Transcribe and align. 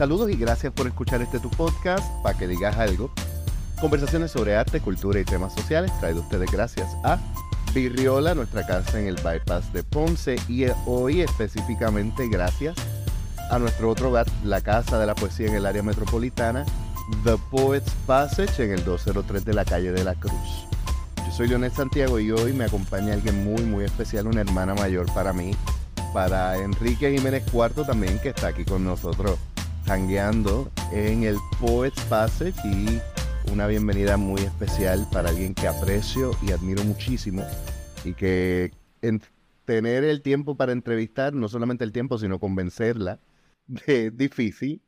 Saludos 0.00 0.30
y 0.30 0.36
gracias 0.36 0.72
por 0.72 0.86
escuchar 0.86 1.20
este 1.20 1.38
tu 1.38 1.50
podcast, 1.50 2.10
para 2.22 2.38
que 2.38 2.48
digas 2.48 2.74
algo. 2.78 3.10
Conversaciones 3.82 4.30
sobre 4.30 4.56
arte, 4.56 4.80
cultura 4.80 5.20
y 5.20 5.26
temas 5.26 5.52
sociales, 5.52 5.92
traído 6.00 6.22
ustedes 6.22 6.50
gracias 6.50 6.96
a 7.04 7.18
Virriola, 7.74 8.34
nuestra 8.34 8.66
casa 8.66 8.98
en 8.98 9.08
el 9.08 9.16
bypass 9.16 9.74
de 9.74 9.82
Ponce, 9.82 10.36
y 10.48 10.64
hoy 10.86 11.20
específicamente 11.20 12.28
gracias 12.30 12.76
a 13.50 13.58
nuestro 13.58 13.90
otro 13.90 14.08
hogar, 14.08 14.26
la 14.42 14.62
Casa 14.62 14.98
de 14.98 15.04
la 15.04 15.14
Poesía 15.14 15.48
en 15.48 15.56
el 15.56 15.66
área 15.66 15.82
metropolitana, 15.82 16.64
The 17.24 17.36
Poets 17.50 17.92
Passage 18.06 18.64
en 18.64 18.70
el 18.70 18.82
203 18.82 19.44
de 19.44 19.52
la 19.52 19.66
calle 19.66 19.92
de 19.92 20.02
la 20.02 20.14
Cruz. 20.14 20.66
Yo 21.26 21.30
soy 21.30 21.48
Leonel 21.48 21.72
Santiago 21.72 22.18
y 22.18 22.30
hoy 22.30 22.54
me 22.54 22.64
acompaña 22.64 23.12
alguien 23.12 23.44
muy, 23.44 23.64
muy 23.64 23.84
especial, 23.84 24.28
una 24.28 24.40
hermana 24.40 24.74
mayor 24.74 25.12
para 25.12 25.34
mí, 25.34 25.54
para 26.14 26.56
Enrique 26.56 27.14
Jiménez 27.14 27.44
Cuarto 27.52 27.84
también, 27.84 28.18
que 28.18 28.30
está 28.30 28.46
aquí 28.46 28.64
con 28.64 28.82
nosotros 28.82 29.38
tangueando 29.90 30.70
en 30.92 31.24
el 31.24 31.36
Poets 31.58 32.00
Passage 32.04 32.54
y 32.64 33.00
una 33.50 33.66
bienvenida 33.66 34.16
muy 34.16 34.40
especial 34.40 35.04
para 35.10 35.30
alguien 35.30 35.52
que 35.52 35.66
aprecio 35.66 36.30
y 36.46 36.52
admiro 36.52 36.84
muchísimo 36.84 37.42
y 38.04 38.14
que 38.14 38.70
en 39.02 39.20
tener 39.64 40.04
el 40.04 40.22
tiempo 40.22 40.54
para 40.54 40.70
entrevistar, 40.70 41.34
no 41.34 41.48
solamente 41.48 41.82
el 41.82 41.90
tiempo, 41.90 42.18
sino 42.18 42.38
convencerla 42.38 43.18
de 43.66 44.12
difícil. 44.12 44.80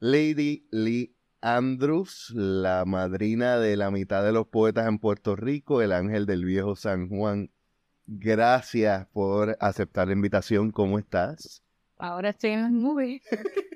Lady 0.00 0.66
Lee 0.70 1.14
Andrews, 1.42 2.32
la 2.34 2.86
madrina 2.86 3.58
de 3.58 3.76
la 3.76 3.90
mitad 3.90 4.24
de 4.24 4.32
los 4.32 4.46
poetas 4.46 4.88
en 4.88 5.00
Puerto 5.00 5.36
Rico, 5.36 5.82
el 5.82 5.92
ángel 5.92 6.24
del 6.24 6.46
viejo 6.46 6.76
San 6.76 7.10
Juan. 7.10 7.50
Gracias 8.06 9.06
por 9.08 9.58
aceptar 9.60 10.06
la 10.06 10.14
invitación. 10.14 10.70
¿Cómo 10.70 10.98
estás? 10.98 11.62
Ahora 11.98 12.30
estoy 12.30 12.52
en 12.52 12.62
las 12.62 12.72
nubes. 12.72 13.20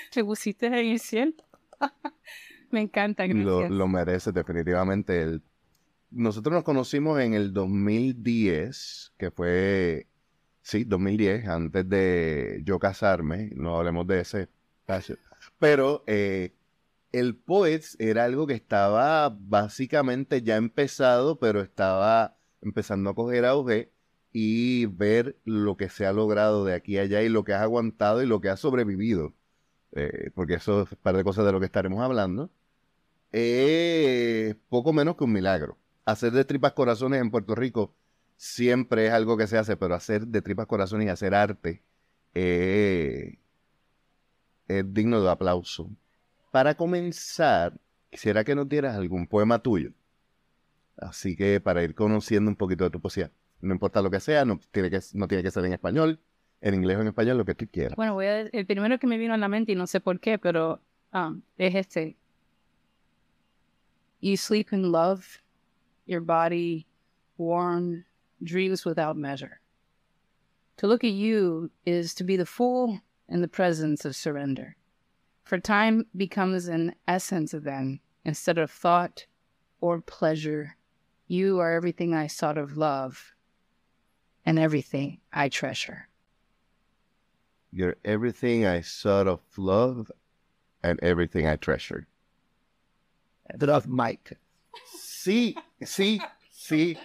Te 0.12 0.24
pusiste 0.24 0.66
en 0.66 0.74
el 0.74 0.98
cielo. 0.98 1.34
Me 2.70 2.82
encanta, 2.82 3.26
gracias. 3.26 3.44
Lo, 3.44 3.68
lo 3.68 3.88
mereces 3.88 4.32
definitivamente. 4.32 5.22
El... 5.22 5.42
Nosotros 6.10 6.52
nos 6.54 6.64
conocimos 6.64 7.20
en 7.20 7.34
el 7.34 7.52
2010, 7.52 9.14
que 9.16 9.30
fue, 9.30 10.08
sí, 10.62 10.84
2010, 10.84 11.48
antes 11.48 11.88
de 11.88 12.60
yo 12.64 12.78
casarme. 12.78 13.50
No 13.54 13.76
hablemos 13.76 14.06
de 14.06 14.20
ese 14.20 14.48
espacio. 14.80 15.16
Pero 15.58 16.04
eh, 16.06 16.54
el 17.12 17.36
Poets 17.36 17.96
era 17.98 18.24
algo 18.24 18.46
que 18.46 18.54
estaba 18.54 19.36
básicamente 19.40 20.42
ya 20.42 20.56
empezado, 20.56 21.38
pero 21.38 21.60
estaba 21.60 22.36
empezando 22.60 23.10
a 23.10 23.14
coger 23.14 23.44
auge 23.44 23.92
y 24.32 24.86
ver 24.86 25.38
lo 25.44 25.76
que 25.76 25.88
se 25.88 26.06
ha 26.06 26.12
logrado 26.12 26.64
de 26.64 26.74
aquí 26.74 26.98
a 26.98 27.02
allá 27.02 27.22
y 27.22 27.28
lo 27.28 27.44
que 27.44 27.52
has 27.52 27.62
aguantado 27.62 28.22
y 28.22 28.26
lo 28.26 28.40
que 28.40 28.48
has 28.48 28.60
sobrevivido. 28.60 29.34
Eh, 29.92 30.30
porque 30.34 30.54
eso 30.54 30.82
es 30.82 30.88
parte 30.96 31.18
de 31.18 31.24
cosas 31.24 31.44
de 31.44 31.52
lo 31.52 31.60
que 31.60 31.66
estaremos 31.66 32.00
hablando. 32.00 32.50
Es 33.32 34.56
poco 34.68 34.92
menos 34.92 35.16
que 35.16 35.24
un 35.24 35.32
milagro. 35.32 35.78
Hacer 36.04 36.32
de 36.32 36.44
tripas 36.44 36.72
corazones 36.72 37.20
en 37.20 37.30
Puerto 37.30 37.54
Rico 37.54 37.94
siempre 38.36 39.06
es 39.06 39.12
algo 39.12 39.36
que 39.36 39.46
se 39.46 39.58
hace, 39.58 39.76
pero 39.76 39.94
hacer 39.94 40.26
de 40.26 40.42
tripas 40.42 40.66
corazones 40.66 41.06
y 41.06 41.10
hacer 41.10 41.34
arte 41.34 41.82
eh, 42.34 43.38
es 44.68 44.94
digno 44.94 45.20
de 45.22 45.30
aplauso. 45.30 45.90
Para 46.50 46.74
comenzar, 46.74 47.78
quisiera 48.10 48.44
que 48.44 48.54
nos 48.54 48.68
dieras 48.68 48.96
algún 48.96 49.26
poema 49.26 49.60
tuyo. 49.60 49.92
Así 50.96 51.36
que 51.36 51.60
para 51.60 51.82
ir 51.82 51.94
conociendo 51.94 52.50
un 52.50 52.56
poquito 52.56 52.84
de 52.84 52.90
tu 52.90 53.00
poesía. 53.00 53.30
No 53.60 53.74
importa 53.74 54.02
lo 54.02 54.10
que 54.10 54.20
sea, 54.20 54.44
no 54.44 54.58
tiene 54.70 54.90
que, 54.90 55.00
no 55.14 55.28
tiene 55.28 55.42
que 55.42 55.50
ser 55.50 55.64
en 55.64 55.72
español, 55.74 56.20
en 56.60 56.74
inglés 56.74 56.98
o 56.98 57.00
en 57.00 57.08
español, 57.08 57.38
lo 57.38 57.44
que 57.44 57.54
tú 57.54 57.66
quieras. 57.70 57.96
Bueno, 57.96 58.14
voy 58.14 58.26
a, 58.26 58.40
el 58.40 58.66
primero 58.66 58.98
que 58.98 59.06
me 59.06 59.18
vino 59.18 59.34
a 59.34 59.38
la 59.38 59.48
mente, 59.48 59.72
y 59.72 59.74
no 59.74 59.86
sé 59.86 60.00
por 60.00 60.18
qué, 60.18 60.38
pero 60.38 60.80
um, 61.12 61.42
es 61.58 61.74
este. 61.74 62.16
You 64.20 64.36
sleep 64.36 64.72
in 64.72 64.92
love, 64.92 65.42
your 66.06 66.20
body 66.20 66.86
worn, 67.38 68.04
dreams 68.42 68.84
without 68.84 69.16
measure. 69.16 69.60
To 70.76 70.86
look 70.86 71.04
at 71.04 71.12
you 71.12 71.70
is 71.86 72.14
to 72.14 72.24
be 72.24 72.36
the 72.36 72.46
fool 72.46 73.00
in 73.28 73.40
the 73.40 73.48
presence 73.48 74.04
of 74.04 74.14
surrender. 74.14 74.76
For 75.44 75.58
time 75.58 76.06
becomes 76.16 76.68
an 76.68 76.94
essence 77.08 77.54
of 77.54 77.64
then, 77.64 78.00
instead 78.24 78.58
of 78.58 78.70
thought 78.70 79.26
or 79.80 80.00
pleasure. 80.00 80.76
You 81.26 81.60
are 81.60 81.72
everything 81.72 82.14
I 82.14 82.26
sought 82.26 82.58
of 82.58 82.76
love, 82.76 83.32
and 84.44 84.58
everything 84.58 85.20
I 85.32 85.48
treasure. 85.48 86.08
You're 87.72 87.96
everything 88.04 88.66
I 88.66 88.82
sought 88.82 89.28
of 89.28 89.40
love 89.56 90.10
and 90.82 90.98
everything 91.02 91.46
I 91.46 91.56
treasure. 91.56 92.06
Love 93.60 93.86
Mike. 93.86 94.38
Sí, 94.86 95.54
sí, 95.80 96.20
sí. 96.50 96.96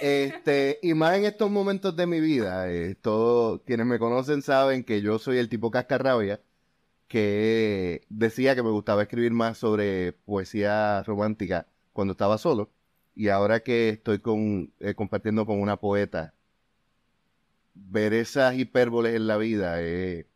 Este, 0.00 0.78
y 0.82 0.94
más 0.94 1.16
en 1.16 1.24
estos 1.24 1.50
momentos 1.50 1.96
de 1.96 2.06
mi 2.06 2.20
vida, 2.20 2.70
eh, 2.70 2.94
todos 2.94 3.62
quienes 3.66 3.86
me 3.86 3.98
conocen 3.98 4.42
saben 4.42 4.84
que 4.84 5.00
yo 5.00 5.18
soy 5.18 5.38
el 5.38 5.48
tipo 5.48 5.70
cascarrabia 5.70 6.40
que 7.08 8.02
decía 8.08 8.54
que 8.54 8.62
me 8.62 8.70
gustaba 8.70 9.02
escribir 9.02 9.32
más 9.32 9.58
sobre 9.58 10.12
poesía 10.12 11.02
romántica 11.04 11.66
cuando 11.92 12.12
estaba 12.12 12.38
solo. 12.38 12.70
Y 13.14 13.28
ahora 13.28 13.60
que 13.60 13.88
estoy 13.90 14.20
con, 14.20 14.72
eh, 14.80 14.94
compartiendo 14.94 15.46
con 15.46 15.60
una 15.60 15.78
poeta, 15.78 16.34
ver 17.86 18.12
esas 18.12 18.54
hipérboles 18.56 19.14
en 19.14 19.26
la 19.26 19.36
vida, 19.36 19.82
eh, 19.82 20.26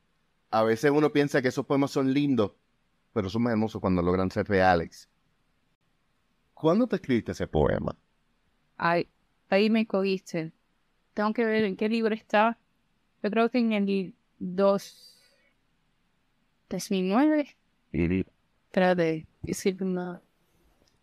a 0.51 0.63
veces 0.63 0.91
uno 0.91 1.13
piensa 1.13 1.43
que 1.43 1.49
esos 1.49 1.67
poemas 1.67 1.91
son 1.91 2.13
lindos, 2.13 2.53
pero 3.13 3.29
son 3.29 3.43
más 3.43 3.53
hermosos 3.53 3.81
cuando 3.81 4.03
logran 4.03 4.31
ser 4.31 4.49
reales. 4.49 5.09
¿Cuándo 6.55 6.87
te 6.87 6.97
escribiste 6.97 7.33
ese 7.33 7.47
poema? 7.47 7.97
Ay, 8.77 9.09
ahí 9.51 9.69
me 9.71 9.87
cogiste. 9.87 10.53
Tengo 11.15 11.33
que 11.33 11.45
ver 11.45 11.65
en 11.65 11.77
qué 11.77 11.89
libro 11.89 12.15
está. 12.15 12.59
Yo 13.23 13.31
creo 13.31 13.51
que 13.51 13.59
en 13.59 13.73
el 13.73 14.15
2... 14.39 15.09
2009. 16.71 17.57
Espérate, 17.93 19.27
decir 19.43 19.83
no. 19.83 20.23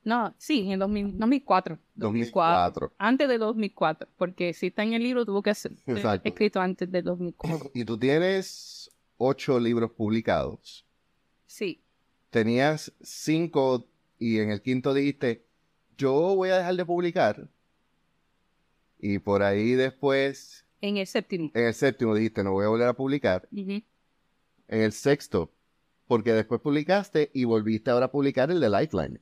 No, 0.10 0.34
sí, 0.40 0.62
en 0.62 0.72
el 0.72 0.80
2000, 0.80 1.20
2004. 1.20 1.78
2004. 1.94 2.94
Antes 2.98 3.30
de 3.30 3.38
2004, 3.38 4.10
porque 4.18 4.54
si 4.54 4.68
está 4.68 4.82
en 4.82 4.94
el 4.94 5.04
libro 5.04 5.24
tuvo 5.24 5.44
que 5.44 5.54
ser 5.54 5.74
Exacto. 5.86 6.28
escrito 6.28 6.60
antes 6.60 6.92
de 6.92 7.04
2004. 7.04 7.70
Y 7.76 7.86
tú 7.86 7.96
tienes 7.96 8.90
ocho 9.18 9.60
libros 9.60 9.92
publicados. 9.92 10.84
Sí, 11.46 11.84
Tenías 12.32 12.92
cinco 13.04 13.88
y 14.18 14.40
en 14.40 14.50
el 14.50 14.64
quinto 14.64 14.96
dijiste, 14.96 15.46
yo 15.96 16.36
voy 16.36 16.50
a 16.50 16.58
dejar 16.58 16.76
de 16.76 16.86
publicar. 16.86 17.48
Y 18.98 19.20
por 19.20 19.44
ahí 19.44 19.74
después, 19.74 20.66
en 20.82 20.98
el 20.98 21.06
séptimo. 21.06 21.52
en 21.54 21.68
el 21.68 21.74
séptimo 21.76 22.16
dijiste, 22.16 22.44
no 22.44 22.54
voy 22.54 22.66
a 22.66 22.70
volver 22.70 22.88
a 22.88 22.94
publicar. 22.94 23.48
En 23.52 23.84
el 24.68 24.92
sexto, 24.92 25.52
porque 26.08 26.34
después 26.34 26.62
publicaste 26.62 27.30
y 27.32 27.44
volviste 27.44 27.92
ahora 27.92 28.08
a 28.08 28.12
publicar 28.12 28.50
el 28.50 28.60
de 28.60 28.72
Lifeline. 28.72 29.20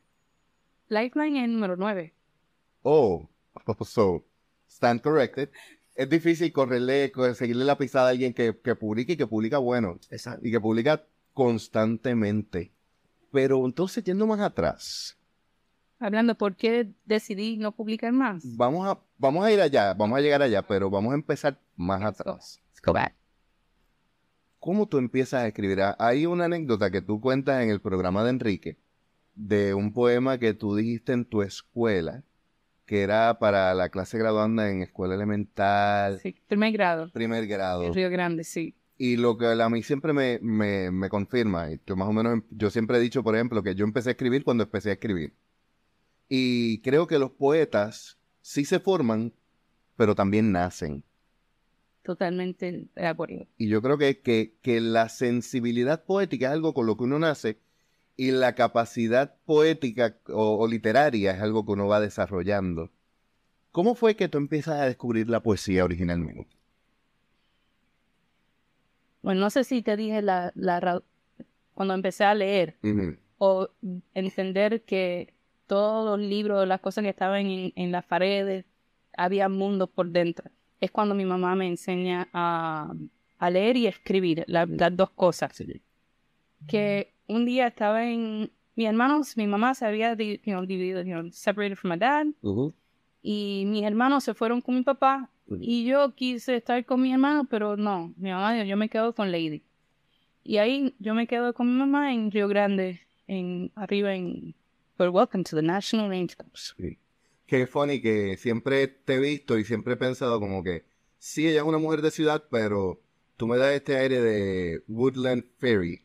Lifeline 0.89 1.39
es 1.39 1.45
el 1.45 1.53
número 1.53 1.75
9. 1.75 2.13
Oh, 2.83 3.27
so, 3.85 4.25
stand 4.69 5.01
corrected. 5.01 5.49
Es 5.95 6.09
difícil 6.09 6.51
correrle, 6.53 7.11
co- 7.11 7.33
seguirle 7.33 7.65
la 7.65 7.77
pisada 7.77 8.07
a 8.07 8.09
alguien 8.11 8.33
que, 8.33 8.55
que 8.63 8.75
publica 8.75 9.13
y 9.13 9.17
que 9.17 9.27
publica 9.27 9.57
bueno. 9.57 9.99
Exacto. 10.11 10.47
y 10.47 10.51
que 10.51 10.59
publica 10.59 11.03
constantemente. 11.33 12.71
Pero 13.31 13.65
entonces, 13.65 14.03
yendo 14.03 14.25
más 14.27 14.39
atrás, 14.39 15.13
Hablando 15.99 16.35
por 16.35 16.55
qué 16.55 16.93
decidí 17.05 17.57
no 17.57 17.71
publicar 17.71 18.11
más. 18.13 18.43
vamos 18.55 18.87
a, 18.87 18.99
vamos 19.17 19.43
a 19.43 19.51
ir 19.51 19.59
allá, 19.59 19.95
vamos 19.95 20.15
a 20.19 20.21
llegar 20.21 20.43
allá, 20.43 20.61
pero 20.61 20.91
vamos 20.91 21.11
a 21.11 21.15
empezar 21.15 21.59
más 21.75 22.01
Let's 22.01 22.17
go. 22.23 22.29
atrás. 22.31 22.61
Let's 22.69 22.81
go 22.83 22.93
back. 22.93 23.15
¿Cómo 24.59 24.87
tú 24.87 24.99
empiezas 24.99 25.41
a 25.41 25.47
escribir? 25.47 25.81
Ah, 25.81 25.95
Hay 25.97 26.27
una 26.27 26.45
anécdota 26.45 26.91
que 26.91 27.01
tú 27.01 27.19
cuentas 27.19 27.63
en 27.63 27.71
el 27.71 27.81
programa 27.81 28.23
de 28.23 28.29
Enrique 28.29 28.77
de 29.37 29.73
un 29.73 29.93
poema 29.93 30.37
que 30.39 30.53
tú 30.53 30.75
dijiste 30.75 31.13
en 31.13 31.23
tu 31.25 31.41
escuela, 31.43 32.23
que 32.85 33.01
era 33.01 33.37
para 33.39 33.73
la 33.75 33.89
clase 33.89 34.17
graduanda 34.17 34.69
en 34.69 34.81
escuela 34.81 35.13
elemental, 35.15 36.19
Sí, 36.19 36.35
primer 36.47 36.73
grado. 36.73 37.11
primer 37.11 37.45
grado. 37.47 37.83
En 37.83 37.93
Río 37.93 38.09
Grande, 38.09 38.43
sí. 38.43 38.75
Y 38.97 39.17
lo 39.17 39.37
que 39.37 39.45
a 39.45 39.69
mí 39.69 39.83
siempre 39.83 40.11
me, 40.11 40.39
me, 40.41 40.89
me 40.89 41.07
confirma, 41.09 41.71
y 41.71 41.79
yo 41.85 41.95
más 41.95 42.07
o 42.07 42.13
menos, 42.13 42.33
em- 42.33 42.43
yo 42.49 42.69
siempre 42.71 42.97
he 42.97 42.99
dicho, 43.01 43.23
por 43.23 43.35
ejemplo, 43.35 43.61
que 43.61 43.75
yo 43.75 43.85
empecé 43.85 44.09
a 44.09 44.11
escribir 44.13 44.43
cuando 44.43 44.63
empecé 44.63 44.89
a 44.89 44.93
escribir. 44.93 45.33
Y 46.29 46.79
creo 46.81 47.05
que 47.05 47.19
los 47.19 47.29
poetas 47.31 48.17
sí 48.41 48.65
se 48.65 48.79
forman, 48.79 49.33
pero 49.95 50.15
también 50.15 50.51
nacen. 50.51 51.03
Totalmente 52.03 52.87
de 52.95 53.05
acuerdo. 53.05 53.45
Y 53.57 53.67
yo 53.67 53.81
creo 53.81 53.97
que, 53.97 54.19
que, 54.21 54.55
que 54.61 54.79
la 54.79 55.09
sensibilidad 55.09 56.03
poética 56.05 56.47
es 56.47 56.53
algo 56.53 56.73
con 56.73 56.85
lo 56.85 56.95
que 56.97 57.03
uno 57.03 57.19
nace 57.19 57.59
y 58.17 58.31
la 58.31 58.55
capacidad 58.55 59.35
poética 59.45 60.17
o, 60.29 60.57
o 60.57 60.67
literaria 60.67 61.31
es 61.31 61.41
algo 61.41 61.65
que 61.65 61.71
uno 61.73 61.87
va 61.87 61.99
desarrollando. 61.99 62.89
¿Cómo 63.71 63.93
fue 63.95 64.15
que 64.15 64.27
tú 64.27 64.37
empiezas 64.39 64.79
a 64.79 64.85
descubrir 64.85 65.29
la 65.29 65.41
poesía 65.41 65.85
originalmente? 65.85 66.47
bueno, 69.21 69.41
no 69.41 69.49
sé 69.49 69.63
si 69.63 69.81
te 69.81 69.97
dije 69.97 70.21
la, 70.21 70.51
la 70.55 71.01
cuando 71.73 71.93
empecé 71.93 72.23
a 72.23 72.33
leer 72.33 72.77
o 73.37 73.69
entender 74.13 74.83
que 74.83 75.33
todos 75.67 76.17
los 76.19 76.27
libros, 76.27 76.67
las 76.67 76.79
cosas 76.79 77.03
que 77.03 77.09
estaban 77.09 77.45
en, 77.45 77.73
en 77.75 77.91
las 77.91 78.05
paredes, 78.05 78.65
había 79.17 79.49
mundos 79.49 79.89
por 79.89 80.09
dentro. 80.09 80.49
Es 80.79 80.91
cuando 80.91 81.13
mi 81.13 81.25
mamá 81.25 81.55
me 81.55 81.67
enseña 81.67 82.29
a, 82.33 82.93
a 83.37 83.49
leer 83.49 83.75
y 83.77 83.87
escribir, 83.87 84.43
la- 84.47 84.65
las 84.65 84.95
dos 84.95 85.09
cosas. 85.11 85.51
Que 86.67 87.13
un 87.27 87.45
día 87.45 87.67
estaba 87.67 88.03
en... 88.09 88.51
Mi 88.75 88.85
hermanos, 88.85 89.35
mi 89.37 89.47
mamá 89.47 89.73
se 89.73 89.85
había 89.87 90.13
you 90.15 90.37
know, 90.43 90.63
dividido, 90.65 91.01
you 91.01 91.13
know, 91.13 91.31
separated 91.31 91.75
from 91.77 91.91
my 91.93 91.97
dad, 91.97 92.27
Ujú. 92.43 92.75
y 93.23 93.63
mis 93.65 93.83
hermanos 93.83 94.23
se 94.23 94.35
fueron 94.35 94.61
con 94.61 94.75
mi 94.75 94.83
papá, 94.83 95.31
Ujú. 95.47 95.57
y 95.61 95.83
yo 95.85 96.13
quise 96.13 96.57
estar 96.57 96.85
con 96.85 97.01
mi 97.01 97.11
hermano, 97.11 97.47
pero 97.49 97.75
no, 97.75 98.13
mi 98.17 98.29
mamá 98.29 98.53
dijo, 98.53 98.65
yo 98.65 98.77
me 98.77 98.87
quedo 98.87 99.15
con 99.15 99.31
Lady. 99.31 99.63
Y 100.43 100.57
ahí 100.57 100.93
yo 100.99 101.15
me 101.15 101.25
quedo 101.25 101.53
con 101.55 101.67
mi 101.67 101.73
mamá 101.77 102.13
en 102.13 102.29
Río 102.31 102.47
Grande, 102.47 103.01
en 103.27 103.71
arriba 103.75 104.13
en... 104.13 104.53
But 104.97 105.09
welcome 105.11 105.43
to 105.43 105.55
the 105.55 105.61
National 105.63 106.09
Range. 106.09 106.35
Sí. 106.53 106.97
Qué 107.47 107.65
funny 107.65 107.99
que 108.01 108.37
siempre 108.37 108.87
te 108.87 109.15
he 109.15 109.19
visto 109.19 109.57
y 109.57 109.63
siempre 109.63 109.93
he 109.93 109.97
pensado 109.97 110.39
como 110.39 110.63
que 110.63 110.85
sí, 111.17 111.47
ella 111.47 111.61
es 111.61 111.65
una 111.65 111.77
mujer 111.79 112.01
de 112.01 112.11
ciudad, 112.11 112.43
pero 112.51 112.99
tú 113.37 113.47
me 113.47 113.57
das 113.57 113.73
este 113.73 113.95
aire 113.97 114.21
de 114.21 114.83
Woodland 114.87 115.45
Fairy. 115.57 116.01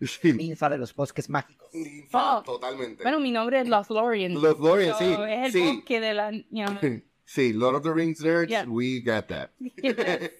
Sí. 0.00 0.32
Ninfa 0.32 0.68
de 0.68 0.78
los 0.78 0.94
bosques 0.94 1.28
mágicos. 1.30 1.68
Oh. 2.12 2.42
Totalmente. 2.44 3.02
Bueno, 3.02 3.18
mi 3.20 3.30
nombre 3.30 3.60
es 3.60 3.68
Lothlorien. 3.68 4.34
Los 4.40 4.58
Lorien, 4.58 4.92
So, 4.92 4.98
sí. 4.98 5.14
Es 5.28 5.46
el 5.46 5.52
sí. 5.52 5.76
bosque 5.76 6.00
de 6.00 6.14
la... 6.14 6.30
you 6.32 6.44
know, 6.50 6.78
Sí, 7.24 7.52
Lord 7.52 7.74
of 7.76 7.82
the 7.82 7.92
Rings 7.92 8.20
nerds, 8.20 8.48
Yeah. 8.50 8.64
we 8.68 9.00
got 9.00 9.26
that. 9.28 9.50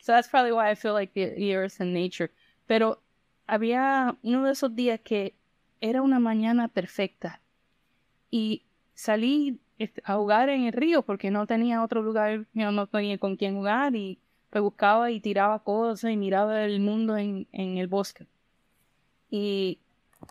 so 0.00 0.12
that's 0.12 0.28
probably 0.28 0.52
why 0.52 0.70
I 0.70 0.74
feel 0.74 0.94
like 0.94 1.12
the, 1.14 1.34
the 1.36 1.54
earth 1.54 1.80
and 1.80 1.92
nature. 1.92 2.30
Pero 2.66 3.02
había 3.46 4.16
uno 4.22 4.44
de 4.44 4.52
esos 4.52 4.74
días 4.74 5.00
que 5.00 5.34
era 5.80 6.00
una 6.00 6.18
mañana 6.20 6.68
perfecta 6.68 7.40
y 8.30 8.62
salí 8.94 9.58
este, 9.78 10.00
a 10.04 10.14
jugar 10.14 10.48
en 10.48 10.64
el 10.66 10.72
río 10.72 11.02
porque 11.02 11.30
no 11.30 11.46
tenía 11.46 11.82
otro 11.82 12.02
lugar, 12.02 12.46
you 12.54 12.62
know, 12.62 12.72
no 12.72 12.86
tenía 12.86 13.18
con 13.18 13.36
quién 13.36 13.56
jugar 13.56 13.94
y 13.94 14.18
pues 14.48 14.62
buscaba 14.62 15.10
y 15.10 15.20
tiraba 15.20 15.62
cosas 15.64 16.10
y 16.10 16.16
miraba 16.16 16.64
el 16.64 16.80
mundo 16.80 17.16
en, 17.16 17.46
en 17.52 17.76
el 17.78 17.88
bosque. 17.88 18.26
Y 19.32 19.78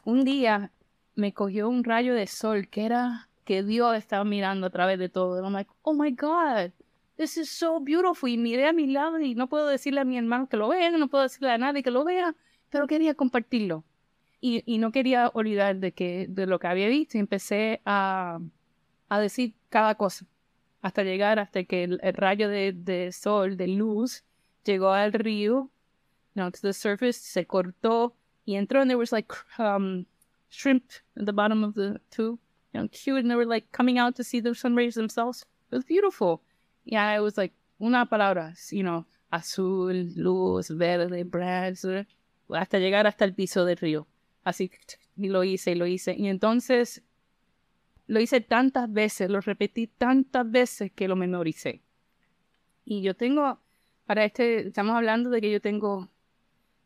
un 0.05 0.23
día 0.23 0.71
me 1.15 1.33
cogió 1.33 1.67
un 1.67 1.83
rayo 1.83 2.13
de 2.13 2.27
sol 2.27 2.67
que 2.67 2.85
era 2.85 3.29
que 3.45 3.63
Dios 3.63 3.97
estaba 3.97 4.23
mirando 4.23 4.67
a 4.67 4.69
través 4.69 4.99
de 4.99 5.09
todo. 5.09 5.37
And 5.37 5.45
I'm 5.45 5.53
like, 5.53 5.71
oh 5.81 5.95
my 5.95 6.11
God, 6.11 6.71
this 7.17 7.35
is 7.35 7.49
so 7.49 7.79
beautiful. 7.79 8.29
Y 8.29 8.37
miré 8.37 8.67
a 8.67 8.73
mi 8.73 8.85
lado 8.85 9.19
y 9.19 9.33
no 9.33 9.49
puedo 9.49 9.65
decirle 9.65 10.01
a 10.01 10.05
mi 10.05 10.19
hermano 10.19 10.47
que 10.47 10.55
lo 10.55 10.67
vea, 10.69 10.91
no 10.91 11.07
puedo 11.07 11.23
decirle 11.23 11.49
a 11.49 11.57
nadie 11.57 11.81
que 11.81 11.89
lo 11.89 12.03
vea, 12.03 12.35
pero 12.69 12.85
quería 12.85 13.15
compartirlo. 13.15 13.83
Y, 14.39 14.61
y 14.71 14.77
no 14.77 14.91
quería 14.91 15.31
olvidar 15.33 15.77
de, 15.77 15.93
que, 15.93 16.27
de 16.29 16.45
lo 16.45 16.59
que 16.59 16.67
había 16.67 16.87
visto 16.87 17.17
y 17.17 17.21
empecé 17.21 17.81
a, 17.85 18.39
a 19.09 19.19
decir 19.19 19.55
cada 19.69 19.95
cosa 19.95 20.27
hasta 20.83 21.01
llegar, 21.01 21.39
hasta 21.39 21.63
que 21.63 21.85
el, 21.85 21.99
rayo 22.13 22.49
de, 22.49 22.71
de 22.73 23.11
sol, 23.11 23.57
de 23.57 23.67
luz, 23.67 24.23
llegó 24.63 24.89
al 24.89 25.11
río, 25.11 25.71
know, 26.35 26.51
to 26.51 26.59
the 26.61 26.73
surface, 26.73 27.13
se 27.13 27.47
cortó 27.47 28.15
y 28.45 28.55
entró 28.55 28.81
and 28.81 28.89
there 28.89 28.97
was 28.97 29.11
like 29.11 29.31
um, 29.59 30.05
shrimp 30.49 30.83
at 31.17 31.25
the 31.25 31.33
bottom 31.33 31.63
of 31.63 31.73
the 31.75 31.99
tube, 32.09 32.39
know, 32.73 32.87
cute, 32.89 33.19
and 33.19 33.29
they 33.29 33.35
were 33.35 33.45
like 33.45 33.71
coming 33.71 33.97
out 33.97 34.15
to 34.15 34.23
see 34.23 34.39
the 34.39 34.55
sun 34.55 34.75
rays 34.75 34.95
themselves. 34.95 35.45
It 35.71 35.75
was 35.75 35.85
beautiful. 35.85 36.41
Yeah, 36.83 37.15
it 37.15 37.21
was 37.21 37.37
like 37.37 37.53
una 37.79 38.05
palabra, 38.05 38.53
you 38.71 38.83
know, 38.83 39.05
azul, 39.31 39.93
luz, 40.15 40.69
verde, 40.69 41.23
bronze, 41.23 42.05
hasta 42.49 42.79
llegar 42.79 43.07
hasta 43.07 43.25
el 43.25 43.33
piso 43.33 43.65
del 43.65 43.77
río. 43.77 44.07
Así, 44.45 44.71
y 45.17 45.29
lo 45.29 45.43
hice, 45.43 45.71
y 45.71 45.75
lo 45.75 45.85
hice. 45.85 46.15
Y 46.17 46.27
entonces 46.27 47.03
lo 48.07 48.19
hice 48.19 48.41
tantas 48.41 48.91
veces, 48.91 49.29
lo 49.29 49.39
repetí 49.39 49.87
tantas 49.87 50.49
veces 50.49 50.91
que 50.91 51.07
lo 51.07 51.15
memoricé. 51.15 51.81
Y 52.83 53.01
yo 53.01 53.15
tengo, 53.15 53.59
para 54.05 54.25
este, 54.25 54.67
estamos 54.67 54.95
hablando 54.95 55.29
de 55.29 55.41
que 55.41 55.51
yo 55.51 55.61
tengo 55.61 56.09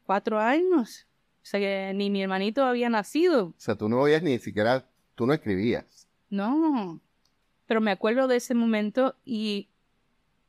cuatro 0.06 0.40
años. 0.40 1.08
O 1.46 1.48
sea 1.48 1.60
que 1.60 1.94
ni 1.94 2.10
mi 2.10 2.24
hermanito 2.24 2.64
había 2.64 2.90
nacido. 2.90 3.50
O 3.50 3.54
sea, 3.58 3.76
tú 3.76 3.88
no 3.88 4.00
oías 4.00 4.24
ni 4.24 4.40
siquiera, 4.40 4.90
tú 5.14 5.28
no 5.28 5.34
escribías. 5.34 6.08
No. 6.28 7.00
Pero 7.68 7.82
me 7.82 7.92
acuerdo 7.92 8.28
de 8.28 8.38
ese 8.38 8.56
momento 8.56 9.16
y 9.24 9.70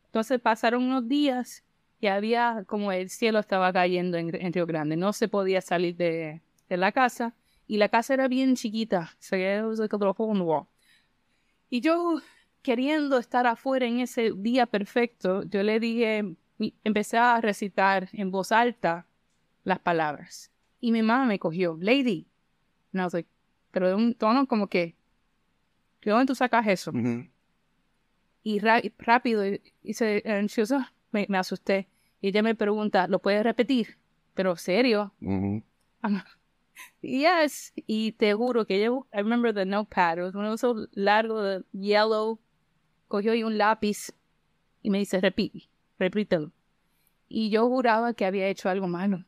entonces 0.07 0.41
pasaron 0.41 0.85
unos 0.85 1.07
días 1.07 1.65
y 2.01 2.07
había 2.07 2.65
como 2.67 2.93
el 2.93 3.11
cielo 3.11 3.41
estaba 3.41 3.71
cayendo 3.75 4.17
en, 4.17 4.35
en 4.35 4.55
Río 4.55 4.65
Grande. 4.65 4.97
No 4.97 5.13
se 5.13 5.29
podía 5.29 5.61
salir 5.61 5.97
de, 5.97 6.41
de 6.71 6.77
la 6.79 6.93
casa 6.93 7.35
y 7.67 7.77
la 7.77 7.91
casa 7.91 8.15
era 8.15 8.27
bien 8.27 8.57
chiquita. 8.57 9.15
So 9.19 9.37
it 9.37 9.65
was 9.65 9.79
like 9.79 9.95
a 9.95 9.99
hole 9.99 10.41
wall. 10.41 10.67
Y 11.69 11.83
yo 11.83 12.23
queriendo 12.63 13.19
estar 13.19 13.47
afuera 13.47 13.85
en 13.85 14.01
ese 14.01 14.33
día 14.35 14.65
perfecto, 14.65 15.43
yo 15.43 15.63
le 15.63 15.79
dije, 15.79 16.37
y 16.59 16.73
empecé 16.85 17.19
a 17.19 17.39
recitar 17.43 18.09
en 18.15 18.31
voz 18.31 18.51
alta 18.51 19.07
las 19.63 19.79
palabras. 19.79 20.51
Y 20.81 20.93
mi 20.93 21.03
mamá 21.03 21.25
me 21.27 21.39
cogió, 21.39 21.77
Lady. 21.81 22.27
And 22.93 23.01
I 23.01 23.05
was 23.05 23.15
like, 23.15 23.29
pero 23.71 23.89
de 23.89 23.95
un 23.95 24.15
tono 24.15 24.47
como 24.47 24.69
que, 24.69 24.97
¿de 26.03 26.11
dónde 26.11 26.27
tú 26.27 26.35
sacas 26.35 26.67
eso? 26.67 26.93
Y 28.43 28.61
rápido, 28.61 29.45
y- 29.47 29.61
y 29.83 29.95
se, 29.95 30.23
"Ah", 30.25 30.93
me, 31.11 31.27
me 31.29 31.39
asusté. 31.39 31.89
Y 32.21 32.29
ella 32.29 32.43
me 32.43 32.55
pregunta, 32.55 33.09
¿lo 33.09 33.19
puedes 33.21 33.43
repetir? 33.43 33.99
Pero 34.35 34.57
serio. 34.57 35.13
I'm- 36.03 36.23
yes. 37.01 37.73
Y 37.87 38.13
te 38.13 38.33
juro 38.35 38.67
que 38.67 38.81
yo, 38.83 39.07
I 39.13 39.19
remember 39.19 39.53
the 39.53 39.65
notepad, 39.65 40.19
it 40.19 40.23
was 40.25 40.35
uno 40.35 40.53
esos 40.55 40.89
largo, 40.93 41.43
de 41.43 41.65
yellow, 41.73 42.39
cogió 43.09 43.33
ahí 43.33 43.43
un 43.43 43.59
lápiz 43.59 44.13
y 44.83 44.91
me 44.91 44.99
dice, 44.99 45.21
repite, 45.21 45.69
repítelo. 45.99 46.53
Y 47.29 47.51
yo 47.51 47.67
juraba 47.69 48.15
que 48.15 48.25
había 48.27 48.47
hecho 48.49 48.69
algo 48.69 48.87
malo, 48.87 49.25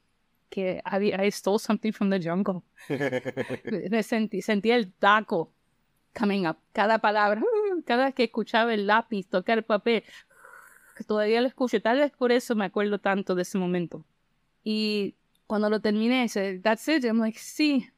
que 0.49 0.81
había, 0.85 1.25
I 1.25 1.31
stole 1.31 1.59
something 1.59 1.93
from 1.93 2.11
the 2.11 2.21
jungle. 2.21 2.62
Me 3.91 4.03
sentí, 4.03 4.43
sentí 4.43 4.71
el 4.71 4.93
taco 4.93 5.53
coming 6.19 6.47
up. 6.47 6.56
Cada 6.73 6.99
palabra, 6.99 7.43
cada 7.87 8.06
vez 8.06 8.15
que 8.15 8.25
escuchaba 8.25 8.75
el 8.75 8.87
lápiz 8.87 9.29
tocar 9.29 9.59
el 9.59 9.65
papel, 9.65 10.05
todavía 11.06 11.41
lo 11.41 11.49
escucho. 11.49 11.81
Tal 11.81 11.99
vez 11.99 12.12
por 12.12 12.33
eso 12.33 12.55
me 12.55 12.65
acuerdo 12.65 12.99
tanto 12.99 13.35
de 13.35 13.43
ese 13.43 13.59
momento. 13.59 14.05
Y 14.65 15.17
cuando 15.47 15.71
lo 15.71 15.81
terminé, 15.81 16.23
dice, 16.23 16.59
that's 16.61 16.87
it. 16.88 17.05
I'm 17.05 17.19
like, 17.19 17.38
sí. 17.38 17.88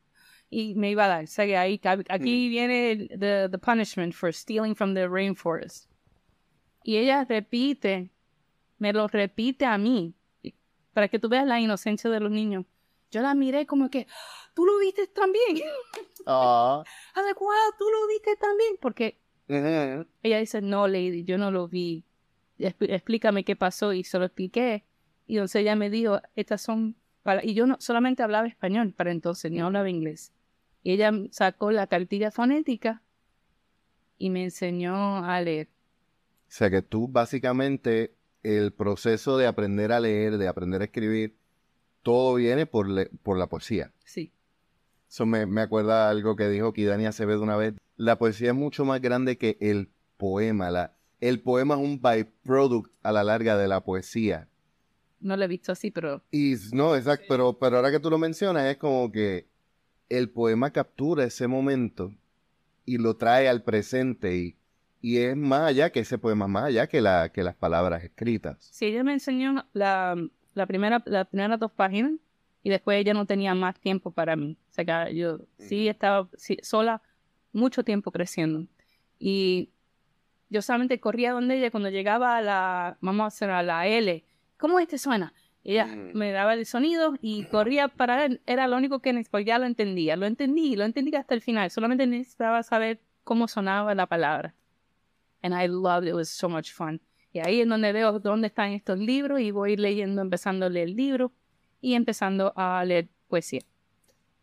Y 0.51 0.75
me 0.75 0.91
iba 0.91 1.05
a 1.05 1.09
dar. 1.09 1.25
Ahí, 1.59 1.81
aquí 2.09 2.49
viene 2.49 2.93
el- 2.93 3.09
the, 3.09 3.49
the 3.49 3.59
punishment 3.59 4.13
for 4.15 4.33
stealing 4.33 4.75
from 4.75 4.95
the 4.95 5.09
rainforest. 5.09 5.89
Y 6.83 6.97
ella 6.97 7.25
repite, 7.25 8.11
me 8.79 8.93
lo 8.93 9.07
repite 9.07 9.67
a 9.67 9.77
mí, 9.79 10.15
para 11.01 11.09
que 11.09 11.19
tú 11.19 11.31
veas 11.31 11.47
la 11.47 11.59
inocencia 11.59 12.11
de 12.11 12.21
los 12.21 12.31
niños. 12.31 12.67
Yo 13.11 13.23
la 13.23 13.35
miré 13.35 13.65
como 13.65 13.89
que, 13.89 14.07
¿tú 14.53 14.67
lo 14.67 14.79
viste 14.79 15.07
también? 15.07 15.47
Ah. 16.27 16.85
Wow, 17.17 17.49
tú 17.79 17.87
lo 17.89 18.07
viste 18.07 18.37
también. 18.37 18.77
Porque 18.79 19.19
Ujú. 19.49 20.07
ella 20.23 20.39
dice, 20.39 20.61
no, 20.61 20.87
lady, 20.87 21.25
yo 21.25 21.39
no 21.39 21.51
lo 21.51 21.67
vi. 21.69 22.05
Expl- 22.59 22.93
explícame 22.93 23.43
qué 23.45 23.57
pasó 23.57 23.95
y 23.95 24.05
se 24.05 24.19
lo 24.19 24.27
expliqué. 24.27 24.85
Y 25.27 25.37
entonces 25.37 25.63
ella 25.63 25.75
me 25.75 25.89
dijo, 25.89 26.21
estas 26.37 26.61
son 26.61 26.97
para... 27.23 27.43
Y 27.43 27.55
yo 27.55 27.67
no, 27.67 27.79
solamente 27.81 28.23
hablaba 28.23 28.47
español 28.47 28.93
para 28.93 29.11
entonces, 29.11 29.51
ni 29.51 29.61
hablaba 29.61 29.89
inglés. 29.89 30.35
Y 30.83 30.93
ella 30.93 31.11
sacó 31.31 31.71
la 31.71 31.87
cartilla 31.87 32.31
fonética 32.31 33.03
y 34.19 34.29
me 34.29 34.45
enseñó 34.45 35.25
a 35.25 35.41
leer. 35.41 35.69
O 36.43 36.53
sea 36.53 36.69
que 36.69 36.83
tú 36.83 37.09
básicamente 37.09 38.15
el 38.43 38.73
proceso 38.73 39.37
de 39.37 39.47
aprender 39.47 39.93
a 39.93 40.01
leer, 40.01 40.39
de 40.39 40.49
aprender 40.49 40.81
a 40.83 40.85
escribir, 40.85 41.37
todo 42.03 42.35
viene 42.35 42.67
por, 42.67 42.87
por 43.23 43.39
la 43.39 43.47
poesía. 43.49 43.93
Sí, 44.05 44.33
Eso 45.09 45.27
me, 45.27 45.45
me 45.47 45.61
acuerda 45.61 46.09
algo 46.09 46.37
que 46.37 46.49
dijo 46.49 46.73
Kidani 46.73 47.07
Acevedo 47.07 47.43
una 47.43 47.57
vez. 47.57 47.75
La 47.97 48.17
poesía 48.19 48.49
es 48.51 48.55
mucho 48.55 48.85
más 48.85 49.01
grande 49.01 49.37
que 49.37 49.59
el 49.61 49.91
poema. 50.17 50.71
La, 50.71 50.95
el 51.21 51.41
poema 51.41 51.75
es 51.75 51.81
un 51.81 52.01
byproduct 52.01 52.91
a 53.03 53.13
la 53.13 53.25
larga 53.25 53.57
de 53.59 53.69
la 53.69 53.83
poesía. 53.85 54.49
no 55.21 55.37
lo 55.37 55.45
he 55.45 55.49
visto 55.49 55.73
así, 55.73 55.91
pero 55.91 56.23
Y 56.31 56.55
no, 56.73 56.97
exacto, 56.97 57.27
pero, 57.29 57.59
pero 57.59 57.77
ahora 57.77 57.91
que 57.91 58.01
tú 58.01 58.09
lo 58.09 58.17
mencionas, 58.19 58.65
es 58.67 58.79
como 58.79 59.13
que 59.13 59.47
el 60.09 60.31
poema 60.31 60.71
captura 60.73 61.25
ese 61.25 61.47
momento 61.47 62.15
y 62.87 62.97
lo 62.97 63.17
trae 63.17 63.49
al 63.49 63.63
presente 63.63 64.35
y, 64.37 64.57
y 65.01 65.19
es 65.19 65.37
más 65.37 65.63
allá 65.63 65.91
que 65.91 66.01
ese 66.01 66.19
poema, 66.19 66.47
más 66.49 66.65
allá 66.65 66.87
que, 66.87 67.01
la, 67.01 67.31
que 67.33 67.43
las 67.43 67.55
palabras 67.55 68.03
escritas. 68.05 68.57
sí, 68.71 68.87
ella 68.87 69.03
me 69.05 69.13
enseñó 69.15 69.65
la, 69.73 70.17
la 70.55 70.67
primera, 70.67 71.03
las 71.07 71.27
primeras 71.29 71.59
dos 71.59 71.73
páginas 71.73 72.13
y 72.63 72.71
después 72.71 72.99
ella 72.99 73.15
no 73.15 73.25
tenía 73.27 73.55
más 73.55 73.79
tiempo 73.81 74.11
para 74.11 74.37
mí. 74.37 74.57
O 74.69 74.73
sea 74.73 74.85
que 75.07 75.15
yo 75.17 75.39
sí 75.59 75.89
estaba 75.89 76.29
sí, 76.37 76.59
sola 76.63 77.01
mucho 77.53 77.83
tiempo 77.85 78.13
creciendo. 78.13 78.67
Y 79.19 79.71
yo 80.51 80.61
solamente 80.63 81.01
corría 81.01 81.33
donde 81.33 81.57
ella 81.59 81.71
cuando 81.71 81.89
llegaba 81.91 82.37
a 82.37 82.43
la, 82.43 82.99
vamos 83.01 83.25
a 83.25 83.27
hacer 83.29 83.51
a 83.51 83.63
la 83.63 83.87
L. 83.87 84.25
¿Cómo 84.59 84.79
este 84.81 84.99
suena? 84.99 85.33
Ella 85.65 85.87
Mm. 85.87 86.13
me 86.17 86.33
daba 86.33 86.55
el 86.55 86.67
sonido 86.67 87.15
y 87.23 87.45
corría 87.45 87.89
para 87.89 88.25
él. 88.25 88.41
Era 88.47 88.67
lo 88.69 88.77
único 88.77 89.01
que 89.01 89.13
necesitaba. 89.13 89.43
Ya 89.43 89.59
lo 89.59 89.67
entendía. 89.67 90.17
Lo 90.17 90.27
entendí, 90.27 90.77
lo 90.77 90.85
entendí 90.85 91.15
hasta 91.17 91.35
el 91.35 91.41
final. 91.43 91.71
Solamente 91.71 92.07
necesitaba 92.07 92.63
saber 92.63 93.01
cómo 93.25 93.47
sonaba 93.49 93.95
la 93.95 94.07
palabra. 94.07 94.55
And 95.43 95.55
I 95.55 95.67
loved 95.69 96.07
it. 96.07 96.11
It 96.11 96.15
was 96.15 96.29
so 96.29 96.49
much 96.49 96.73
fun. 96.73 97.01
Y 97.33 97.39
ahí 97.41 97.61
es 97.61 97.69
donde 97.69 97.93
veo 97.93 98.19
dónde 98.19 98.49
están 98.49 98.73
estos 98.73 98.99
libros 98.99 99.41
y 99.41 99.51
voy 99.53 99.77
leyendo, 99.77 100.21
empezando 100.21 100.67
a 100.67 100.69
leer 100.69 100.91
libros 100.91 101.31
y 101.81 101.95
empezando 101.95 102.53
a 102.57 102.85
leer 102.85 103.09
poesía. 103.29 103.61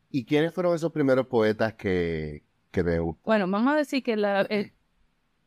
¿Y 0.09 0.23
quiénes 0.25 0.53
fueron 0.53 0.73
esos 0.73 0.91
primeros 0.91 1.27
poetas 1.27 1.73
que, 1.73 2.43
que 2.71 2.81
gustan? 2.99 3.21
Bueno, 3.25 3.47
vamos 3.47 3.73
a 3.73 3.77
decir 3.77 4.01
que 4.03 4.15
la, 4.15 4.41
el- 4.41 4.71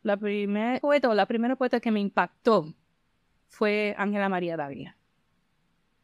la 0.02 0.16
primera 0.16 0.78
poeta 0.80 1.08
o 1.08 1.14
la 1.14 1.26
primera 1.26 1.56
poeta 1.56 1.80
que 1.80 1.90
me 1.90 2.00
impactó 2.00 2.74
fue 3.48 3.94
Ángela 3.98 4.28
María 4.28 4.56
Dávila. 4.56 4.96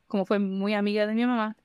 Como 0.06 0.24
fue 0.24 0.38
muy 0.38 0.74
amiga 0.74 1.06
de 1.06 1.14
mi 1.14 1.26
mamá 1.26 1.56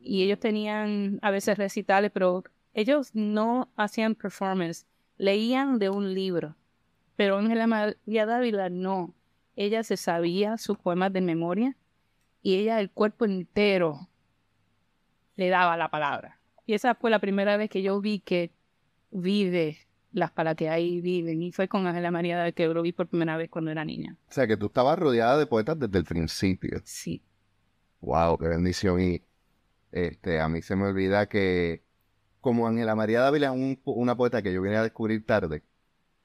y 0.00 0.22
ellos 0.22 0.38
tenían 0.38 1.18
a 1.22 1.30
veces 1.30 1.58
recitales, 1.58 2.10
pero 2.12 2.44
ellos 2.74 3.10
no 3.14 3.70
hacían 3.76 4.14
performance, 4.14 4.86
leían 5.16 5.78
de 5.78 5.90
un 5.90 6.14
libro. 6.14 6.56
Pero 7.16 7.38
Ángela 7.38 7.66
María 7.66 8.26
Dávila 8.26 8.68
no. 8.68 9.14
Ella 9.56 9.82
se 9.82 9.96
sabía 9.96 10.58
sus 10.58 10.78
poemas 10.78 11.12
de 11.12 11.22
memoria 11.22 11.76
y 12.42 12.56
ella 12.56 12.78
el 12.78 12.90
cuerpo 12.90 13.24
entero 13.24 14.08
le 15.34 15.48
daba 15.48 15.76
la 15.76 15.90
palabra. 15.90 16.40
Y 16.66 16.74
esa 16.74 16.94
fue 16.94 17.10
la 17.10 17.18
primera 17.18 17.56
vez 17.56 17.70
que 17.70 17.82
yo 17.82 18.00
vi 18.00 18.20
que 18.20 18.52
vive 19.10 19.78
las 20.12 20.30
palabras 20.30 20.56
que 20.56 20.68
ahí 20.68 21.00
viven. 21.00 21.42
Y 21.42 21.52
fue 21.52 21.68
con 21.68 21.86
Ángela 21.86 22.10
María 22.10 22.36
Dávila 22.36 22.52
que 22.52 22.66
lo 22.68 22.82
vi 22.82 22.92
por 22.92 23.08
primera 23.08 23.36
vez 23.36 23.48
cuando 23.50 23.70
era 23.70 23.84
niña. 23.84 24.16
O 24.28 24.32
sea, 24.32 24.46
que 24.46 24.56
tú 24.56 24.66
estabas 24.66 24.98
rodeada 24.98 25.38
de 25.38 25.46
poetas 25.46 25.78
desde 25.78 25.98
el 25.98 26.04
principio. 26.04 26.80
Sí. 26.84 27.22
Wow, 28.00 28.38
qué 28.38 28.48
bendición. 28.48 29.00
Y 29.00 29.22
este, 29.92 30.40
a 30.40 30.48
mí 30.48 30.62
se 30.62 30.76
me 30.76 30.84
olvida 30.84 31.28
que, 31.28 31.82
como 32.40 32.66
Ángela 32.66 32.94
María 32.94 33.20
Dávila 33.20 33.46
es 33.46 33.52
un 33.52 33.80
una 33.84 34.16
poeta 34.16 34.42
que 34.42 34.52
yo 34.52 34.62
vine 34.62 34.76
a 34.76 34.82
descubrir 34.82 35.24
tarde, 35.24 35.62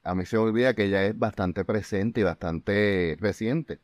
a 0.02 0.14
mí 0.14 0.26
se 0.26 0.36
me 0.36 0.42
olvida 0.42 0.74
que 0.74 0.84
ella 0.84 1.04
es 1.04 1.18
bastante 1.18 1.64
presente 1.64 2.20
y 2.20 2.24
bastante 2.24 3.16
reciente. 3.20 3.80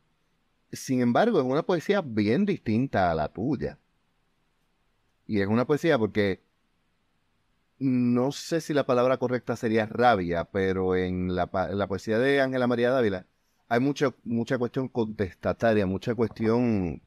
Sin 0.71 1.01
embargo, 1.01 1.39
es 1.39 1.45
una 1.45 1.63
poesía 1.63 2.01
bien 2.01 2.45
distinta 2.45 3.11
a 3.11 3.15
la 3.15 3.29
tuya. 3.29 3.79
Y 5.25 5.41
es 5.41 5.47
una 5.47 5.65
poesía 5.65 5.97
porque 5.97 6.41
no 7.79 8.31
sé 8.31 8.61
si 8.61 8.73
la 8.73 8.85
palabra 8.85 9.17
correcta 9.17 9.55
sería 9.55 9.85
rabia, 9.85 10.45
pero 10.45 10.95
en 10.95 11.35
la, 11.35 11.47
poesía 11.47 12.19
de 12.19 12.41
Ángela 12.41 12.67
María 12.67 12.91
Dávila 12.91 13.25
hay 13.69 13.79
mucha, 13.79 14.13
mucha 14.23 14.57
cuestión 14.57 14.89
contestataria, 14.89 15.85
mucha 15.85 16.15
cuestión 16.15 17.01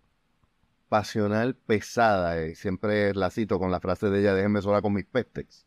pasional 0.88 1.57
pesada. 1.57 2.47
Y 2.47 2.54
siempre 2.54 3.14
la 3.14 3.31
cito 3.31 3.59
con 3.59 3.71
la 3.71 3.81
frase 3.81 4.09
de 4.09 4.21
ella, 4.21 4.35
déjenme 4.35 4.62
sola 4.62 4.81
con 4.81 4.95
mis 4.95 5.04
pestes. 5.04 5.66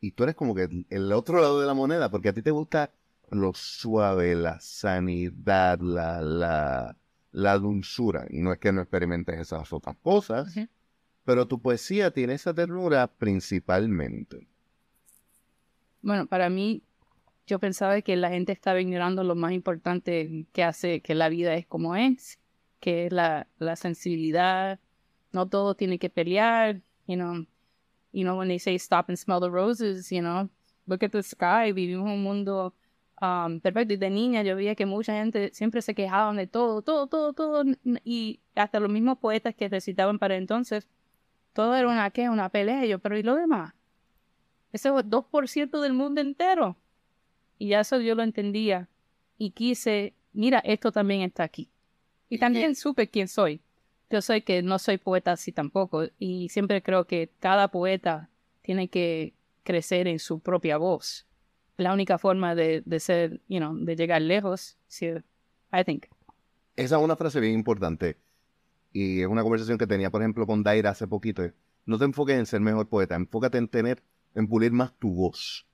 Y 0.00 0.12
tú 0.12 0.22
eres 0.24 0.34
como 0.34 0.54
que 0.54 0.68
el- 0.88 1.12
otro 1.12 1.40
lado 1.40 1.60
de 1.60 1.66
la 1.66 1.74
moneda, 1.74 2.10
porque 2.10 2.30
a 2.30 2.32
ti 2.32 2.42
te 2.42 2.50
gusta 2.50 2.90
lo 3.30 3.52
suave, 3.54 4.34
la 4.34 4.58
sanidad, 4.60 5.78
la, 5.80 6.20
la, 6.20 6.96
la 7.32 7.58
dulzura. 7.58 8.26
Y 8.30 8.40
no 8.40 8.52
es 8.52 8.58
que 8.58 8.72
no 8.72 8.80
experimentes 8.80 9.38
esas 9.38 9.72
otras 9.72 9.96
cosas, 10.02 10.54
pero 11.24 11.46
tu 11.46 11.60
poesía 11.60 12.10
tiene 12.12 12.34
esa 12.34 12.54
ternura 12.54 13.06
principalmente. 13.08 14.48
Bueno, 16.02 16.26
para 16.26 16.48
mí, 16.50 16.82
yo 17.46 17.58
pensaba 17.58 18.00
que 18.02 18.16
la 18.16 18.30
gente 18.30 18.52
estaba 18.52 18.80
ignorando 18.80 19.24
lo 19.24 19.34
más 19.34 19.52
importante 19.52 20.46
que 20.52 20.64
hace 20.64 21.00
que 21.02 21.14
la 21.14 21.28
vida 21.28 21.54
es 21.54 21.66
como 21.66 21.96
es, 21.96 22.38
que 22.80 23.06
es 23.06 23.12
la, 23.12 23.46
la 23.58 23.76
sensibilidad. 23.76 24.80
No 25.32 25.48
todo 25.48 25.74
tiene 25.74 25.98
que 25.98 26.10
pelear, 26.10 26.80
you 27.06 27.16
know. 27.16 27.46
You 28.12 28.24
know, 28.24 28.36
when 28.36 28.48
they 28.48 28.58
say 28.58 28.78
stop 28.78 29.08
and 29.08 29.18
smell 29.18 29.40
the 29.40 29.50
roses, 29.50 30.10
you 30.10 30.20
know, 30.20 30.48
look 30.86 31.02
at 31.02 31.12
the 31.12 31.22
sky. 31.22 31.72
Vivimos 31.72 32.10
un 32.10 32.22
mundo 32.22 32.74
um, 33.20 33.60
perfecto. 33.60 33.94
Y 33.94 33.96
de 33.96 34.10
niña 34.10 34.42
yo 34.42 34.56
veía 34.56 34.74
que 34.74 34.86
mucha 34.86 35.14
gente 35.14 35.50
siempre 35.52 35.82
se 35.82 35.94
quejaban 35.94 36.36
de 36.36 36.46
todo, 36.46 36.82
todo, 36.82 37.06
todo, 37.06 37.32
todo. 37.32 37.64
Y 38.04 38.40
hasta 38.54 38.80
los 38.80 38.90
mismos 38.90 39.18
poetas 39.18 39.54
que 39.54 39.68
recitaban 39.68 40.18
para 40.18 40.36
entonces, 40.36 40.88
todo 41.52 41.74
era 41.76 41.88
una, 41.88 42.10
¿qué? 42.10 42.28
Una 42.28 42.48
pelea. 42.48 42.84
Y 42.84 42.88
yo, 42.88 42.98
pero 42.98 43.16
¿y 43.18 43.22
lo 43.22 43.34
demás? 43.34 43.74
Ese 44.72 44.88
es 44.88 44.94
el 44.94 45.10
2% 45.10 45.80
del 45.80 45.92
mundo 45.92 46.20
entero. 46.20 46.76
Y 47.58 47.68
ya 47.68 47.80
eso 47.80 48.00
yo 48.00 48.14
lo 48.14 48.22
entendía. 48.22 48.88
Y 49.36 49.50
quise, 49.50 50.14
mira, 50.32 50.60
esto 50.60 50.92
también 50.92 51.22
está 51.22 51.44
aquí. 51.44 51.70
Y 52.28 52.38
también 52.38 52.74
supe 52.76 53.08
quién 53.08 53.28
soy. 53.28 53.60
Yo 54.10 54.20
soy 54.20 54.42
que 54.42 54.62
no 54.62 54.78
soy 54.78 54.98
poeta 54.98 55.32
así 55.32 55.52
tampoco. 55.52 56.04
Y 56.18 56.48
siempre 56.48 56.82
creo 56.82 57.06
que 57.06 57.30
cada 57.38 57.68
poeta 57.68 58.28
tiene 58.62 58.88
que 58.88 59.34
crecer 59.62 60.08
en 60.08 60.18
su 60.18 60.40
propia 60.40 60.76
voz. 60.76 61.26
La 61.76 61.92
única 61.92 62.18
forma 62.18 62.54
de, 62.54 62.82
de 62.84 63.00
ser, 63.00 63.40
you 63.48 63.58
know, 63.58 63.74
de 63.74 63.96
llegar 63.96 64.20
lejos, 64.20 64.76
sí, 64.86 65.06
I 65.72 65.84
think. 65.84 66.06
Esa 66.76 66.96
es 66.96 67.02
una 67.02 67.16
frase 67.16 67.40
bien 67.40 67.54
importante. 67.54 68.18
Y 68.92 69.20
es 69.20 69.28
una 69.28 69.42
conversación 69.42 69.78
que 69.78 69.86
tenía, 69.86 70.10
por 70.10 70.20
ejemplo, 70.20 70.46
con 70.46 70.62
Daira 70.62 70.90
hace 70.90 71.06
poquito. 71.06 71.42
No 71.86 71.98
te 71.98 72.04
enfoques 72.04 72.36
en 72.36 72.46
ser 72.46 72.60
mejor 72.60 72.88
poeta, 72.88 73.14
enfócate 73.14 73.58
en 73.58 73.68
tener, 73.68 74.02
en 74.34 74.48
pulir 74.48 74.72
más 74.72 74.92
tu 74.94 75.14
voz, 75.14 75.66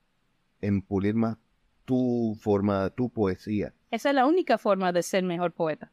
en 0.61 0.83
pulir 0.83 1.15
más 1.15 1.39
tu 1.85 2.37
forma, 2.41 2.91
tu 2.91 3.09
poesía. 3.09 3.73
Esa 3.91 4.11
es 4.11 4.15
la 4.15 4.27
única 4.27 4.59
forma 4.59 4.93
de 4.93 5.03
ser 5.03 5.25
mejor 5.25 5.53
poeta. 5.53 5.91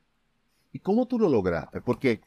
¿Y 0.72 0.80
cómo 0.80 1.08
tú 1.08 1.20
lo 1.20 1.30
lograste? 1.30 1.82
Porque 1.82 2.22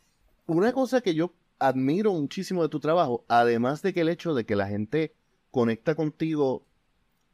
una 0.47 0.73
cosa 0.73 1.01
que 1.01 1.15
yo 1.15 1.33
admiro 1.59 2.13
muchísimo 2.13 2.63
de 2.63 2.69
tu 2.69 2.81
trabajo, 2.81 3.25
además 3.29 3.83
de 3.83 3.93
que 3.93 4.01
el 4.01 4.09
hecho 4.09 4.35
de 4.35 4.45
que 4.45 4.57
la 4.57 4.69
gente 4.69 5.15
conecta 5.51 5.95
contigo 5.95 6.67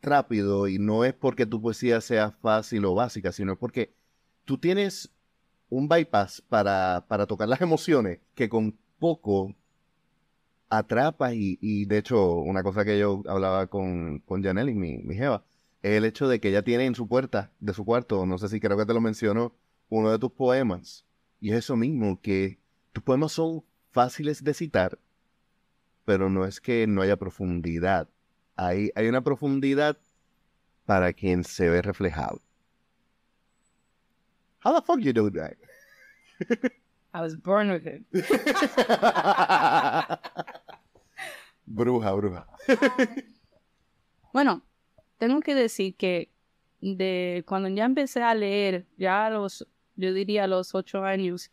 rápido 0.00 0.68
y 0.68 0.78
no 0.78 1.04
es 1.04 1.14
porque 1.14 1.46
tu 1.46 1.60
poesía 1.60 2.00
sea 2.00 2.32
fácil 2.32 2.84
o 2.84 2.94
básica, 2.94 3.32
sino 3.32 3.56
porque 3.58 3.94
tú 4.44 4.58
tienes 4.58 5.12
un 5.68 5.88
bypass 5.88 6.42
para, 6.48 7.06
para 7.08 7.26
tocar 7.26 7.48
las 7.48 7.60
emociones 7.60 8.20
que 8.34 8.48
con 8.48 8.78
poco 8.98 9.54
atrapas 10.68 11.34
y, 11.34 11.58
y 11.60 11.84
de 11.84 11.98
hecho 11.98 12.36
una 12.36 12.62
cosa 12.62 12.84
que 12.84 12.98
yo 12.98 13.22
hablaba 13.26 13.66
con, 13.66 14.20
con 14.20 14.42
Janelli, 14.42 14.74
mi, 14.74 14.98
mi 14.98 15.14
jeva, 15.14 15.44
es 15.82 15.92
el 15.92 16.04
hecho 16.04 16.28
de 16.28 16.40
que 16.40 16.48
ella 16.48 16.62
tiene 16.62 16.86
en 16.86 16.94
su 16.94 17.08
puerta 17.08 17.52
de 17.60 17.74
su 17.74 17.84
cuarto, 17.84 18.24
no 18.26 18.38
sé 18.38 18.48
si 18.48 18.60
creo 18.60 18.76
que 18.76 18.86
te 18.86 18.94
lo 18.94 19.00
mencionó, 19.00 19.54
uno 19.88 20.10
de 20.10 20.18
tus 20.18 20.32
poemas. 20.32 21.04
Y 21.40 21.50
es 21.50 21.56
eso 21.56 21.76
mismo, 21.76 22.20
que 22.20 22.61
tus 22.92 23.02
poemas 23.02 23.32
son 23.32 23.64
fáciles 23.90 24.44
de 24.44 24.54
citar, 24.54 24.98
pero 26.04 26.30
no 26.30 26.44
es 26.46 26.60
que 26.60 26.86
no 26.86 27.02
haya 27.02 27.16
profundidad. 27.16 28.08
Hay, 28.56 28.90
hay 28.94 29.08
una 29.08 29.22
profundidad 29.22 29.98
para 30.84 31.12
quien 31.12 31.44
se 31.44 31.68
ve 31.68 31.82
reflejado. 31.82 32.40
How 34.64 34.74
the 34.74 34.82
fuck 34.86 35.00
you 35.00 35.12
do 35.12 35.30
that? 35.30 35.56
I 37.14 37.20
was 37.20 37.36
born 37.36 37.70
with 37.70 37.86
it. 37.86 38.04
bruja, 41.66 42.12
bruja. 42.12 42.46
Bueno, 44.32 44.62
tengo 45.18 45.40
que 45.40 45.54
decir 45.54 45.96
que 45.96 46.30
de 46.80 47.44
cuando 47.46 47.68
ya 47.68 47.84
empecé 47.84 48.22
a 48.22 48.34
leer, 48.34 48.86
ya 48.96 49.26
a 49.26 49.30
los, 49.30 49.66
yo 49.96 50.12
diría 50.14 50.44
a 50.44 50.46
los 50.46 50.74
ocho 50.74 51.04
años, 51.04 51.50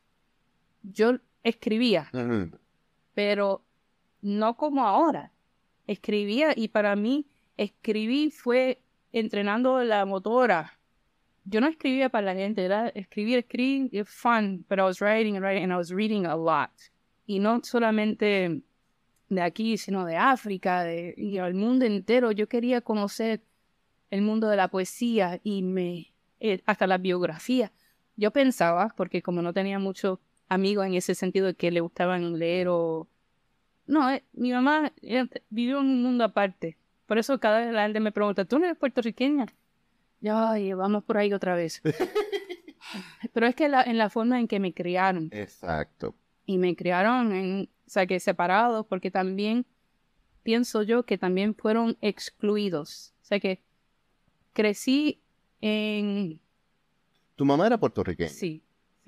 yo 0.81 1.19
escribía, 1.43 2.09
pero 3.13 3.63
no 4.21 4.55
como 4.57 4.85
ahora. 4.85 5.31
Escribía 5.87 6.53
y 6.55 6.67
para 6.67 6.95
mí 6.95 7.25
escribir 7.57 8.31
fue 8.31 8.81
entrenando 9.11 9.83
la 9.83 10.05
motora. 10.05 10.77
Yo 11.45 11.61
no 11.61 11.67
escribía 11.67 12.09
para 12.09 12.33
la 12.33 12.35
gente, 12.35 12.63
era 12.63 12.89
escribir, 12.89 13.39
escribir, 13.39 13.89
es 13.91 14.07
fun, 14.07 14.65
but 14.69 14.77
I 14.77 14.83
was 14.83 15.01
writing 15.01 15.35
and 15.35 15.43
writing 15.43 15.63
and 15.63 15.73
I 15.73 15.77
was 15.77 15.89
reading 15.89 16.25
a 16.25 16.35
lot. 16.35 16.71
Y 17.25 17.39
no 17.39 17.61
solamente 17.63 18.61
de 19.29 19.41
aquí, 19.41 19.77
sino 19.77 20.05
de 20.05 20.17
África, 20.17 20.83
de 20.83 21.13
y 21.17 21.37
el 21.37 21.53
mundo 21.53 21.85
entero. 21.85 22.31
Yo 22.31 22.47
quería 22.47 22.81
conocer 22.81 23.41
el 24.09 24.21
mundo 24.21 24.47
de 24.47 24.57
la 24.57 24.67
poesía 24.67 25.39
y 25.43 25.61
me 25.61 26.13
eh, 26.39 26.61
hasta 26.65 26.87
la 26.87 26.97
biografía. 26.97 27.71
Yo 28.15 28.31
pensaba, 28.31 28.93
porque 28.97 29.21
como 29.21 29.41
no 29.41 29.53
tenía 29.53 29.79
muchos 29.79 30.19
amigos 30.49 30.85
en 30.85 30.95
ese 30.95 31.15
sentido 31.15 31.47
de 31.47 31.53
que 31.53 31.71
le 31.71 31.79
gustaban 31.79 32.37
leer 32.39 32.67
o 32.69 33.07
no, 33.87 34.09
eh, 34.11 34.23
mi 34.33 34.51
mamá 34.51 34.91
vivió 35.49 35.79
en 35.79 35.85
un 35.87 36.03
mundo 36.03 36.23
aparte. 36.23 36.77
Por 37.07 37.17
eso 37.17 37.39
cada 37.39 37.59
vez 37.59 37.71
la 37.73 37.83
gente 37.83 37.99
me 37.99 38.11
pregunta, 38.11 38.45
¿tú 38.45 38.59
no 38.59 38.65
eres 38.65 38.77
puertorriqueña? 38.77 39.47
Yo, 40.21 40.37
ay, 40.37 40.73
vamos 40.73 41.03
por 41.03 41.17
ahí 41.17 41.33
otra 41.33 41.55
vez. 41.55 41.81
Pero 43.33 43.47
es 43.47 43.55
que 43.55 43.67
la- 43.69 43.83
en 43.83 43.97
la 43.97 44.09
forma 44.09 44.39
en 44.39 44.47
que 44.47 44.59
me 44.59 44.73
criaron 44.73 45.29
Exacto. 45.31 46.15
y 46.45 46.57
me 46.57 46.75
criaron 46.75 47.31
en, 47.33 47.69
o 47.85 47.89
sea, 47.89 48.05
que 48.05 48.19
separados, 48.19 48.85
porque 48.87 49.11
también 49.11 49.65
pienso 50.43 50.83
yo 50.83 51.03
que 51.03 51.17
también 51.17 51.55
fueron 51.55 51.97
excluidos. 52.01 53.13
O 53.21 53.25
sea, 53.25 53.39
que 53.39 53.61
crecí 54.53 55.21
en... 55.61 56.39
Tu 57.35 57.45
mamá 57.45 57.67
era 57.67 57.79
puertorriqueña. 57.79 58.29
Sí, 58.29 58.61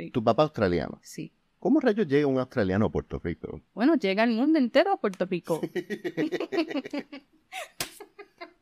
sí, 0.05 0.11
Tu 0.11 0.23
papá 0.23 0.43
australiano. 0.43 0.99
sí. 1.03 1.31
¿Cómo 1.59 1.79
rayos 1.79 2.07
llega 2.07 2.25
un 2.25 2.39
australiano 2.39 2.87
a 2.87 2.89
Puerto 2.91 3.19
Rico? 3.19 3.61
Bueno, 3.75 3.93
llega 3.95 4.23
el 4.23 4.31
mundo 4.31 4.57
entero 4.57 4.93
a 4.93 4.97
Puerto 4.99 5.27
Rico. 5.27 5.61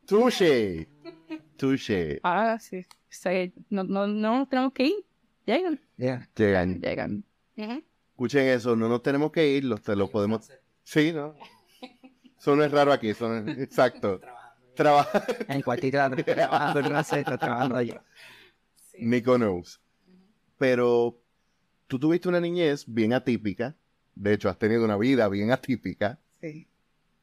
Touche. 0.06 0.88
Touche. 1.58 2.20
ah, 2.24 2.58
sí. 2.60 2.80
O 2.80 2.84
sea, 3.08 3.50
no, 3.70 3.84
no, 3.84 4.06
no 4.08 4.40
nos 4.40 4.50
tenemos 4.50 4.74
que 4.74 4.84
ir. 4.88 5.06
Llegan, 5.46 5.80
Yeah. 5.98 6.28
Llegan. 6.36 6.82
llegan. 6.82 7.24
Ujú. 7.58 7.84
Escuchen 8.12 8.48
eso, 8.48 8.76
no 8.76 8.90
nos 8.90 9.02
tenemos 9.02 9.32
que 9.32 9.48
ir, 9.48 9.64
los, 9.64 9.82
te 9.82 9.96
lo 9.96 10.10
podemos... 10.10 10.52
Sí, 10.84 11.14
¿no? 11.14 11.36
Eso 12.38 12.56
no 12.56 12.64
es 12.64 12.72
raro 12.72 12.92
aquí, 12.92 13.10
eso 13.10 13.30
no 13.30 13.50
es... 13.52 13.58
Exacto. 13.60 14.20
Trabaja. 14.76 15.24
En 15.48 15.62
cualquier 15.62 15.94
lado, 15.96 16.16
trabajando 16.24 16.80
en 16.82 16.86
una 16.88 17.04
cesta, 17.04 17.38
trabajando 17.38 17.78
allá. 17.78 18.04
Nico 19.00 19.36
knows. 19.38 19.80
Pero 20.58 21.22
tú 21.90 22.00
tuviste 22.00 22.30
una 22.30 22.40
niñez 22.40 22.86
bien 22.88 23.12
atípica. 23.12 23.76
De 24.16 24.34
hecho, 24.34 24.48
has 24.48 24.58
tenido 24.58 24.86
una 24.86 24.96
vida 24.96 25.28
bien 25.28 25.52
atípica. 25.58 26.20
Sí. 26.40 26.68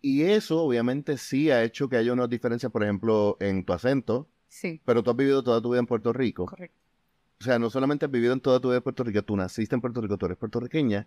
Y 0.02 0.22
eso 0.24 0.60
obviamente 0.62 1.16
sí 1.16 1.50
ha 1.50 1.62
hecho 1.64 1.88
que 1.88 1.96
haya 1.96 2.12
una 2.12 2.26
diferencia, 2.26 2.68
por 2.68 2.82
ejemplo, 2.82 3.38
en 3.40 3.64
tu 3.64 3.72
acento. 3.72 4.28
Sí, 4.48 4.80
Pero 4.84 5.02
tú 5.02 5.10
has 5.10 5.16
vivido 5.16 5.42
toda 5.42 5.60
tu 5.62 5.70
vida 5.70 5.80
en 5.80 5.86
Puerto 5.86 6.12
Rico. 6.12 6.46
correcto. 6.46 6.76
O 7.40 7.44
sea, 7.44 7.58
no 7.58 7.68
solamente 7.70 8.06
has 8.06 8.10
vivido 8.10 8.32
en 8.32 8.40
toda 8.40 8.60
tu 8.60 8.68
vida 8.68 8.78
en 8.78 8.82
Puerto 8.82 9.04
Rico, 9.04 9.22
tú 9.22 9.36
naciste 9.36 9.74
en 9.74 9.80
Puerto 9.80 10.00
Rico, 10.00 10.16
tú 10.16 10.26
eres 10.26 10.38
puertorriqueña. 10.38 11.06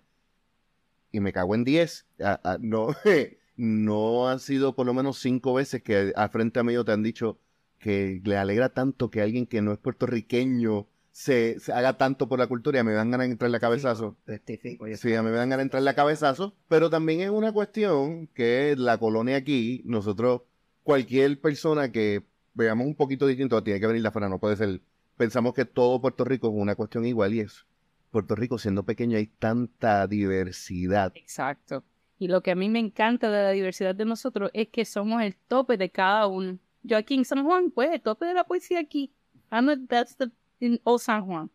Y 1.11 1.19
me 1.21 1.33
cago 1.33 1.55
en 1.55 1.63
10. 1.63 2.05
Ah, 2.21 2.39
ah, 2.43 2.57
no, 2.59 2.89
no 3.57 4.29
han 4.29 4.39
sido 4.39 4.75
por 4.75 4.85
lo 4.85 4.93
menos 4.93 5.19
cinco 5.19 5.53
veces 5.55 5.81
que 5.81 6.13
al 6.15 6.29
frente 6.29 6.59
a 6.59 6.63
mí 6.63 6.73
te 6.85 6.91
han 6.91 7.03
dicho 7.03 7.39
que 7.79 8.21
le 8.23 8.37
alegra 8.37 8.69
tanto 8.69 9.09
que 9.09 9.21
alguien 9.21 9.47
que 9.47 9.61
no 9.61 9.71
es 9.71 9.79
puertorriqueño 9.79 10.87
se, 11.11 11.59
se 11.59 11.73
haga 11.73 11.97
tanto 11.97 12.27
por 12.27 12.39
la 12.39 12.47
cultura 12.47 12.77
y 12.77 12.79
a 12.79 12.83
mí 12.83 12.89
me 12.89 12.95
dan 12.95 13.11
ganas 13.11 13.27
de 13.27 13.31
entrarle 13.31 13.57
a 13.57 13.59
cabezazo. 13.59 14.17
Testifico, 14.25 14.85
Sí, 14.95 15.13
a 15.13 15.23
mí 15.23 15.29
me 15.29 15.37
dan 15.37 15.49
ganas 15.49 15.59
de 15.59 15.63
entrarle 15.63 15.89
a 15.89 15.95
cabezazo. 15.95 16.55
Pero 16.67 16.89
también 16.89 17.21
es 17.21 17.29
una 17.29 17.51
cuestión 17.51 18.27
que 18.27 18.75
la 18.77 18.97
colonia 18.97 19.37
aquí, 19.37 19.81
nosotros, 19.85 20.41
cualquier 20.83 21.39
persona 21.41 21.91
que 21.91 22.23
veamos 22.53 22.87
un 22.87 22.95
poquito 22.95 23.27
distinto, 23.27 23.63
tiene 23.63 23.79
que 23.79 23.87
venir 23.87 24.01
de 24.01 24.07
afuera, 24.07 24.29
no 24.29 24.39
puede 24.39 24.55
ser. 24.55 24.81
Pensamos 25.17 25.53
que 25.53 25.65
todo 25.65 25.99
Puerto 26.01 26.23
Rico 26.23 26.47
es 26.47 26.53
una 26.55 26.75
cuestión 26.75 27.05
igual 27.05 27.33
y 27.33 27.41
es. 27.41 27.65
Puerto 28.11 28.35
Rico 28.35 28.57
siendo 28.57 28.83
pequeño 28.83 29.17
hay 29.17 29.27
tanta 29.27 30.07
diversidad. 30.07 31.11
Exacto. 31.15 31.83
Y 32.17 32.27
lo 32.27 32.41
que 32.41 32.51
a 32.51 32.55
mí 32.55 32.69
me 32.69 32.79
encanta 32.79 33.31
de 33.31 33.43
la 33.43 33.51
diversidad 33.51 33.95
de 33.95 34.05
nosotros 34.05 34.51
es 34.53 34.67
que 34.69 34.83
somos 34.85 35.21
el 35.21 35.35
tope 35.35 35.77
de 35.77 35.89
cada 35.89 36.27
uno. 36.27 36.59
Yo 36.83 36.97
aquí 36.97 37.15
en 37.15 37.25
San 37.25 37.43
Juan, 37.43 37.71
pues, 37.71 37.91
el 37.91 38.01
tope 38.01 38.25
de 38.25 38.33
la 38.33 38.45
poesía 38.45 38.79
aquí. 38.79 39.13
I'm 39.51 39.67
the, 39.67 39.77
that's 39.87 40.15
the, 40.17 40.29
in 40.59 40.79
Old 40.83 41.01
San 41.01 41.25
Juan. 41.25 41.49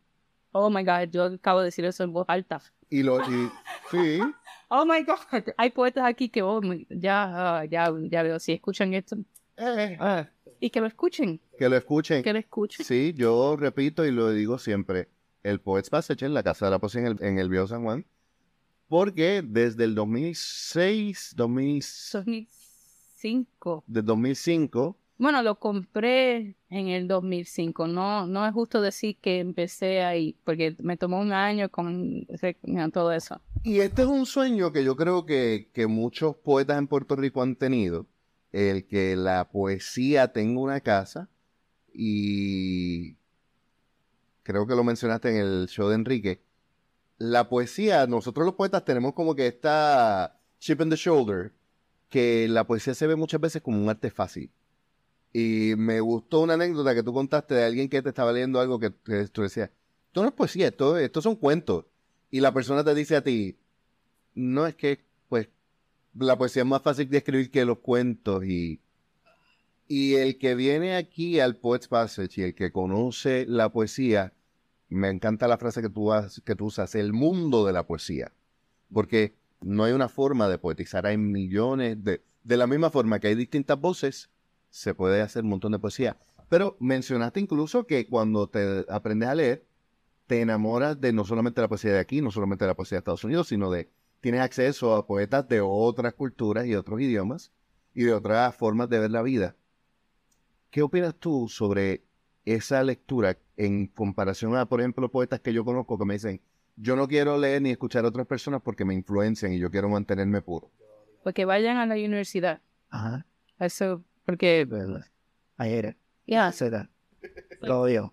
Oh 0.52 0.70
my 0.70 0.82
God, 0.84 1.08
yo 1.10 1.24
acabo 1.24 1.60
de 1.60 1.66
decir 1.66 1.84
eso 1.84 2.04
en 2.04 2.12
voz 2.12 2.24
alta. 2.28 2.60
Y 2.90 3.02
lo, 3.02 3.20
y, 3.20 3.50
sí, 3.90 4.20
Oh 4.68 4.84
my 4.86 5.02
God, 5.04 5.44
hay 5.56 5.70
poetas 5.70 6.04
aquí 6.06 6.28
que 6.28 6.42
oh, 6.42 6.60
ya, 6.88 7.58
ah, 7.60 7.64
ya, 7.64 7.92
ya 8.10 8.22
veo, 8.22 8.38
si 8.38 8.52
escuchan 8.52 8.94
esto. 8.94 9.16
eh, 9.56 9.96
Ah, 10.00 10.28
Y 10.60 10.70
que 10.70 10.80
lo 10.80 10.86
escuchen, 10.86 11.40
que 11.58 11.68
lo 11.68 11.76
escuchen. 11.76 12.22
que 12.22 12.32
lo 12.32 12.38
escuchen. 12.38 12.84
Sí, 12.86 13.12
yo 13.16 13.56
repito 13.56 14.04
y 14.04 14.10
lo 14.10 14.30
digo 14.30 14.58
siempre, 14.58 15.08
el 15.42 15.60
Poets 15.60 15.90
Passage 15.90 16.24
en 16.24 16.34
la 16.34 16.42
Casa 16.42 16.66
de 16.66 16.70
la 16.72 16.78
Poesía 16.78 17.02
en 17.02 17.06
el, 17.08 17.22
en 17.22 17.38
el 17.38 17.48
Viejo 17.48 17.66
San 17.66 17.82
Juan, 17.82 18.06
porque 18.88 19.42
desde 19.44 19.84
el 19.84 19.94
2006, 19.94 21.34
2000, 21.36 21.82
2005. 22.12 23.84
de 23.86 24.02
2005, 24.02 24.96
Bueno, 25.24 25.42
lo 25.42 25.58
compré 25.58 26.54
en 26.68 26.88
el 26.88 27.08
2005. 27.08 27.86
No, 27.86 28.26
no 28.26 28.46
es 28.46 28.52
justo 28.52 28.82
decir 28.82 29.16
que 29.22 29.38
empecé 29.38 30.02
ahí, 30.02 30.36
porque 30.44 30.76
me 30.80 30.98
tomó 30.98 31.18
un 31.18 31.32
año 31.32 31.70
con 31.70 32.26
todo 32.92 33.10
eso. 33.10 33.40
y 33.62 33.80
este 33.80 34.02
es 34.02 34.08
un 34.08 34.26
sueño 34.26 34.70
que 34.70 34.84
yo 34.84 34.96
creo 34.96 35.24
que, 35.24 35.70
que 35.72 35.86
muchos 35.86 36.36
poetas 36.36 36.76
en 36.76 36.88
Puerto 36.88 37.16
Rico 37.16 37.40
han 37.40 37.56
tenido, 37.56 38.06
el 38.52 38.86
que 38.86 39.16
la 39.16 39.48
poesía 39.48 40.30
tenga 40.34 40.60
una 40.60 40.80
casa, 40.80 41.30
y 41.90 43.16
creo 44.42 44.66
que 44.66 44.74
lo 44.74 44.84
mencionaste 44.84 45.30
en 45.30 45.36
el 45.36 45.68
show 45.68 45.88
de 45.88 45.94
Enrique, 45.94 46.42
la 47.16 47.48
poesía, 47.48 48.06
nosotros 48.06 48.44
los 48.44 48.56
poetas 48.56 48.84
tenemos 48.84 49.14
como 49.14 49.34
que 49.34 49.46
esta 49.46 50.38
chip 50.58 50.82
in 50.82 50.90
the 50.90 50.96
shoulder, 50.96 51.54
que 52.10 52.46
la 52.46 52.66
poesía 52.66 52.92
se 52.92 53.06
ve 53.06 53.16
muchas 53.16 53.40
veces 53.40 53.62
como 53.62 53.82
un 53.82 53.88
arte 53.88 54.10
fácil. 54.10 54.50
Y 55.36 55.74
me 55.76 55.98
gustó 55.98 56.42
una 56.42 56.54
anécdota 56.54 56.94
que 56.94 57.02
tú 57.02 57.12
contaste 57.12 57.56
de 57.56 57.64
alguien 57.64 57.88
que 57.88 58.00
te 58.00 58.10
estaba 58.10 58.32
leyendo 58.32 58.60
algo 58.60 58.78
que, 58.78 58.90
tú 58.90 59.42
decías, 59.42 59.68
esto 60.06 60.22
no 60.22 60.28
es 60.28 60.32
poesía, 60.32 60.68
esto, 60.68 60.96
esto 60.96 61.20
son 61.20 61.34
cuentos. 61.34 61.86
Y 62.30 62.38
la 62.38 62.54
persona 62.54 62.84
te 62.84 62.94
dice 62.94 63.16
a 63.16 63.24
ti, 63.24 63.58
no 64.36 64.64
es 64.64 64.76
que, 64.76 65.04
pues, 65.28 65.48
la 66.16 66.38
poesía 66.38 66.62
es 66.62 66.68
más 66.68 66.82
fácil 66.82 67.10
de 67.10 67.18
escribir 67.18 67.50
que 67.50 67.64
los 67.64 67.80
cuentos. 67.80 68.44
Y, 68.44 68.80
y 69.88 70.14
el 70.14 70.38
que 70.38 70.54
viene 70.54 70.94
aquí 70.94 71.40
al 71.40 71.56
Poets 71.56 71.88
Passage 71.88 72.40
y 72.40 72.44
el 72.44 72.54
que 72.54 72.70
conoce 72.70 73.44
la 73.48 73.72
poesía, 73.72 74.32
me 74.88 75.10
encanta 75.10 75.48
la 75.48 75.58
frase 75.58 75.82
que 75.82 75.90
tú, 75.90 76.12
que 76.44 76.54
tú 76.54 76.66
usas, 76.66 76.94
el 76.94 77.12
mundo 77.12 77.66
de 77.66 77.72
la 77.72 77.88
poesía. 77.88 78.30
Porque 78.92 79.34
no 79.60 79.82
hay 79.82 79.94
una 79.94 80.08
forma 80.08 80.48
de 80.48 80.58
poetizar, 80.58 81.06
hay 81.06 81.18
millones 81.18 82.04
de... 82.04 82.22
De 82.44 82.58
la 82.58 82.66
misma 82.66 82.90
forma 82.90 83.20
que 83.20 83.28
hay 83.28 83.34
distintas 83.34 83.80
voces, 83.80 84.28
se 84.74 84.92
puede 84.92 85.20
hacer 85.20 85.44
un 85.44 85.50
montón 85.50 85.70
de 85.70 85.78
poesía. 85.78 86.16
Pero 86.48 86.76
mencionaste 86.80 87.38
incluso 87.38 87.86
que 87.86 88.08
cuando 88.08 88.48
te 88.48 88.84
aprendes 88.88 89.28
a 89.28 89.34
leer, 89.36 89.64
te 90.26 90.40
enamoras 90.40 91.00
de 91.00 91.12
no 91.12 91.24
solamente 91.24 91.60
la 91.60 91.68
poesía 91.68 91.92
de 91.92 92.00
aquí, 92.00 92.20
no 92.20 92.32
solamente 92.32 92.64
de 92.64 92.70
la 92.70 92.74
poesía 92.74 92.96
de 92.96 92.98
Estados 92.98 93.22
Unidos, 93.22 93.46
sino 93.46 93.70
de 93.70 93.88
tienes 94.20 94.40
acceso 94.40 94.96
a 94.96 95.06
poetas 95.06 95.46
de 95.46 95.60
otras 95.60 96.14
culturas 96.14 96.66
y 96.66 96.74
otros 96.74 97.00
idiomas 97.00 97.52
y 97.94 98.02
de 98.02 98.14
otras 98.14 98.56
formas 98.56 98.88
de 98.88 98.98
ver 98.98 99.12
la 99.12 99.22
vida. 99.22 99.54
¿Qué 100.70 100.82
opinas 100.82 101.14
tú 101.14 101.46
sobre 101.48 102.02
esa 102.44 102.82
lectura 102.82 103.38
en 103.56 103.86
comparación 103.86 104.56
a, 104.56 104.66
por 104.66 104.80
ejemplo, 104.80 105.08
poetas 105.08 105.38
que 105.38 105.52
yo 105.52 105.64
conozco 105.64 105.96
que 105.96 106.04
me 106.04 106.14
dicen, 106.14 106.40
yo 106.74 106.96
no 106.96 107.06
quiero 107.06 107.38
leer 107.38 107.62
ni 107.62 107.70
escuchar 107.70 108.04
a 108.04 108.08
otras 108.08 108.26
personas 108.26 108.60
porque 108.60 108.84
me 108.84 108.94
influencian 108.94 109.52
y 109.52 109.60
yo 109.60 109.70
quiero 109.70 109.88
mantenerme 109.88 110.42
puro? 110.42 110.72
Porque 111.22 111.44
vayan 111.44 111.76
a 111.76 111.86
la 111.86 111.94
universidad. 111.94 112.60
Ajá, 112.90 113.24
Eso, 113.60 114.02
porque. 114.24 114.66
Ayer, 115.56 115.96
ya. 116.26 116.52
Lo 117.60 117.80
odio. 117.82 118.12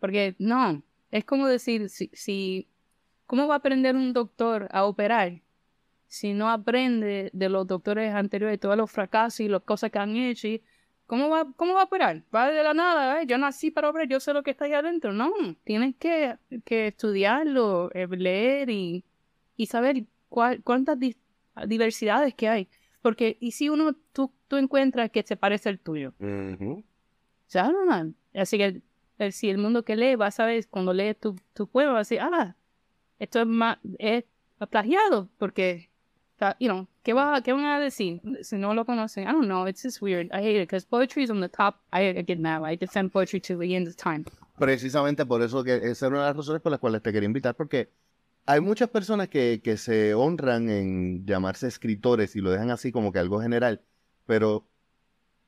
porque 0.00 0.36
no, 0.38 0.82
es 1.10 1.24
como 1.24 1.46
decir, 1.46 1.88
si, 1.88 2.10
si, 2.12 2.68
¿cómo 3.26 3.48
va 3.48 3.54
a 3.54 3.58
aprender 3.58 3.96
un 3.96 4.12
doctor 4.12 4.68
a 4.70 4.84
operar 4.84 5.40
si 6.06 6.32
no 6.34 6.50
aprende 6.50 7.30
de 7.32 7.48
los 7.48 7.66
doctores 7.66 8.14
anteriores, 8.14 8.60
todos 8.60 8.76
los 8.76 8.90
fracasos 8.90 9.40
y 9.40 9.48
las 9.48 9.62
cosas 9.62 9.90
que 9.90 9.98
han 9.98 10.16
hecho? 10.16 10.48
y 10.48 10.62
¿Cómo 11.06 11.30
va, 11.30 11.50
¿Cómo 11.56 11.74
va 11.74 11.82
a 11.82 11.84
operar? 11.84 12.22
Va 12.34 12.50
de 12.50 12.62
la 12.62 12.74
nada, 12.74 13.20
¿eh? 13.22 13.26
yo 13.26 13.38
nací 13.38 13.70
para 13.70 13.88
operar, 13.90 14.08
yo 14.08 14.20
sé 14.20 14.32
lo 14.34 14.42
que 14.42 14.50
está 14.50 14.66
ahí 14.66 14.74
adentro. 14.74 15.12
No, 15.12 15.32
tienes 15.64 15.96
que, 15.96 16.36
que 16.64 16.88
estudiarlo, 16.88 17.90
eh, 17.94 18.06
leer 18.08 18.68
y, 18.70 19.04
y 19.56 19.66
saber 19.66 20.04
cuál, 20.28 20.62
cuántas 20.62 20.98
di- 21.00 21.16
diversidades 21.66 22.34
que 22.34 22.48
hay. 22.48 22.68
Porque, 23.08 23.38
y 23.40 23.52
si 23.52 23.70
uno, 23.70 23.94
tú, 24.12 24.30
tú 24.48 24.56
encuentras 24.58 25.10
que 25.10 25.22
se 25.22 25.34
parece 25.34 25.70
al 25.70 25.78
tuyo, 25.78 26.12
ya 27.48 27.72
no, 27.72 27.86
no. 27.86 28.12
Así 28.34 28.58
que 28.58 28.82
el, 29.18 29.32
si 29.32 29.48
el 29.48 29.56
mundo 29.56 29.82
que 29.82 29.96
lee 29.96 30.14
va 30.14 30.26
a 30.26 30.30
saber, 30.30 30.66
cuando 30.68 30.92
lee 30.92 31.14
tu, 31.14 31.36
tu 31.54 31.66
poema, 31.66 31.92
va 31.92 31.98
a 31.98 32.00
decir, 32.00 32.18
ah, 32.20 32.54
esto 33.18 33.40
es 33.40 33.46
más, 33.46 33.78
es 33.98 34.24
plagiado, 34.70 35.30
porque, 35.38 35.88
está- 36.34 36.54
you 36.60 36.68
know, 36.68 36.86
¿qué, 37.02 37.14
va, 37.14 37.40
¿qué 37.42 37.54
van 37.54 37.64
a 37.64 37.80
decir 37.80 38.20
si 38.42 38.56
no 38.58 38.74
lo 38.74 38.84
conocen? 38.84 39.24
I 39.26 39.32
don't 39.32 39.46
know, 39.46 39.66
it's 39.66 39.82
just 39.82 40.02
weird. 40.02 40.26
I 40.26 40.42
hate 40.42 40.56
it, 40.62 40.68
because 40.68 40.86
poetry 40.86 41.22
is 41.24 41.30
on 41.30 41.40
the 41.40 41.48
top. 41.48 41.76
I, 41.90 42.10
I 42.10 42.22
get 42.22 42.38
mad. 42.38 42.62
I 42.62 42.76
defend 42.76 43.10
poetry 43.10 43.40
to 43.40 43.56
the 43.56 43.74
end 43.74 43.88
of 43.88 43.96
time. 43.96 44.24
Precisamente 44.58 45.24
por 45.24 45.40
eso 45.40 45.64
que 45.64 45.76
esa 45.76 46.08
era 46.08 46.16
una 46.16 46.24
de 46.24 46.28
las 46.30 46.36
razones 46.36 46.60
por 46.60 46.72
las 46.72 46.80
cuales 46.80 47.00
te 47.00 47.10
quería 47.10 47.26
invitar, 47.26 47.54
porque 47.54 47.88
hay 48.50 48.60
muchas 48.62 48.88
personas 48.88 49.28
que, 49.28 49.60
que 49.62 49.76
se 49.76 50.14
honran 50.14 50.70
en 50.70 51.26
llamarse 51.26 51.66
escritores 51.66 52.34
y 52.34 52.40
lo 52.40 52.50
dejan 52.50 52.70
así 52.70 52.90
como 52.90 53.12
que 53.12 53.18
algo 53.18 53.40
general, 53.42 53.82
pero 54.24 54.66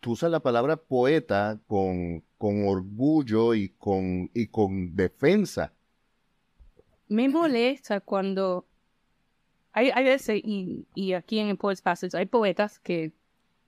tú 0.01 0.13
usas 0.13 0.31
la 0.31 0.41
palabra 0.41 0.77
poeta 0.77 1.59
con, 1.67 2.23
con 2.37 2.69
orgullo 2.69 3.55
y 3.55 3.71
con, 3.71 4.31
y 4.35 4.49
con 4.49 4.95
defensa. 4.95 5.73
me 7.09 7.27
molesta 7.29 8.01
cuando 8.01 8.67
hay, 9.73 9.91
hay 9.95 10.05
veces, 10.05 10.41
y, 10.45 10.85
y 10.95 11.15
aquí 11.15 11.39
en 11.39 11.49
el 11.49 11.57
Poets 11.57 11.81
Passage, 11.81 12.17
hay 12.17 12.27
poetas 12.27 12.79
que 12.79 13.13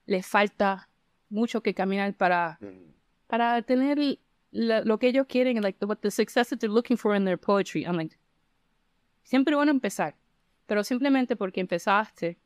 les 0.06 0.26
falta 0.26 0.88
mucho 1.30 1.62
que 1.62 1.72
caminar 1.74 2.14
para, 2.14 2.58
para 3.28 3.62
tener 3.62 4.18
la- 4.50 4.82
lo 4.82 4.98
que 4.98 5.08
ellos 5.08 5.26
quieren, 5.26 5.60
like 5.62 5.78
the, 5.78 5.86
what 5.86 5.98
the 6.02 6.10
success 6.10 6.50
that 6.50 6.58
they're 6.58 6.72
looking 6.74 6.98
for 6.98 7.16
in 7.16 7.24
their 7.24 7.38
poetry. 7.38 7.84
I'm 7.86 7.96
like, 7.96 8.18
siempre 9.22 9.56
bueno 9.56 9.70
empezar, 9.70 10.16
pero 10.66 10.84
simplemente 10.84 11.36
porque 11.36 11.60
empezaste 11.60 12.38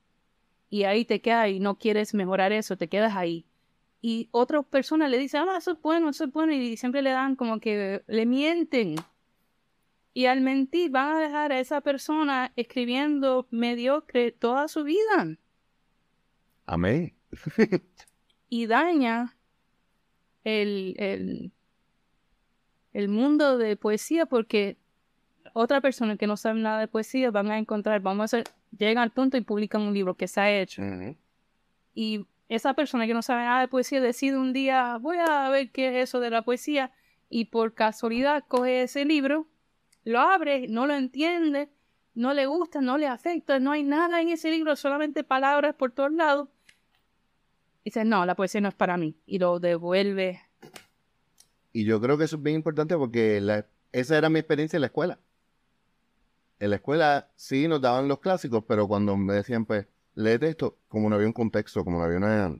y 0.69 0.85
ahí 0.85 1.05
te 1.05 1.21
quedas 1.21 1.49
y 1.49 1.61
no 1.61 1.79
quieres 1.79 2.15
mejorar 2.15 2.53
eso, 2.53 2.77
te 2.77 2.89
quedas 2.89 3.15
ahí. 3.17 3.47
Y 4.01 4.29
otras 4.31 4.65
personas 4.67 5.11
le 5.11 5.19
dicen, 5.19 5.43
ah, 5.49 5.57
eso 5.59 5.73
es 5.73 5.83
bueno, 5.83 6.11
eso 6.11 6.25
es 6.25 6.33
bueno, 6.33 6.53
y 6.53 6.77
siempre 6.77 7.03
le 7.03 7.11
dan 7.11 7.37
como 7.37 7.61
que 7.61 8.03
le 8.07 8.27
mienten. 8.27 8.97
Y 10.13 10.27
al 10.27 10.41
mentir 10.41 10.91
van 10.91 11.17
a 11.17 11.21
dejar 11.21 11.53
a 11.53 11.61
esa 11.61 11.81
persona 11.81 12.53
escribiendo 12.57 13.47
mediocre 13.51 14.33
toda 14.33 14.69
su 14.69 14.85
vida. 14.85 15.37
Amén. 16.67 17.15
y 18.49 18.67
daña 18.67 19.37
el, 20.45 20.95
el, 20.99 21.53
el 22.93 23.09
mundo 23.09 23.59
de 23.59 23.77
poesía 23.77 24.27
porque 24.27 24.79
otra 25.59 25.81
persona 25.81 26.19
que 26.19 26.27
no 26.27 26.37
sabe 26.37 26.61
nada 26.61 26.81
de 26.81 26.87
poesía 26.87 27.31
van 27.31 27.51
a 27.51 27.59
encontrar, 27.59 28.03
vamos 28.03 28.21
a 28.21 28.25
hacer, 28.25 28.45
llegan 28.77 28.99
al 28.99 29.11
punto 29.11 29.39
y 29.39 29.41
publican 29.41 29.81
un 29.81 29.95
libro 29.95 30.15
que 30.15 30.29
se 30.29 30.39
ha 30.39 30.61
hecho. 30.61 30.83
Y 31.95 32.27
esa 32.51 32.75
persona 32.75 33.07
que 33.07 33.15
no 33.15 33.23
sabe 33.23 33.45
nada 33.45 33.63
de 33.63 33.69
poesía 33.69 34.03
decide 34.03 34.37
un 34.37 34.53
día, 34.53 34.99
voy 35.01 35.17
a 35.17 35.49
ver 35.49 35.71
qué 35.71 35.89
es 35.89 36.11
eso 36.11 36.21
de 36.21 36.29
la 36.29 36.43
poesía, 36.43 36.93
y 37.31 37.47
por 37.47 37.73
casualidad 37.73 38.45
coge 38.47 38.83
ese 38.83 39.07
libro, 39.07 39.47
lo 40.05 40.21
abre, 40.21 40.69
no 40.69 40.87
lo 40.87 40.95
entiende, 40.95 41.71
no 42.15 42.35
le 42.35 42.45
gusta, 42.45 42.83
no 42.83 42.99
le 42.99 43.07
afecta, 43.07 43.59
no 43.59 43.73
hay 43.73 43.83
nada 43.83 44.21
en 44.21 44.29
ese 44.29 44.51
libro, 44.51 44.77
solamente 44.77 45.25
palabras 45.25 45.75
por 45.75 45.91
todos 45.91 46.13
lados. 46.13 46.51
Y 47.83 47.85
dice, 47.87 48.05
no, 48.05 48.27
la 48.27 48.35
poesía 48.35 48.61
no 48.61 48.69
es 48.69 48.75
para 48.75 48.99
mí, 48.99 49.17
y 49.25 49.39
lo 49.39 49.59
devuelve. 49.59 50.43
Y 51.73 51.87
yo 51.87 51.99
creo 51.99 52.19
que 52.19 52.25
eso 52.25 52.37
es 52.37 52.43
bien 52.43 52.57
importante 52.57 52.95
porque 52.95 53.41
la, 53.41 53.65
esa 53.93 54.19
era 54.19 54.29
mi 54.29 54.39
experiencia 54.39 54.77
en 54.77 54.83
la 54.83 54.89
escuela. 54.89 55.19
En 56.59 56.71
la 56.71 56.77
escuela 56.77 57.31
sí 57.37 57.69
nos 57.69 57.81
daban 57.81 58.09
los 58.09 58.21
clásicos, 58.21 58.65
pero 58.67 58.89
cuando 58.89 59.17
me 59.17 59.35
decían, 59.35 59.67
pues, 59.67 59.87
léete 60.15 60.49
esto, 60.49 60.79
como 60.89 61.09
no 61.11 61.17
había 61.17 61.27
un 61.27 61.33
contexto, 61.33 61.85
como 61.85 61.99
no 61.99 62.05
había 62.05 62.17
una, 62.17 62.59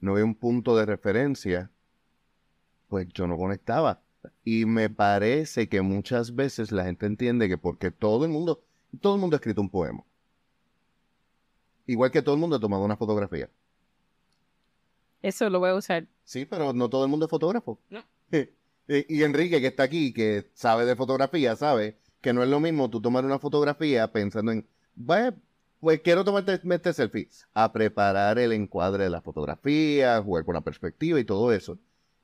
no 0.00 0.12
había 0.12 0.24
un 0.24 0.36
punto 0.36 0.76
de 0.76 0.86
referencia, 0.86 1.70
pues 2.88 3.08
yo 3.12 3.26
no 3.26 3.36
conectaba. 3.36 4.00
Y 4.44 4.64
me 4.64 4.90
parece 4.90 5.68
que 5.68 5.82
muchas 5.82 6.34
veces 6.34 6.70
la 6.70 6.84
gente 6.84 7.06
entiende 7.06 7.48
que 7.48 7.58
porque 7.58 7.90
todo 7.90 8.24
el 8.24 8.30
mundo, 8.30 8.62
todo 9.00 9.14
el 9.14 9.20
mundo 9.20 9.34
ha 9.34 9.38
escrito 9.38 9.60
un 9.60 9.70
poema. 9.70 10.04
Igual 11.86 12.10
que 12.10 12.22
todo 12.22 12.34
el 12.34 12.40
mundo 12.40 12.56
ha 12.56 12.60
tomado 12.60 12.84
una 12.84 12.96
fotografía. 12.96 13.48
Eso 15.20 15.50
lo 15.50 15.58
voy 15.58 15.70
a 15.70 15.74
usar. 15.74 16.06
Sí, 16.22 16.44
pero 16.44 16.72
no 16.72 16.88
todo 16.88 17.04
el 17.04 17.10
mundo 17.10 17.26
es 17.26 17.30
fotógrafo. 17.30 17.80
No. 17.90 18.04
y 18.88 19.22
Enrique, 19.22 19.60
que 19.60 19.66
está 19.66 19.84
aquí, 19.84 20.12
que 20.12 20.50
sabe 20.54 20.84
de 20.84 20.94
fotografía, 20.94 21.56
sabe 21.56 21.98
que 22.20 22.32
no 22.32 22.42
es 22.42 22.48
lo 22.48 22.60
mismo 22.60 22.90
tú 22.90 23.00
tomar 23.00 23.24
una 23.24 23.38
fotografía 23.38 24.10
pensando 24.12 24.52
en, 24.52 24.66
pues 25.80 26.00
quiero 26.02 26.24
tomarte 26.24 26.60
este 26.62 26.92
selfie, 26.92 27.28
a 27.54 27.72
preparar 27.72 28.38
el 28.38 28.52
encuadre 28.52 29.04
de 29.04 29.10
la 29.10 29.20
fotografía, 29.20 30.20
jugar 30.22 30.44
con 30.44 30.54
la 30.54 30.60
perspectiva 30.60 31.20
y 31.20 31.24
todo 31.24 31.52
eso. 31.52 31.78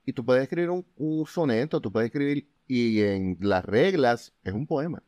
Y 0.04 0.12
tú 0.12 0.24
puedes 0.24 0.42
escribir 0.42 0.70
un, 0.70 1.26
soneto, 1.26 1.80
tú 1.80 1.90
puedes 1.90 2.08
escribir, 2.08 2.48
y 2.66 3.02
en 3.02 3.38
las 3.40 3.64
reglas 3.64 4.34
es 4.42 4.52
un 4.52 4.66
poema. 4.66 5.02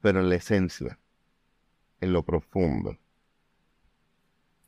Pero 0.00 0.20
en 0.20 0.30
la 0.30 0.36
esencia, 0.36 0.98
en 2.00 2.12
lo 2.12 2.24
profundo. 2.24 2.98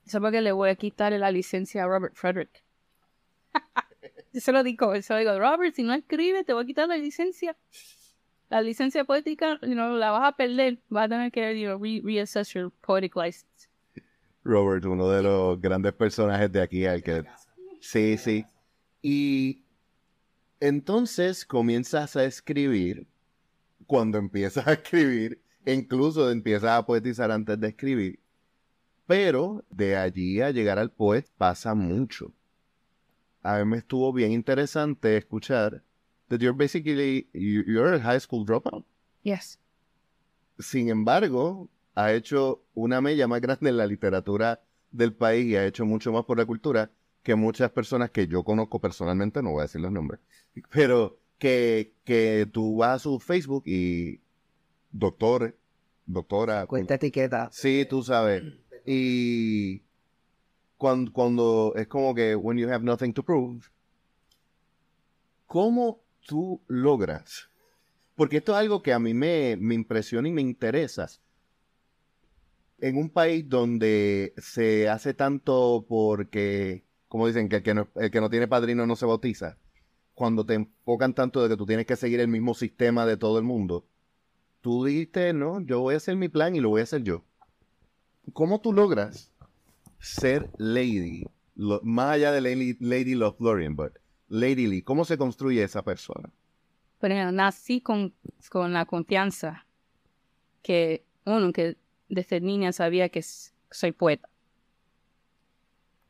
Eso 0.06 0.20
porque 0.20 0.42
le 0.42 0.52
voy 0.52 0.68
a 0.68 0.76
quitar 0.76 1.12
la 1.12 1.30
licencia 1.30 1.84
a 1.84 1.86
Robert 1.86 2.14
Frederick. 2.14 2.62
yo 4.32 4.40
se 4.40 4.52
lo 4.52 4.62
digo, 4.62 5.00
se 5.00 5.12
lo 5.12 5.18
digo, 5.18 5.38
Robert, 5.38 5.74
si 5.74 5.82
no 5.82 5.94
escribe, 5.94 6.44
te 6.44 6.52
voy 6.52 6.64
a 6.64 6.66
quitar 6.66 6.88
la 6.88 6.98
licencia. 6.98 7.56
La 8.54 8.62
licencia 8.62 9.02
poética, 9.02 9.58
you 9.62 9.74
la 9.74 10.12
vas 10.12 10.28
a 10.28 10.36
perder. 10.36 10.78
Vas 10.88 11.06
a 11.06 11.08
tener 11.08 11.32
que 11.32 11.60
you 11.60 11.76
reassess 11.76 12.54
your 12.54 12.70
poetic 12.82 13.16
license. 13.16 13.68
Robert, 14.44 14.84
uno 14.84 15.08
de 15.08 15.24
los 15.24 15.60
grandes 15.60 15.92
personajes 15.92 16.52
de 16.52 16.62
aquí, 16.62 16.86
al 16.86 17.02
que... 17.02 17.24
Sí, 17.80 18.16
sí. 18.16 18.46
Y 19.02 19.64
entonces 20.60 21.44
comienzas 21.44 22.14
a 22.14 22.22
escribir. 22.22 23.08
Cuando 23.88 24.18
empiezas 24.18 24.68
a 24.68 24.74
escribir, 24.74 25.40
incluso 25.66 26.30
empiezas 26.30 26.78
a 26.78 26.86
poetizar 26.86 27.32
antes 27.32 27.58
de 27.58 27.66
escribir. 27.66 28.20
Pero 29.08 29.64
de 29.68 29.96
allí 29.96 30.40
a 30.40 30.52
llegar 30.52 30.78
al 30.78 30.92
poet 30.92 31.26
pasa 31.36 31.74
mucho. 31.74 32.32
A 33.42 33.58
mí 33.58 33.64
me 33.64 33.78
estuvo 33.78 34.12
bien 34.12 34.30
interesante 34.30 35.16
escuchar 35.16 35.82
that 36.28 36.40
you're 36.40 36.56
basically 36.56 37.28
you're 37.32 37.94
a 37.94 38.00
high 38.00 38.20
school 38.20 38.44
dropout. 38.44 38.84
Yes. 39.22 39.58
Sin 40.58 40.88
embargo, 40.88 41.68
ha 41.94 42.12
hecho 42.12 42.62
una 42.74 43.00
mella 43.00 43.26
más 43.26 43.40
grande 43.40 43.70
en 43.70 43.76
la 43.76 43.86
literatura 43.86 44.60
del 44.90 45.12
país 45.12 45.46
y 45.46 45.56
ha 45.56 45.66
hecho 45.66 45.84
mucho 45.84 46.12
más 46.12 46.24
por 46.24 46.38
la 46.38 46.44
cultura 46.44 46.90
que 47.22 47.34
muchas 47.34 47.70
personas 47.70 48.10
que 48.10 48.28
yo 48.28 48.44
conozco 48.44 48.80
personalmente, 48.80 49.42
no 49.42 49.52
voy 49.52 49.60
a 49.60 49.62
decir 49.62 49.80
los 49.80 49.90
nombres, 49.90 50.20
pero 50.70 51.18
que, 51.38 51.94
que 52.04 52.46
tú 52.52 52.76
vas 52.76 52.96
a 52.96 52.98
su 52.98 53.18
Facebook 53.18 53.64
y 53.66 54.20
doctor, 54.92 55.56
doctora. 56.06 56.66
Cuenta 56.66 56.94
etiqueta. 56.94 57.48
Sí, 57.50 57.86
tú 57.88 58.02
sabes. 58.02 58.42
Y 58.86 59.82
cuando, 60.76 61.12
cuando 61.12 61.72
es 61.76 61.86
como 61.88 62.14
que 62.14 62.36
when 62.36 62.58
you 62.58 62.68
have 62.68 62.84
nothing 62.84 63.12
to 63.14 63.22
prove, 63.22 63.62
¿cómo 65.46 66.03
tú 66.24 66.60
logras? 66.66 67.48
Porque 68.16 68.38
esto 68.38 68.52
es 68.52 68.58
algo 68.58 68.82
que 68.82 68.92
a 68.92 68.98
mí 68.98 69.14
me, 69.14 69.56
me 69.56 69.74
impresiona 69.74 70.28
y 70.28 70.32
me 70.32 70.42
interesa 70.42 71.08
en 72.78 72.96
un 72.96 73.10
país 73.10 73.48
donde 73.48 74.34
se 74.36 74.88
hace 74.88 75.14
tanto 75.14 75.86
porque 75.88 76.84
como 77.14 77.28
dicen, 77.28 77.48
que 77.48 77.58
el 77.58 77.62
que, 78.10 78.20
no, 78.20 78.28
tiene 78.28 78.48
padrino 78.48 78.88
no 78.88 78.96
se 78.96 79.06
bautiza, 79.06 79.56
cuando 80.14 80.44
te 80.44 80.54
enfocan 80.54 81.14
tanto 81.14 81.44
de 81.44 81.48
que 81.48 81.56
tú 81.56 81.64
tienes 81.64 81.86
que 81.86 81.94
seguir 81.94 82.18
el 82.18 82.26
mismo 82.26 82.54
sistema 82.54 83.06
de 83.06 83.16
todo 83.16 83.38
el 83.38 83.44
mundo, 83.44 83.86
tú 84.62 84.84
dijiste, 84.84 85.32
no, 85.32 85.60
yo 85.60 85.78
voy 85.78 85.94
a 85.94 85.98
hacer 85.98 86.16
mi 86.16 86.28
plan 86.28 86.56
y 86.56 86.60
lo 86.60 86.70
voy 86.70 86.80
a 86.80 86.82
hacer 86.82 87.04
yo. 87.04 87.22
¿Cómo 88.32 88.60
tú 88.60 88.72
logras 88.72 89.30
ser 90.00 90.50
Lady, 90.58 91.24
más 91.54 92.14
allá 92.14 92.32
de 92.32 92.40
Lady, 92.40 92.76
Lady 92.80 93.14
Love 93.14 93.36
Florian, 93.36 93.76
but 93.76 93.92
Lady 94.34 94.66
Lee, 94.66 94.82
¿cómo 94.82 95.04
se 95.04 95.16
construye 95.16 95.62
esa 95.62 95.82
persona? 95.84 96.28
Pero 96.98 97.30
nací 97.30 97.80
con, 97.80 98.12
con 98.50 98.72
la 98.72 98.84
confianza 98.84 99.64
que 100.62 101.04
uno, 101.24 101.52
que 101.52 101.76
desde 102.08 102.40
niña 102.40 102.72
sabía 102.72 103.08
que 103.10 103.22
soy 103.70 103.92
poeta. 103.92 104.28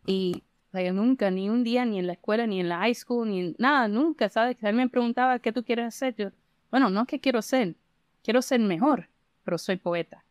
Y 0.07 0.43
nunca, 0.73 1.31
ni 1.31 1.51
un 1.51 1.65
día, 1.65 1.85
ni 1.85 1.99
en 1.99 2.07
la 2.07 2.15
escuela, 2.15 2.47
ni 2.47 2.61
en 2.61 2.69
la 2.71 2.79
high 2.79 2.95
school, 2.95 3.29
ni 3.29 3.55
nada, 3.59 3.89
nunca, 3.89 4.31
¿sabes? 4.31 4.57
Él 4.63 4.75
me 4.75 4.89
preguntaba, 4.89 5.39
¿qué 5.39 5.53
tú 5.53 5.63
quieres 5.63 5.87
hacer? 5.87 6.15
Yo, 6.17 6.31
bueno, 6.71 6.89
no 6.89 7.03
es 7.03 7.07
que 7.07 7.21
quiero 7.21 7.43
ser, 7.43 7.77
quiero 8.23 8.41
ser 8.41 8.61
mejor, 8.61 9.11
pero 9.45 9.59
soy 9.59 9.77
poeta. 9.77 10.24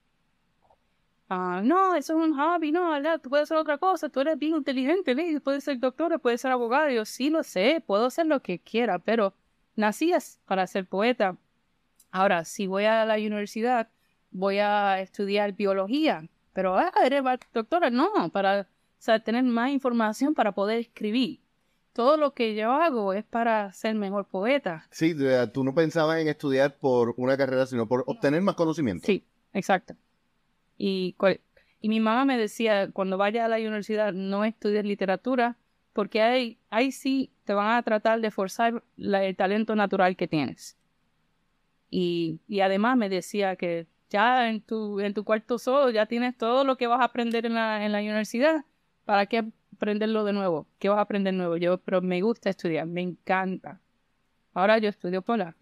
Ah, 1.36 1.62
no, 1.64 1.96
eso 1.96 2.14
es 2.14 2.30
un 2.30 2.38
hobby, 2.38 2.72
no, 2.72 2.92
¿verdad? 2.92 3.20
Tú 3.20 3.28
puedes 3.32 3.46
hacer 3.46 3.58
otra 3.58 3.80
cosa, 3.80 4.08
tú 4.08 4.20
eres 4.20 4.38
bien 4.38 4.56
inteligente, 4.56 5.16
¿sí? 5.16 5.40
puedes 5.40 5.64
ser 5.64 5.80
doctora, 5.80 6.20
puedes 6.20 6.40
ser 6.42 6.52
abogada. 6.52 6.92
Yo 6.92 7.06
sí 7.06 7.32
lo 7.32 7.42
sé, 7.42 7.84
puedo 7.88 8.06
hacer 8.06 8.28
lo 8.28 8.44
que 8.44 8.60
quiera, 8.60 9.00
pero 9.00 9.34
nací 9.76 10.12
para 10.46 10.68
ser 10.68 10.86
poeta. 10.86 11.36
Ahora, 12.12 12.46
si 12.46 12.68
voy 12.68 12.86
a 12.86 13.04
la 13.06 13.16
universidad, 13.16 13.90
voy 14.30 14.60
a 14.60 15.02
estudiar 15.02 15.54
biología, 15.54 16.30
pero, 16.54 16.78
ah, 16.78 16.92
eres 17.04 17.24
doctora, 17.52 17.90
no, 17.90 18.30
para 18.32 18.62
o 18.62 18.66
sea, 19.00 19.20
tener 19.20 19.44
más 19.44 19.72
información 19.72 20.36
para 20.36 20.52
poder 20.52 20.78
escribir. 20.82 21.40
Todo 21.94 22.16
lo 22.16 22.36
que 22.36 22.54
yo 22.54 22.72
hago 22.74 23.12
es 23.14 23.24
para 23.24 23.74
ser 23.74 23.96
mejor 23.96 24.28
poeta. 24.28 24.86
Sí, 24.92 25.16
tú 25.52 25.64
no 25.64 25.74
pensabas 25.74 26.20
en 26.20 26.28
estudiar 26.28 26.78
por 26.78 27.16
una 27.18 27.36
carrera, 27.38 27.66
sino 27.66 27.88
por 27.88 28.04
obtener 28.06 28.44
más 28.44 28.54
conocimiento. 28.54 29.08
Sí, 29.08 29.26
exacto. 29.52 29.96
Y, 30.86 31.16
mi 31.90 32.00
mamá 32.00 32.26
me 32.26 32.38
decía, 32.38 32.92
cuando 32.92 33.18
vayas 33.18 33.46
a 33.46 33.48
la 33.48 33.58
universidad, 33.58 34.14
no 34.14 34.44
estudies 34.44 34.86
literatura, 34.86 35.58
porque 35.94 36.22
ahí, 36.22 36.60
ahí 36.70 36.92
sí 36.92 37.32
te 37.46 37.54
van 37.54 37.78
a 37.78 37.84
tratar 37.84 38.20
de 38.22 38.32
forzar 38.32 38.84
el 38.98 39.36
talento 39.36 39.76
natural 39.76 40.16
que 40.16 40.28
tienes. 40.28 40.78
Y, 41.90 42.40
y, 42.48 42.62
además 42.62 42.98
me 42.98 43.10
decía 43.10 43.56
que 43.56 43.88
ya 44.10 44.50
en 44.50 44.62
tu, 44.62 45.00
en 45.00 45.14
tu 45.14 45.24
cuarto 45.24 45.58
solo 45.58 45.90
ya 45.90 46.06
tienes 46.06 46.38
todo 46.38 46.64
lo 46.64 46.78
que 46.78 46.88
vas 46.88 47.02
a 47.02 47.06
aprender 47.06 47.46
en 47.46 47.54
la, 47.54 47.86
en 47.86 47.92
la 47.92 48.00
universidad 48.00 48.66
¿Para 49.06 49.26
qué 49.26 49.44
aprenderlo 49.76 50.24
de 50.24 50.32
nuevo? 50.32 50.66
¿Qué 50.80 50.88
vas 50.88 50.98
a 50.98 51.02
aprender 51.02 51.34
nuevo? 51.34 51.58
Yo, 51.58 51.78
pero 51.80 52.02
me 52.02 52.22
gusta 52.22 52.50
estudiar, 52.50 52.88
me 52.88 53.02
encanta. 53.02 53.82
Ahora 54.54 54.78
yo 54.78 54.88
estudio 54.88 55.22
polar. 55.22 55.56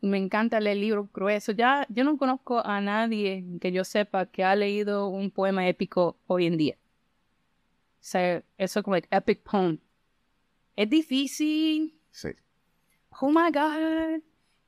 Me, 0.00 0.18
encanta 0.18 0.60
leer 0.60 0.76
libros 0.76 1.12
gruesos. 1.12 1.56
Ya, 1.56 1.86
yo 1.88 2.04
no 2.04 2.16
conozco 2.16 2.64
a 2.64 2.80
nadie 2.80 3.44
que 3.60 3.72
yo 3.72 3.84
sepa 3.84 4.26
que 4.26 4.44
ha 4.44 4.54
leído 4.54 5.08
un 5.08 5.30
poema 5.30 5.66
épico 5.68 6.18
hoy 6.26 6.46
en 6.46 6.56
día. 6.56 6.76
O 6.76 8.04
sea, 8.04 8.42
eso 8.58 8.80
es 8.80 8.84
como 8.84 8.96
el 8.96 9.06
epic 9.10 9.42
poem. 9.42 9.78
Es 10.76 10.90
difícil. 10.90 11.98
Sí. 12.10 12.28
Oh 13.20 13.30
my 13.30 13.50
God. 13.52 14.22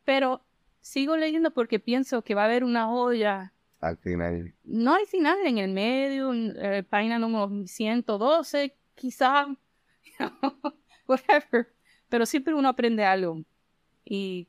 Pero 0.05 0.45
sigo 0.81 1.17
leyendo 1.17 1.51
porque 1.51 1.79
pienso 1.79 2.23
que 2.23 2.35
va 2.35 2.43
a 2.43 2.45
haber 2.47 2.65
una 2.65 2.87
joya 2.87 3.55
al 3.85 3.99
final. 3.99 4.55
No 4.65 4.95
hay 4.95 5.05
final 5.05 5.39
en 5.45 5.59
el 5.59 5.71
medio, 5.71 6.33
eh, 6.33 6.83
página 6.89 7.19
número 7.19 7.67
112, 7.67 8.75
quizá, 8.95 9.47
whatever. 11.07 11.71
Pero 12.09 12.25
siempre 12.25 12.55
uno 12.55 12.71
aprende 12.71 13.05
algo. 13.05 13.45
Y 14.03 14.49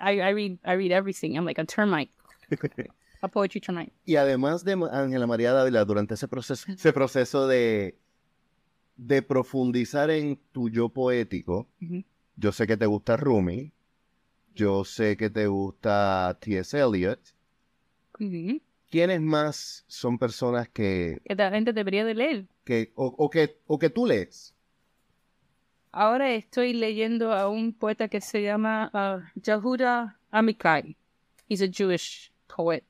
I, 0.00 0.20
I 0.20 0.32
read 0.32 0.58
I 0.64 0.74
read 0.76 0.92
everything. 0.92 1.36
I'm 1.36 1.44
like 1.44 1.60
a 1.60 1.64
termite, 1.64 2.10
a 3.22 3.28
poetry 3.28 3.60
termite. 3.60 3.92
Y 4.04 4.16
además 4.16 4.64
de 4.64 4.72
Ángela 4.90 5.26
María 5.26 5.52
Dávila, 5.52 5.84
durante 5.84 6.14
ese 6.14 6.26
proceso, 6.28 6.70
ese 6.72 6.92
proceso 6.92 7.46
de, 7.46 7.98
de 8.96 9.22
profundizar 9.22 10.10
en 10.10 10.38
tu 10.52 10.68
yo 10.70 10.88
poético, 10.88 11.68
yo 12.36 12.52
sé 12.52 12.66
que 12.66 12.76
te 12.76 12.86
gusta 12.86 13.16
Rumi, 13.16 13.72
yo 14.54 14.84
sé 14.84 15.16
que 15.16 15.30
te 15.30 15.46
gusta 15.46 16.36
T.S. 16.40 16.78
Eliot. 16.78 17.20
¿Quiénes 18.90 19.20
más 19.20 19.84
son 19.86 20.18
personas 20.18 20.68
que, 20.68 21.20
Que 21.24 21.34
la 21.34 21.50
gente 21.50 21.72
debería 21.72 22.04
de 22.04 22.14
leer. 22.14 22.46
que, 22.64 22.92
o, 22.96 23.06
o 23.06 23.30
que, 23.30 23.58
o 23.66 23.78
que 23.78 23.88
tú 23.88 24.04
lees? 24.06 24.54
Ahora 25.92 26.30
estoy 26.32 26.72
leyendo 26.72 27.32
a 27.32 27.48
un 27.48 27.72
poeta 27.72 28.06
que 28.06 28.20
se 28.20 28.42
llama 28.42 28.90
uh, 28.94 29.40
Yehuda 29.40 30.18
Amichai. 30.30 30.96
He's 31.48 31.62
a 31.62 31.68
Jewish 31.68 32.30
poet. 32.46 32.84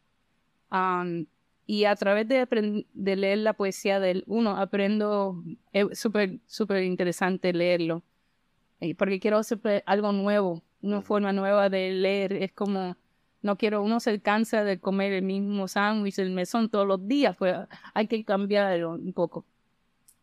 Um, 0.71 1.25
y 1.67 1.85
a 1.87 1.97
través 1.97 2.29
de, 2.29 2.85
de 2.93 3.17
leer 3.17 3.39
la 3.39 3.55
poesía 3.55 4.01
de 4.01 4.11
él, 4.11 4.25
uno, 4.27 4.57
aprendo, 4.57 5.43
es 5.73 5.99
súper, 5.99 6.41
súper 6.47 6.83
interesante 6.83 7.55
leerlo. 7.55 8.03
Eh, 8.81 8.95
Porque 8.95 9.19
quiero 9.19 9.43
siempre 9.45 9.83
algo 9.87 10.13
nuevo, 10.13 10.63
una 10.83 11.01
forma 11.01 11.33
nueva 11.33 11.71
de 11.71 11.93
leer. 11.93 12.35
Es 12.35 12.53
como, 12.53 12.99
no 13.41 13.57
quiero, 13.57 13.83
uno 13.83 14.01
se 14.01 14.21
cansa 14.21 14.63
de 14.63 14.79
comer 14.79 15.13
el 15.15 15.23
mismo 15.23 15.69
sándwich, 15.69 16.19
el 16.19 16.33
mesón 16.33 16.69
todos 16.69 16.87
los 16.87 17.09
días, 17.09 17.35
pues 17.39 17.57
hay 17.95 18.09
que 18.09 18.25
cambiarlo 18.25 18.91
un 18.93 19.15
poco 19.15 19.47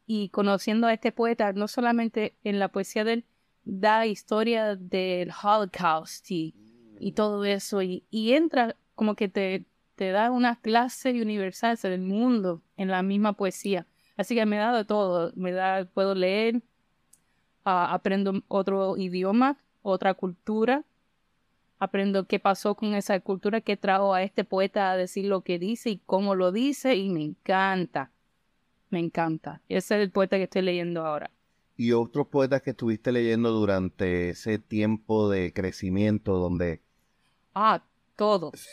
y 0.07 0.29
conociendo 0.29 0.87
a 0.87 0.93
este 0.93 1.11
poeta, 1.11 1.51
no 1.51 1.67
solamente 1.67 2.33
en 2.43 2.57
la 2.57 2.69
poesía 2.69 3.03
de 3.03 3.13
él, 3.13 3.25
da 3.65 4.05
historia 4.05 4.77
del 4.77 5.29
Holocaust 5.31 6.31
y, 6.31 6.55
y 6.97 7.11
todo 7.11 7.43
eso, 7.43 7.81
y, 7.81 8.05
y 8.09 8.31
entra 8.31 8.77
como 8.95 9.15
que 9.15 9.27
te, 9.27 9.65
te 9.95 10.11
da 10.11 10.31
una 10.31 10.55
clase 10.61 11.21
universal 11.21 11.77
del 11.83 12.01
mundo 12.01 12.63
en 12.77 12.87
la 12.87 13.03
misma 13.03 13.33
poesía. 13.33 13.85
Así 14.15 14.33
que 14.33 14.45
me 14.45 14.57
da 14.57 14.75
de 14.75 14.85
todo, 14.85 15.33
me 15.35 15.51
da, 15.51 15.85
puedo 15.85 16.15
leer, 16.15 16.61
ah, 17.65 17.93
aprendo 17.93 18.41
otro 18.47 18.95
idioma, 18.95 19.57
otra 19.81 20.13
cultura, 20.13 20.85
aprendo 21.79 22.27
qué 22.27 22.39
pasó 22.39 22.75
con 22.75 22.95
esa 22.95 23.19
cultura, 23.19 23.59
qué 23.59 23.75
trajo 23.75 24.13
a 24.13 24.23
este 24.23 24.45
poeta 24.45 24.89
a 24.89 24.97
decir 24.97 25.25
lo 25.25 25.41
que 25.41 25.59
dice 25.59 25.89
y 25.89 25.97
cómo 26.05 26.33
lo 26.33 26.53
dice, 26.53 26.95
y 26.95 27.09
me 27.09 27.23
encanta. 27.23 28.11
Me 28.89 28.99
encanta. 28.99 29.61
Ese 29.67 29.95
es 29.95 30.01
el 30.03 30.11
poeta 30.11 30.37
que 30.37 30.43
estoy 30.43 30.61
leyendo 30.61 31.05
ahora. 31.05 31.31
Y 31.75 31.91
otros 31.91 32.27
poetas 32.27 32.61
que 32.61 32.71
estuviste 32.71 33.11
leyendo 33.11 33.51
durante 33.51 34.29
ese 34.29 34.57
tiempo 34.59 35.29
de 35.29 35.53
crecimiento 35.53 36.37
donde... 36.37 36.81
Ah, 37.53 37.83
todos. 38.15 38.67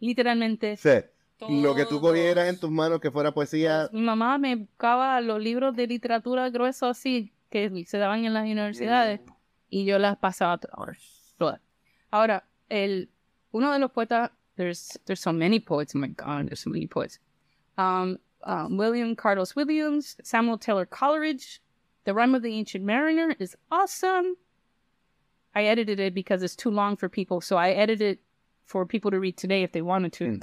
Literalmente. 0.00 0.76
Sí, 0.76 0.90
lo 1.48 1.74
que 1.74 1.84
tú 1.86 2.00
cogieras 2.00 2.48
en 2.48 2.58
tus 2.58 2.70
manos 2.70 3.00
que 3.00 3.10
fuera 3.10 3.32
poesía... 3.32 3.88
Mi 3.92 4.00
mamá 4.00 4.38
me 4.38 4.56
buscaba 4.56 5.20
los 5.20 5.40
libros 5.42 5.76
de 5.76 5.86
literatura 5.86 6.48
gruesos 6.50 6.96
así 6.96 7.32
que 7.50 7.84
se 7.86 7.98
daban 7.98 8.24
en 8.24 8.34
las 8.34 8.44
universidades 8.44 9.20
y 9.70 9.84
yo 9.84 9.98
las 9.98 10.16
pasaba 10.16 10.58
todas. 10.58 11.34
todas. 11.36 11.60
Ahora, 12.10 12.44
el, 12.68 13.10
uno 13.52 13.72
de 13.72 13.78
los 13.78 13.90
poetas, 13.90 14.30
there's, 14.56 14.98
there's 15.04 15.20
so 15.20 15.32
many 15.32 15.60
poets, 15.60 15.94
oh 15.94 15.98
my 15.98 16.08
God, 16.08 16.46
there's 16.46 16.60
so 16.60 16.70
many 16.70 16.86
poets. 16.86 17.20
Um, 17.76 18.18
um, 18.44 18.76
William 18.76 19.14
Carlos 19.16 19.54
Williams, 19.56 20.16
Samuel 20.22 20.58
Taylor 20.58 20.86
Coleridge, 20.86 21.60
The 22.04 22.14
Rime 22.14 22.34
of 22.34 22.42
the 22.42 22.54
Ancient 22.54 22.84
Mariner 22.84 23.34
is 23.38 23.56
awesome. 23.70 24.36
I 25.54 25.64
edited 25.64 25.98
it 26.00 26.14
because 26.14 26.42
it's 26.42 26.56
too 26.56 26.70
long 26.70 26.96
for 26.96 27.08
people, 27.08 27.40
so 27.40 27.56
I 27.56 27.70
edited 27.70 28.18
it 28.18 28.20
for 28.64 28.86
people 28.86 29.10
to 29.10 29.18
read 29.18 29.36
today 29.36 29.62
if 29.62 29.72
they 29.72 29.82
wanted 29.82 30.12
to. 30.14 30.24
Mm. 30.24 30.42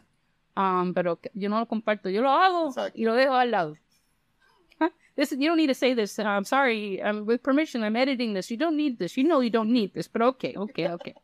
Um, 0.58 0.93
pero 0.93 1.19
yo 1.34 1.49
no 1.49 1.60
lo 1.60 1.65
comparto, 1.65 2.12
yo 2.12 2.21
lo 2.21 2.29
hago 2.29 2.75
y 2.77 3.03
lo 3.03 3.13
dejo 3.13 3.39
al 3.39 3.49
lado. 3.49 3.77
Huh? 4.79 4.89
This 5.15 5.31
you 5.31 5.47
don't 5.47 5.58
need 5.58 5.67
to 5.67 5.73
say 5.73 5.93
this. 5.93 6.19
I'm 6.19 6.43
sorry. 6.43 7.01
I'm 7.01 7.25
with 7.25 7.41
permission. 7.41 7.84
I'm 7.84 7.95
editing 7.95 8.34
this. 8.34 8.51
You 8.51 8.58
don't 8.58 8.75
need 8.75 8.99
this. 8.99 9.15
You 9.15 9.23
know 9.23 9.39
you 9.39 9.49
don't 9.49 9.71
need 9.71 9.93
this. 9.93 10.10
But 10.10 10.21
okay, 10.21 10.53
okay, 10.58 10.89
okay. 10.89 11.15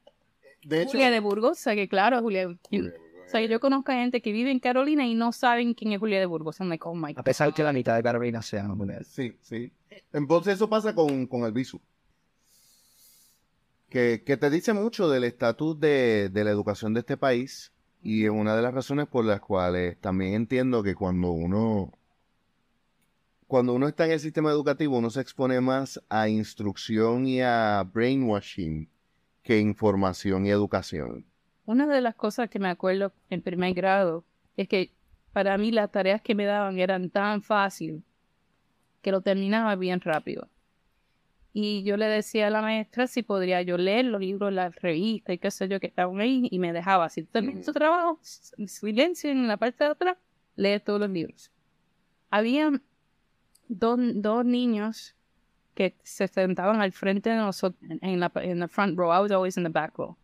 De 0.66 0.84
hecho, 0.84 0.92
Julia 0.94 1.12
de 1.12 1.20
Burgos, 1.20 1.62
que 1.64 1.88
claro, 1.88 2.22
Julia. 2.22 2.56
you- 2.70 2.92
sea 3.32 3.42
que 3.42 3.48
yo 3.48 3.60
conozco 3.60 3.92
a 3.92 3.96
gente 3.96 4.22
que 4.22 4.32
vive 4.32 4.52
en 4.52 4.60
Carolina 4.60 5.06
y 5.06 5.16
no 5.16 5.32
saben 5.32 5.74
quién 5.74 5.94
es 5.94 6.00
Julia 6.00 6.20
de 6.20 6.26
Burgos. 6.26 6.60
I'm 6.60 6.70
like, 6.70 6.84
oh 6.86 6.94
my 6.94 7.14
A 7.16 7.24
pesar 7.24 7.54
que 7.54 7.64
la 7.64 7.74
mitad 7.74 7.96
de 7.96 8.04
Carolina 8.04 8.42
sea 8.42 8.68
mujer. 8.68 9.06
Sí, 9.06 9.36
sí. 9.42 9.72
Entonces 10.14 10.56
eso 10.56 10.70
pasa 10.70 10.94
con, 10.94 11.26
con 11.28 11.44
el 11.44 11.52
visu. 11.52 11.82
Que, 13.90 14.24
que 14.26 14.38
te 14.38 14.50
dice 14.50 14.74
mucho 14.74 15.10
del 15.10 15.24
estatus 15.26 15.80
de, 15.80 16.30
de 16.30 16.44
la 16.44 16.52
educación 16.52 16.94
de 16.94 17.02
este 17.02 17.18
país 17.18 17.74
y 18.02 18.26
es 18.26 18.32
una 18.32 18.56
de 18.56 18.62
las 18.62 18.74
razones 18.74 19.08
por 19.08 19.26
las 19.26 19.42
cuales 19.42 20.00
también 20.00 20.34
entiendo 20.34 20.82
que 20.82 20.96
cuando 20.96 21.32
uno 21.32 21.92
cuando 23.48 23.74
uno 23.74 23.90
está 23.90 24.06
en 24.06 24.12
el 24.12 24.20
sistema 24.22 24.50
educativo 24.50 24.98
uno 24.98 25.10
se 25.10 25.20
expone 25.20 25.60
más 25.60 26.02
a 26.08 26.30
instrucción 26.30 27.28
y 27.28 27.42
a 27.42 27.84
brainwashing 27.94 28.90
que 29.44 29.60
información 29.60 30.46
y 30.46 30.52
educación. 30.52 31.26
Una 31.66 31.86
de 31.88 32.02
las 32.02 32.16
cosas 32.16 32.50
que 32.50 32.60
me 32.60 32.70
acuerdo 32.70 33.14
en 33.30 33.42
primer 33.42 33.74
grado 33.74 34.26
es 34.58 34.68
que 34.68 34.92
para 35.32 35.58
mí 35.58 35.72
las 35.72 35.92
tareas 35.92 36.22
que 36.22 36.36
me 36.36 36.46
daban 36.46 36.80
eran 36.80 37.10
tan 37.10 37.42
fáciles 37.42 38.02
que 39.02 39.12
lo 39.12 39.22
terminaba 39.22 39.76
bien 39.76 40.02
rápido. 40.02 40.50
Y 41.54 41.84
yo 41.84 41.98
le 41.98 42.06
decía 42.06 42.48
a 42.48 42.50
la 42.50 42.62
maestra 42.62 43.08
si 43.08 43.24
podría 43.24 43.62
yo 43.62 43.78
leer 43.78 44.06
los 44.06 44.22
libros, 44.22 44.54
las 44.54 44.76
revistas 44.76 45.36
y 45.36 45.38
qué 45.38 45.52
sé 45.52 45.68
yo 45.68 45.80
que 45.80 45.88
estaban 45.88 46.20
ahí 46.20 46.48
y 46.50 46.60
me 46.60 46.72
dejaba. 46.72 47.10
Si 47.10 47.24
terminas 47.24 47.66
tu 47.66 47.74
trabajo, 47.74 48.20
silencio 48.22 49.30
en 49.30 49.48
la 49.48 49.58
parte 49.58 49.84
de 49.84 49.90
atrás, 49.92 50.18
lee 50.56 50.80
todos 50.80 51.00
los 51.00 51.10
libros. 51.10 51.52
Había 52.30 52.72
dos, 53.68 54.00
dos 54.16 54.46
niños 54.46 55.16
que 55.76 55.96
se 56.04 56.28
sentaban 56.28 56.82
al 56.82 56.94
frente 56.94 57.30
de 57.30 57.36
nosotros 57.36 57.82
en 58.02 58.20
la, 58.20 58.32
en 58.36 58.60
la 58.60 58.68
front 58.68 58.98
row. 58.98 59.12
I 59.12 59.22
was 59.22 59.32
always 59.32 59.58
in 59.58 59.64
the 59.64 59.70
back 59.70 59.98
row 59.98 60.18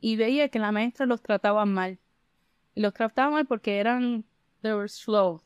y 0.00 0.16
veía 0.16 0.48
que 0.48 0.58
la 0.58 0.72
maestra 0.72 1.06
los 1.06 1.22
trataba 1.22 1.64
mal. 1.66 1.98
Y 2.74 2.80
los 2.80 2.94
trataba 2.94 3.30
mal 3.30 3.46
porque 3.46 3.78
eran, 3.78 4.24
they 4.62 4.72
were 4.72 4.88
slow, 4.88 5.42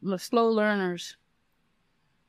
los 0.00 0.22
slow 0.22 0.54
learners. 0.54 1.18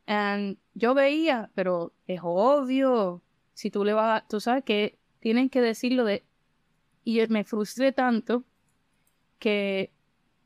And 0.08 0.58
yo 0.73 0.93
veía, 0.93 1.52
pero 1.54 1.93
es 2.08 2.19
obvio, 2.23 3.21
si 3.54 3.69
tú 3.69 3.84
le 3.84 3.93
vas, 3.93 4.23
a- 4.23 4.28
tú 4.28 4.39
sabes 4.39 4.63
que 4.63 4.97
tienen 5.19 5.49
que 5.49 5.62
decirlo 5.62 6.04
de, 6.06 6.23
y 7.04 7.25
me 7.28 7.43
frustré 7.43 7.91
tanto 7.91 8.43
que 9.38 9.91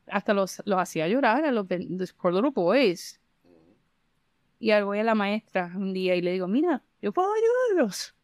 hasta 0.08 0.34
los, 0.34 0.62
los 0.66 0.80
hacía 0.80 1.08
llorar 1.08 1.46
a 1.46 1.52
los, 1.52 1.66
los 1.70 2.14
poor 2.14 2.34
little 2.34 2.52
boys. 2.52 3.20
Y 4.60 4.72
al 4.72 4.86
voy 4.86 5.00
a 5.00 5.04
la 5.04 5.16
maestra 5.16 5.72
un 5.76 5.94
día 5.94 6.16
y 6.16 6.22
le 6.22 6.32
digo, 6.32 6.48
mira, 6.48 6.84
yo 7.02 7.12
puedo 7.12 7.30
ayudarlos. 7.34 8.16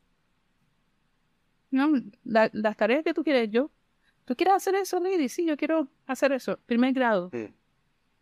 No, 1.72 1.92
la- 2.24 2.50
las 2.54 2.76
tareas 2.78 3.04
que 3.04 3.14
tú 3.14 3.24
quieres, 3.24 3.50
yo. 3.52 3.70
¿Tú 4.26 4.36
quieres 4.36 4.56
hacer 4.56 4.76
eso, 4.76 5.00
Lady? 5.00 5.30
Sí, 5.30 5.46
yo 5.46 5.58
quiero 5.58 5.88
hacer 6.06 6.32
eso. 6.32 6.58
Primer 6.66 6.94
grado. 6.94 7.30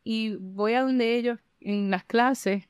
Y 0.03 0.35
voy 0.37 0.73
a 0.73 0.81
donde 0.83 1.15
ellos 1.17 1.39
en 1.59 1.89
las 1.91 2.05
clases 2.05 2.63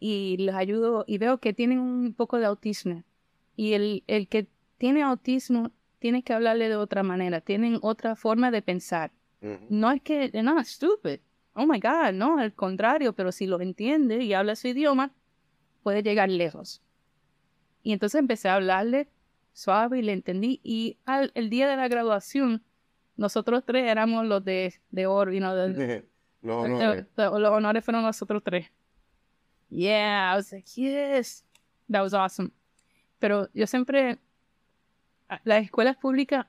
y 0.00 0.36
les 0.38 0.54
ayudo 0.54 1.04
y 1.06 1.18
veo 1.18 1.38
que 1.38 1.52
tienen 1.52 1.78
un 1.78 2.14
poco 2.14 2.38
de 2.38 2.46
autismo. 2.46 3.04
Y 3.56 3.72
el, 3.74 4.02
el 4.06 4.28
que 4.28 4.46
tiene 4.76 5.02
autismo 5.02 5.70
tiene 5.98 6.22
que 6.22 6.32
hablarle 6.32 6.68
de 6.68 6.76
otra 6.76 7.02
manera. 7.02 7.40
Tienen 7.40 7.78
otra 7.82 8.14
forma 8.16 8.50
de 8.50 8.62
pensar. 8.62 9.12
No 9.68 9.90
es 9.92 10.02
que 10.02 10.28
they're 10.30 10.42
not 10.42 10.64
stupid. 10.64 11.20
Oh 11.54 11.66
my 11.66 11.78
God, 11.80 12.12
no, 12.12 12.38
al 12.38 12.52
contrario, 12.54 13.12
pero 13.12 13.30
si 13.32 13.46
lo 13.46 13.60
entiende 13.60 14.22
y 14.24 14.32
habla 14.32 14.54
su 14.56 14.68
idioma, 14.68 15.12
puede 15.82 16.02
llegar 16.02 16.28
lejos. 16.28 16.82
Y 17.82 17.92
entonces 17.92 18.18
empecé 18.18 18.48
a 18.48 18.56
hablarle 18.56 19.08
suave 19.58 19.98
y 19.98 20.02
le 20.02 20.12
entendí. 20.12 20.60
Y 20.62 20.98
al 21.04 21.32
el 21.34 21.50
día 21.50 21.68
de 21.68 21.76
la 21.76 21.88
graduación, 21.88 22.62
nosotros 23.16 23.64
tres 23.66 23.90
éramos 23.90 24.24
los 24.26 24.44
de, 24.44 24.74
de 24.90 25.06
oro, 25.06 25.32
you 25.32 25.40
know, 25.40 25.54
the- 25.54 26.06
No, 26.42 26.62
the- 26.62 26.68
no, 26.68 26.92
eh. 26.94 27.06
the- 27.16 27.24
los 27.40 27.50
honores 27.50 27.84
fueron 27.84 28.02
nosotros 28.04 28.42
tres. 28.44 28.70
Yeah, 29.70 30.32
I 30.32 30.36
was 30.36 30.52
like, 30.52 30.66
yes, 30.76 31.44
that 31.90 32.02
was 32.02 32.14
awesome. 32.14 32.50
Pero 33.18 33.48
yo 33.52 33.66
siempre, 33.66 34.18
las 35.44 35.64
escuelas 35.64 35.96
públicas, 35.96 36.46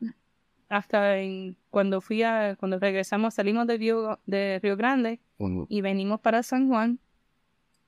hasta 0.70 1.18
en, 1.18 1.58
cuando 1.72 2.00
fui 2.00 2.22
a, 2.24 2.56
cuando 2.58 2.78
regresamos, 2.80 3.34
salimos 3.34 3.66
de 3.68 3.78
Río, 3.78 4.20
de 4.28 4.60
Río 4.62 4.78
Grande 4.78 5.20
y 5.68 5.82
venimos 5.82 6.20
para 6.22 6.44
San 6.44 6.68
Juan, 6.70 7.00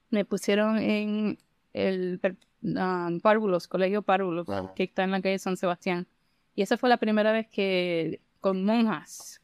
me 0.10 0.26
pusieron 0.26 0.80
en 0.80 1.38
el 1.74 2.20
um, 2.62 3.20
Párvulos, 3.20 3.68
Colegio 3.68 4.02
Párvulos, 4.02 4.48
que 4.76 4.84
está 4.84 5.04
en 5.04 5.12
la 5.12 5.22
calle 5.22 5.40
San 5.40 5.58
Sebastián. 5.58 6.08
Y 6.56 6.62
esa 6.62 6.78
fue 6.78 6.90
la 6.90 6.98
primera 6.98 7.32
vez 7.32 7.48
que, 7.48 8.22
con 8.40 8.66
monjas. 8.66 9.42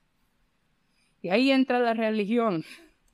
Y 1.21 1.30
ahí 1.30 1.51
entra 1.51 1.80
la 1.80 1.93
religión. 1.93 2.63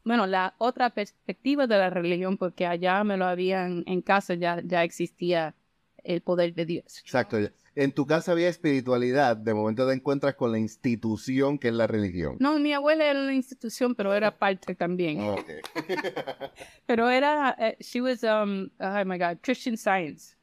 Bueno, 0.03 0.27
la 0.27 0.55
otra 0.57 0.89
perspectiva 0.89 1.67
de 1.67 1.77
la 1.77 1.89
religión, 1.89 2.37
porque 2.37 2.65
allá 2.65 3.03
me 3.03 3.17
lo 3.17 3.25
habían, 3.25 3.83
en 3.87 4.01
casa 4.01 4.33
ya, 4.33 4.61
ya 4.63 4.83
existía 4.83 5.55
el 6.03 6.21
poder 6.21 6.53
de 6.53 6.65
Dios. 6.65 6.99
Exacto. 6.99 7.37
En 7.75 7.91
tu 7.91 8.05
casa 8.05 8.31
había 8.33 8.49
espiritualidad, 8.49 9.35
de 9.35 9.53
momento 9.53 9.87
te 9.87 9.93
encuentras 9.95 10.35
con 10.35 10.51
la 10.51 10.59
institución 10.59 11.57
que 11.57 11.69
es 11.69 11.73
la 11.73 11.87
religión. 11.87 12.35
No, 12.39 12.59
mi 12.59 12.71
abuela 12.71 13.05
era 13.05 13.19
una 13.19 13.33
institución, 13.33 13.95
pero 13.95 14.13
era 14.13 14.37
parte 14.37 14.75
también. 14.75 15.19
Pero 16.85 17.09
era, 17.09 17.55
eh, 17.59 17.75
she 17.79 17.99
was, 18.01 18.21
um, 18.23 18.69
oh 18.79 19.05
my 19.05 19.17
God, 19.17 19.37
Christian 19.41 19.75
Science, 19.77 20.35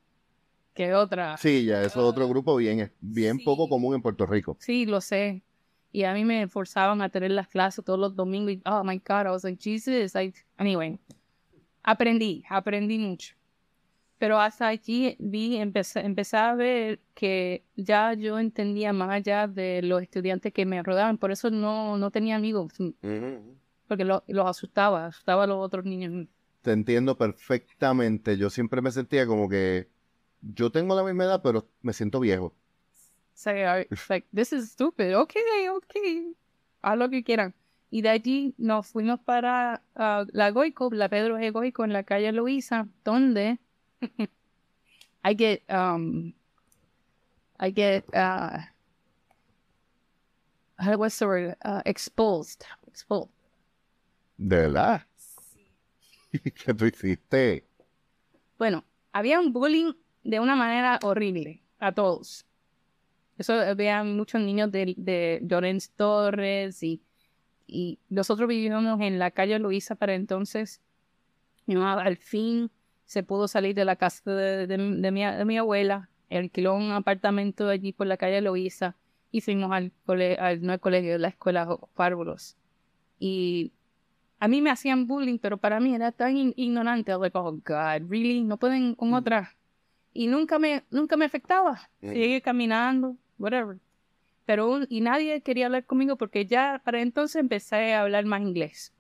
que 0.75 0.93
otra. 0.95 1.37
Sí, 1.37 1.65
ya, 1.65 1.81
eso 1.83 2.01
es 2.01 2.05
otro 2.07 2.29
grupo 2.29 2.57
bien, 2.57 2.91
bien 3.01 3.39
Sí. 3.39 3.45
poco 3.45 3.69
común 3.69 3.95
en 3.95 4.03
Puerto 4.03 4.27
Rico. 4.27 4.57
Sí, 4.59 4.87
lo 4.87 5.01
sé. 5.01 5.43
Y 5.93 6.05
a 6.05 6.15
mí 6.15 6.25
me 6.25 6.49
forzaban 6.49 7.03
a 7.03 7.09
tener 7.11 7.31
las 7.33 7.49
clases 7.49 7.85
todos 7.85 7.99
los 7.99 8.15
domingos. 8.17 8.53
Y, 8.53 8.63
oh 8.65 8.83
my 8.85 8.99
God, 8.99 9.27
I 9.27 9.31
was 9.31 9.45
like, 9.45 9.59
Jesus. 9.63 10.15
I... 10.15 10.33
Anyway, 10.57 10.99
aprendí, 11.83 12.45
aprendí 12.49 12.99
mucho. 12.99 13.35
Pero 14.21 14.39
hasta 14.39 14.69
allí 14.69 15.17
vi, 15.19 15.57
empecé, 15.57 16.01
empecé 16.01 16.37
a 16.37 16.55
ver 16.55 17.01
que 17.15 17.65
ya 17.75 18.13
yo 18.13 18.39
entendía 18.39 18.93
más 18.93 19.09
allá 19.09 19.49
de 19.49 19.81
los 19.81 20.03
estudiantes 20.03 20.53
que 20.53 20.67
me 20.67 20.83
rodeaban. 20.83 21.17
Por 21.17 21.31
eso 21.33 21.51
no, 21.51 21.97
no 21.97 22.11
tenía 22.11 22.37
amigos, 22.37 22.75
porque 23.89 24.05
lo- 24.05 24.23
los 24.29 24.47
asustaba, 24.47 25.07
asustaba 25.07 25.45
a 25.45 25.47
los 25.47 25.57
otros 25.57 25.87
niños. 25.87 26.29
Te 26.61 26.73
entiendo 26.73 27.17
perfectamente. 27.17 28.37
Yo 28.37 28.51
siempre 28.51 28.83
me 28.83 28.91
sentía 28.91 29.27
como 29.27 29.49
que 29.49 29.89
yo 30.43 30.71
tengo 30.71 30.95
la 30.95 31.03
misma 31.03 31.25
edad, 31.25 31.41
pero 31.43 31.67
me 31.81 31.95
siento 31.95 32.21
viejo. 32.21 32.55
Say, 33.33 33.63
are- 33.63 33.89
like, 34.11 34.29
this 34.35 34.53
is 34.53 34.71
stupid. 34.71 35.17
Okay, 35.17 35.43
okay. 35.75 36.35
Haz 36.83 36.99
lo 36.99 37.09
que 37.09 37.25
quieran. 37.25 37.55
Y 37.91 38.03
de 38.03 38.11
allí 38.11 38.55
nos 38.59 38.87
fuimos 38.87 39.19
para 39.21 39.83
ah, 39.97 40.27
la 40.31 40.51
Goico, 40.51 40.91
la 40.93 41.09
Pedro 41.09 41.39
G. 41.39 41.51
Goico, 41.53 41.85
en 41.87 41.95
la 41.95 42.03
calle 42.05 42.31
Luisa, 42.33 42.87
donde 43.03 43.59
I 45.25 45.35
get, 45.35 45.63
um, 45.69 46.33
I 47.59 47.71
get, 47.71 48.05
uh, 48.15 48.59
what's 50.97 51.19
the 51.19 51.27
word? 51.27 51.57
Uh, 51.65 51.83
exposed. 51.85 52.65
Exposed. 52.87 53.31
¿De 54.39 54.57
verdad? 54.57 55.03
¿Qué 56.33 56.75
tú 56.75 56.87
hiciste? 56.87 57.65
Bueno, 58.59 58.85
había 59.13 59.41
un 59.41 59.53
bullying 59.53 59.93
de 60.23 60.41
una 60.41 60.57
manera 60.57 60.99
horrible 61.03 61.63
a 61.79 61.93
todos. 61.93 62.47
Eso 63.37 63.55
había 63.55 64.03
muchos 64.05 64.41
niños 64.41 64.71
de, 64.71 64.95
de 64.97 65.41
Llorens 65.43 65.91
Torres 65.91 66.83
y, 66.83 67.03
y 67.67 67.99
nosotros 68.09 68.49
vivíamos 68.49 69.01
en 69.01 69.19
la 69.19 69.31
calle 69.31 69.59
Luisa 69.59 69.95
para 69.95 70.15
entonces. 70.15 70.81
Mi 71.67 71.75
mamá 71.75 72.03
al 72.03 72.17
fin 72.17 72.71
se 73.11 73.25
pudo 73.25 73.49
salir 73.49 73.75
de 73.75 73.85
la 73.85 73.97
casa 73.97 74.31
de, 74.31 74.69
de- 74.69 74.77
de 74.77 75.11
mi, 75.11 75.25
de 75.25 75.45
mi 75.45 75.59
abuela, 75.59 76.09
alquiló 76.31 76.77
un 76.77 76.93
apartamento 76.93 77.69
allí 77.69 77.93
por 77.93 78.07
la 78.07 78.17
calle 78.17 78.41
Luisa 78.41 78.95
y 79.33 79.41
fuimos 79.41 79.73
al, 79.73 79.91
cole- 80.07 80.37
al 80.39 80.63
no 80.63 80.73
al 80.73 80.79
colegio, 80.79 81.19
la 81.19 81.27
escuela 81.29 81.77
Párvulos. 81.95 82.57
Y 83.19 83.73
a 84.39 84.47
mí 84.47 84.63
me 84.63 84.71
hacían 84.71 85.09
bullying, 85.09 85.39
pero 85.39 85.57
para 85.59 85.81
mí 85.81 85.93
era 85.93 86.13
tan 86.13 86.37
in- 86.37 86.55
ignorante. 86.57 87.11
Like, 87.19 87.37
oh 87.37 87.51
God, 87.53 88.09
really? 88.09 88.45
No 88.45 88.59
pueden 88.59 88.95
con 88.95 89.13
otra. 89.13 89.57
Y 90.13 90.29
nunca 90.29 90.61
me, 90.61 90.85
nunca 90.93 91.17
me 91.17 91.25
afectaba. 91.25 91.81
Mm. 92.03 92.09
Seguí 92.09 92.41
caminando, 92.41 93.17
whatever. 93.41 93.79
Pero, 94.47 94.81
y 94.89 95.01
nadie 95.01 95.41
quería 95.43 95.67
hablar 95.67 95.85
conmigo 95.85 96.15
porque 96.17 96.47
ya 96.47 96.81
para 96.85 97.03
entonces 97.03 97.41
empecé 97.41 97.93
a 97.95 98.03
hablar 98.03 98.25
más 98.25 98.41
inglés. 98.41 98.93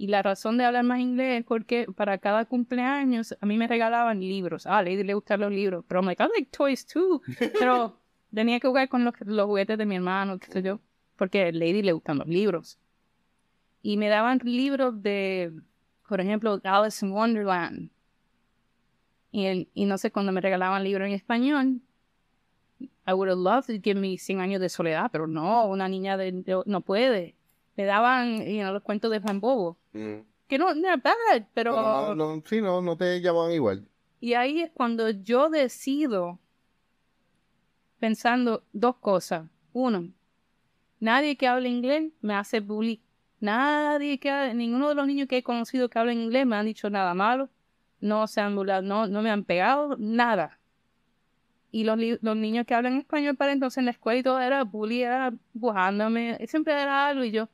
Y 0.00 0.06
la 0.06 0.22
razón 0.22 0.56
de 0.58 0.64
hablar 0.64 0.84
más 0.84 1.00
inglés 1.00 1.40
es 1.40 1.44
porque 1.44 1.86
para 1.94 2.18
cada 2.18 2.44
cumpleaños 2.44 3.36
a 3.40 3.46
mí 3.46 3.58
me 3.58 3.66
regalaban 3.66 4.20
libros. 4.20 4.64
Ah, 4.64 4.78
a 4.78 4.82
Lady 4.82 5.02
le 5.02 5.12
gustan 5.14 5.40
los 5.40 5.50
libros. 5.50 5.84
Pero 5.88 6.00
I'm 6.00 6.06
like, 6.06 6.22
I 6.22 6.26
like 6.28 6.50
toys 6.56 6.86
too. 6.86 7.20
Pero 7.58 7.98
tenía 8.32 8.60
que 8.60 8.68
jugar 8.68 8.88
con 8.88 9.04
los, 9.04 9.14
los 9.22 9.46
juguetes 9.46 9.76
de 9.76 9.84
mi 9.86 9.96
hermano, 9.96 10.38
qué 10.38 10.52
sé 10.52 10.62
yo. 10.62 10.78
Porque 11.16 11.46
a 11.46 11.52
Lady 11.52 11.82
le 11.82 11.92
gustan 11.92 12.18
los 12.18 12.28
libros. 12.28 12.78
Y 13.82 13.96
me 13.96 14.08
daban 14.08 14.38
libros 14.44 15.02
de, 15.02 15.52
por 16.08 16.20
ejemplo, 16.20 16.60
Alice 16.62 17.04
in 17.04 17.10
Wonderland. 17.12 17.90
Y, 19.32 19.46
el- 19.46 19.68
y 19.74 19.84
no 19.84 19.98
sé, 19.98 20.12
cuando 20.12 20.30
me 20.30 20.40
regalaban 20.40 20.84
libros 20.84 21.08
en 21.08 21.14
español, 21.14 21.80
I 23.06 23.12
would 23.14 23.28
have 23.30 23.40
loved 23.40 23.66
to 23.66 23.80
give 23.82 23.96
me 23.98 24.16
100 24.16 24.40
años 24.40 24.60
de 24.60 24.68
soledad, 24.68 25.10
pero 25.10 25.26
no, 25.26 25.66
una 25.66 25.88
niña 25.88 26.16
de, 26.16 26.30
de- 26.30 26.62
no 26.66 26.82
puede. 26.82 27.34
Me 27.76 27.84
daban 27.84 28.44
you 28.44 28.60
know, 28.60 28.72
los 28.72 28.82
cuentos 28.82 29.10
de 29.10 29.20
Juan 29.20 29.40
Bobo 29.40 29.77
que 30.46 30.58
no, 30.58 30.74
no 30.74 30.88
bad, 30.96 31.46
pero... 31.54 31.74
Pero 31.74 32.14
no, 32.14 32.14
no, 32.14 32.42
sí, 32.46 32.60
no, 32.60 32.80
no 32.80 32.96
te 32.96 33.20
llamaban 33.20 33.52
igual. 33.52 33.86
Y 34.20 34.34
ahí 34.34 34.60
es 34.62 34.70
cuando 34.72 35.10
yo 35.10 35.48
decido, 35.50 36.38
pensando 37.98 38.64
dos 38.72 38.96
cosas. 38.96 39.48
Uno, 39.72 40.08
nadie 41.00 41.36
que 41.36 41.46
hable 41.46 41.68
inglés 41.68 42.10
me 42.20 42.34
hace 42.34 42.60
bullying. 42.60 42.98
Nadie 43.40 44.18
que, 44.18 44.30
ha- 44.30 44.52
ninguno 44.54 44.88
de 44.88 44.94
los 44.96 45.06
niños 45.06 45.28
que 45.28 45.38
he 45.38 45.42
conocido 45.42 45.88
que 45.88 45.98
hablan 45.98 46.18
inglés 46.18 46.46
me 46.46 46.56
han 46.56 46.66
dicho 46.66 46.90
nada 46.90 47.14
malo. 47.14 47.48
No 48.00 48.26
se 48.26 48.40
han 48.40 48.54
burlado, 48.56 48.82
no, 48.82 49.06
no 49.06 49.22
me 49.22 49.30
han 49.30 49.44
pegado, 49.44 49.96
nada. 49.98 50.58
Y 51.70 51.84
los, 51.84 51.98
los 52.22 52.36
niños 52.36 52.64
que 52.66 52.74
hablan 52.74 52.96
español 52.96 53.36
para 53.36 53.52
entonces 53.52 53.78
en 53.78 53.84
la 53.84 53.90
escuela 53.90 54.18
y 54.18 54.22
todo 54.22 54.40
era 54.40 54.64
bullying, 54.64 55.02
era 55.02 55.32
bujándome, 55.52 56.38
siempre 56.46 56.72
era 56.72 57.06
algo 57.08 57.24
y 57.24 57.30
yo 57.30 57.48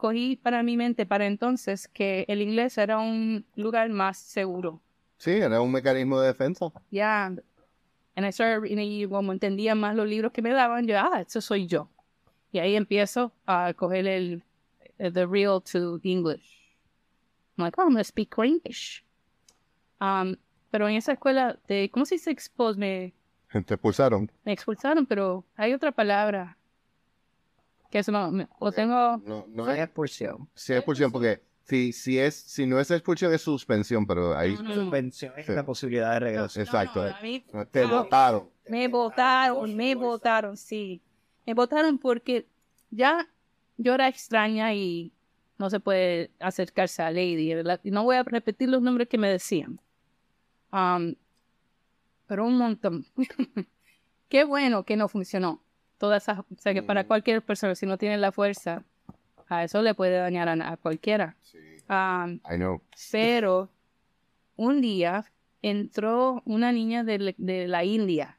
cogí 0.00 0.36
para 0.36 0.62
mi 0.62 0.76
mente 0.76 1.04
para 1.06 1.26
entonces 1.26 1.86
que 1.88 2.24
el 2.26 2.40
inglés 2.42 2.78
era 2.78 2.98
un 2.98 3.44
lugar 3.54 3.88
más 3.90 4.16
seguro. 4.18 4.80
Sí, 5.18 5.32
era 5.32 5.60
un 5.60 5.70
mecanismo 5.70 6.18
de 6.18 6.28
defensa. 6.28 6.72
Ya. 6.90 7.26
And 8.16 8.26
I 8.26 8.32
started 8.32 8.60
reading, 8.62 8.78
y 8.80 9.06
como 9.06 9.32
entendía 9.32 9.74
más 9.74 9.94
los 9.94 10.06
libros 10.08 10.32
que 10.32 10.42
me 10.42 10.50
daban, 10.50 10.86
yo, 10.86 10.98
ah, 10.98 11.20
eso 11.20 11.40
soy 11.40 11.66
yo. 11.66 11.88
Y 12.52 12.58
ahí 12.58 12.74
empiezo 12.74 13.32
a 13.46 13.72
coger 13.74 14.06
el, 14.06 14.42
el 14.98 15.12
the 15.12 15.26
real 15.26 15.62
to 15.62 16.00
English. 16.02 16.58
I'm 17.56 17.64
like, 17.66 17.78
oh, 17.78 17.84
I'm 17.84 17.90
gonna 17.92 18.02
speak 18.04 18.36
English. 18.38 19.04
Um, 20.00 20.34
pero 20.70 20.88
en 20.88 20.94
esa 20.96 21.12
escuela 21.12 21.58
de, 21.68 21.90
¿cómo 21.92 22.06
se 22.06 22.14
dice 22.16 22.30
expose? 22.30 22.78
Me, 22.78 23.12
Te 23.52 23.74
expulsaron. 23.74 24.30
me 24.44 24.52
expulsaron, 24.52 25.04
pero 25.06 25.44
hay 25.56 25.72
otra 25.74 25.92
palabra. 25.92 26.56
Que 27.90 27.98
eso 27.98 28.12
no, 28.12 28.30
me- 28.30 28.48
lo 28.60 28.72
tengo, 28.72 29.18
No, 29.26 29.44
no 29.48 29.70
es 29.70 29.78
expulsión. 29.80 30.48
sí 30.54 30.72
es 30.72 30.78
expulsión, 30.78 31.10
porque 31.10 31.42
si, 31.64 31.92
si, 31.92 32.18
es, 32.18 32.34
si 32.34 32.66
no 32.66 32.78
es 32.80 32.90
expulsión 32.90 33.32
es 33.34 33.42
suspensión, 33.42 34.06
pero 34.06 34.36
ahí... 34.36 34.54
No, 34.54 34.62
no, 34.62 34.68
no. 34.68 34.74
Suspensión 34.82 35.32
es 35.36 35.46
Sí. 35.46 35.52
la 35.52 35.64
posibilidad 35.64 36.12
de 36.14 36.20
regreso. 36.20 36.60
Exacto. 36.60 37.02
No, 37.04 37.10
no, 37.10 37.16
a 37.16 37.20
mí- 37.22 37.44
Te 37.70 37.84
votaron. 37.84 38.48
Me 38.68 38.86
votaron, 38.88 39.76
me 39.76 39.94
votaron, 39.96 40.56
sí. 40.56 41.02
Me 41.46 41.54
votaron 41.54 41.98
porque 41.98 42.46
ya 42.90 43.28
yo 43.76 43.94
era 43.94 44.06
extraña 44.08 44.72
y 44.74 45.12
no 45.58 45.68
se 45.70 45.80
puede 45.80 46.30
acercarse 46.38 47.02
a 47.02 47.10
Lady. 47.10 47.52
¿verdad? 47.54 47.80
Y 47.82 47.90
no 47.90 48.04
voy 48.04 48.16
a 48.16 48.22
repetir 48.22 48.68
los 48.68 48.82
nombres 48.82 49.08
que 49.08 49.18
me 49.18 49.28
decían. 49.28 49.80
Um, 50.72 51.14
pero 52.28 52.46
un 52.46 52.56
montón. 52.56 53.04
Qué 54.28 54.44
bueno 54.44 54.84
que 54.84 54.96
no 54.96 55.08
funcionó. 55.08 55.60
Todas 56.00 56.22
esas, 56.24 56.38
o 56.40 56.44
sea 56.58 56.72
que 56.72 56.82
para 56.82 57.02
Mm. 57.02 57.06
cualquier 57.06 57.42
persona, 57.42 57.74
si 57.74 57.84
no 57.84 57.98
tiene 57.98 58.16
la 58.16 58.32
fuerza, 58.32 58.82
a 59.48 59.62
eso 59.64 59.82
le 59.82 59.94
puede 59.94 60.16
dañar 60.16 60.48
a, 60.48 60.72
a 60.72 60.76
cualquiera. 60.78 61.36
Um, 61.90 62.40
I 62.50 62.56
know. 62.56 62.80
pero 63.12 63.68
un 64.56 64.80
día 64.80 65.24
entró 65.60 66.40
una 66.46 66.72
niña 66.72 67.04
de, 67.04 67.18
la- 67.18 67.34
de 67.36 67.68
la 67.68 67.84
India. 67.84 68.38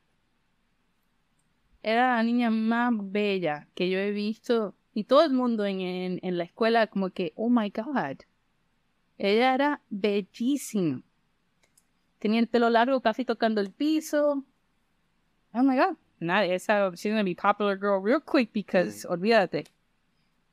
Era 1.83 2.15
la 2.15 2.23
niña 2.23 2.49
más 2.49 2.91
bella 2.95 3.67
que 3.75 3.89
yo 3.91 3.99
he 3.99 4.09
visto. 4.11 4.73
Y 4.93 5.03
todo 5.05 5.23
el 5.23 5.31
mundo 5.31 5.65
en, 5.65 5.81
en, 5.81 6.19
en 6.23 6.37
la 6.37 6.43
escuela 6.43 6.87
como 6.87 7.09
que, 7.11 7.31
oh 7.35 7.49
my 7.49 7.69
God. 7.69 8.17
Ella 9.17 9.53
era 9.53 9.81
bellísima. 9.89 11.01
Tenía 12.19 12.39
el 12.39 12.47
pelo 12.47 12.69
largo 12.71 13.01
casi 13.01 13.23
tocando 13.25 13.61
el 13.61 13.71
piso. 13.71 14.43
Oh 15.53 15.63
my 15.63 15.75
God. 15.77 15.95
Nada, 16.21 16.45
esa, 16.45 16.91
she's 16.91 17.11
gonna 17.11 17.23
be 17.23 17.33
popular 17.33 17.75
girl 17.75 17.99
real 17.99 18.21
quick 18.21 18.53
because, 18.53 19.07
olvídate. 19.07 19.65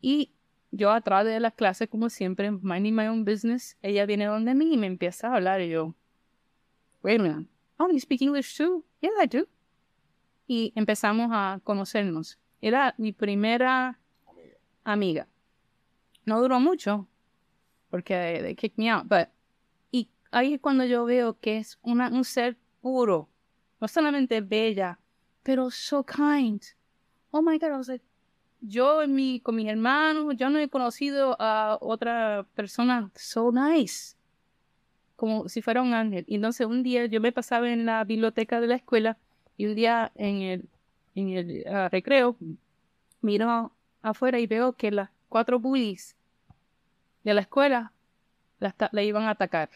Y 0.01 0.33
yo 0.71 0.91
atrás 0.91 1.27
de 1.27 1.39
las 1.41 1.53
clases, 1.53 1.91
como 1.91 2.09
siempre, 2.09 2.51
minding 2.51 2.95
my 2.95 3.07
own 3.07 3.23
business, 3.23 3.77
ella 3.83 4.07
viene 4.07 4.25
donde 4.25 4.55
mí 4.55 4.73
y 4.73 4.77
me 4.79 4.87
empieza 4.87 5.29
a 5.29 5.35
hablar 5.37 5.61
y 5.61 5.69
yo, 5.69 5.95
wait 7.03 7.21
a 7.21 7.23
minute, 7.23 7.51
oh, 7.79 7.91
you 7.91 8.01
speak 8.01 8.23
English 8.23 8.57
too? 8.57 8.83
Yeah, 9.03 9.11
I 9.23 9.27
do. 9.27 9.47
Y 10.47 10.73
empezamos 10.75 11.29
a 11.33 11.61
conocernos. 11.62 12.39
Era 12.62 12.95
mi 12.97 13.12
primera 13.12 14.01
amiga. 14.85 15.29
No 16.25 16.41
duró 16.41 16.61
mucho, 16.61 17.07
porque 17.91 18.41
they 18.41 18.55
kicked 18.55 18.79
me 18.79 18.91
out, 18.91 19.07
but, 19.07 19.29
y 19.93 20.09
ahí 20.31 20.55
es 20.55 20.61
cuando 20.62 20.87
yo 20.87 21.05
veo 21.05 21.39
que 21.39 21.59
es 21.59 21.79
una, 21.83 22.09
un 22.09 22.25
ser 22.25 22.57
puro, 22.81 23.29
no 23.83 23.87
solamente 23.87 24.41
bella, 24.41 24.99
pero 25.49 25.70
so 25.70 26.05
kind. 26.05 26.61
Oh 27.30 27.40
my 27.40 27.57
God, 27.57 27.70
I 27.70 27.76
was 27.78 27.88
like, 27.88 28.05
yo 28.61 29.01
en 29.01 29.14
mi, 29.14 29.40
con 29.40 29.57
mis 29.57 29.66
hermanos, 29.66 30.36
yo 30.36 30.51
no 30.51 30.59
he 30.59 30.68
conocido 30.68 31.36
a 31.40 31.78
otra 31.80 32.46
persona 32.55 33.11
so 33.14 33.51
nice. 33.51 34.14
como 35.16 35.49
si 35.49 35.62
fuera 35.62 35.80
un 35.80 35.94
ángel. 35.94 36.26
Y 36.28 36.34
entonces 36.34 36.66
un 36.66 36.82
día 36.82 37.07
yo 37.07 37.22
me 37.22 37.32
pasaba 37.32 37.70
en 37.70 37.86
la 37.86 38.05
biblioteca 38.05 38.61
de 38.61 38.66
la 38.66 38.74
escuela 38.74 39.16
y 39.57 39.64
un 39.64 39.74
día 39.74 40.12
en 40.16 40.42
el, 40.42 40.68
en 41.14 41.30
el 41.30 41.64
ah, 41.66 41.88
recreo 41.88 42.36
miro 43.22 43.72
afuera 44.03 44.38
y 44.40 44.46
veo 44.46 44.74
que 44.74 44.90
las 44.90 45.09
cuatro 45.30 45.59
bullies 45.59 46.14
de 47.24 47.32
la 47.32 47.40
escuela 47.40 47.94
la, 48.61 48.74
la 48.92 49.03
iban 49.03 49.22
a 49.22 49.30
atacar. 49.30 49.70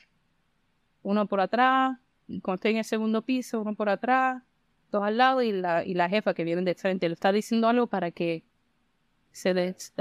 Uno 1.02 1.26
por 1.26 1.40
atrás, 1.40 1.96
cuando 2.42 2.56
estoy 2.56 2.72
en 2.72 2.76
el 2.76 2.84
segundo 2.84 3.22
piso, 3.22 3.62
uno 3.62 3.74
por 3.74 3.88
atrás, 3.88 4.42
dos 4.92 5.02
al 5.02 5.16
lado 5.16 5.42
y 5.42 5.50
la, 5.50 5.84
y 5.84 5.94
la 5.94 6.08
jefa 6.08 6.34
que 6.34 6.44
viene 6.44 6.62
de 6.62 6.76
frente 6.76 7.08
le 7.08 7.14
está 7.14 7.32
diciendo 7.32 7.66
algo 7.66 7.88
para 7.88 8.12
que 8.12 8.44
se 9.32 9.54
des-. 9.54 9.92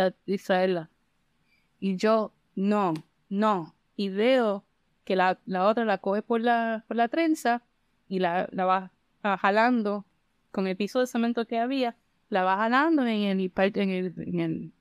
Y 1.79 1.95
yo, 1.95 2.33
no, 2.55 2.93
no. 3.29 3.73
Y 3.95 4.09
veo 4.09 4.63
que 5.03 5.15
la, 5.15 5.39
la 5.45 5.67
otra 5.67 5.85
la 5.85 5.97
coge 5.97 6.21
por 6.21 6.41
la, 6.41 6.85
por 6.87 6.97
la 6.97 7.07
trenza 7.07 7.63
y 8.07 8.19
la, 8.19 8.47
la 8.51 8.65
va 8.65 8.91
jalando 9.37 10.05
con 10.51 10.67
el 10.67 10.75
piso 10.75 10.99
de 10.99 11.07
cemento 11.07 11.47
que 11.47 11.57
había, 11.57 11.95
la 12.29 12.43
va 12.43 12.57
jalando 12.57 13.05
en 13.05 13.39
el, 13.39 14.73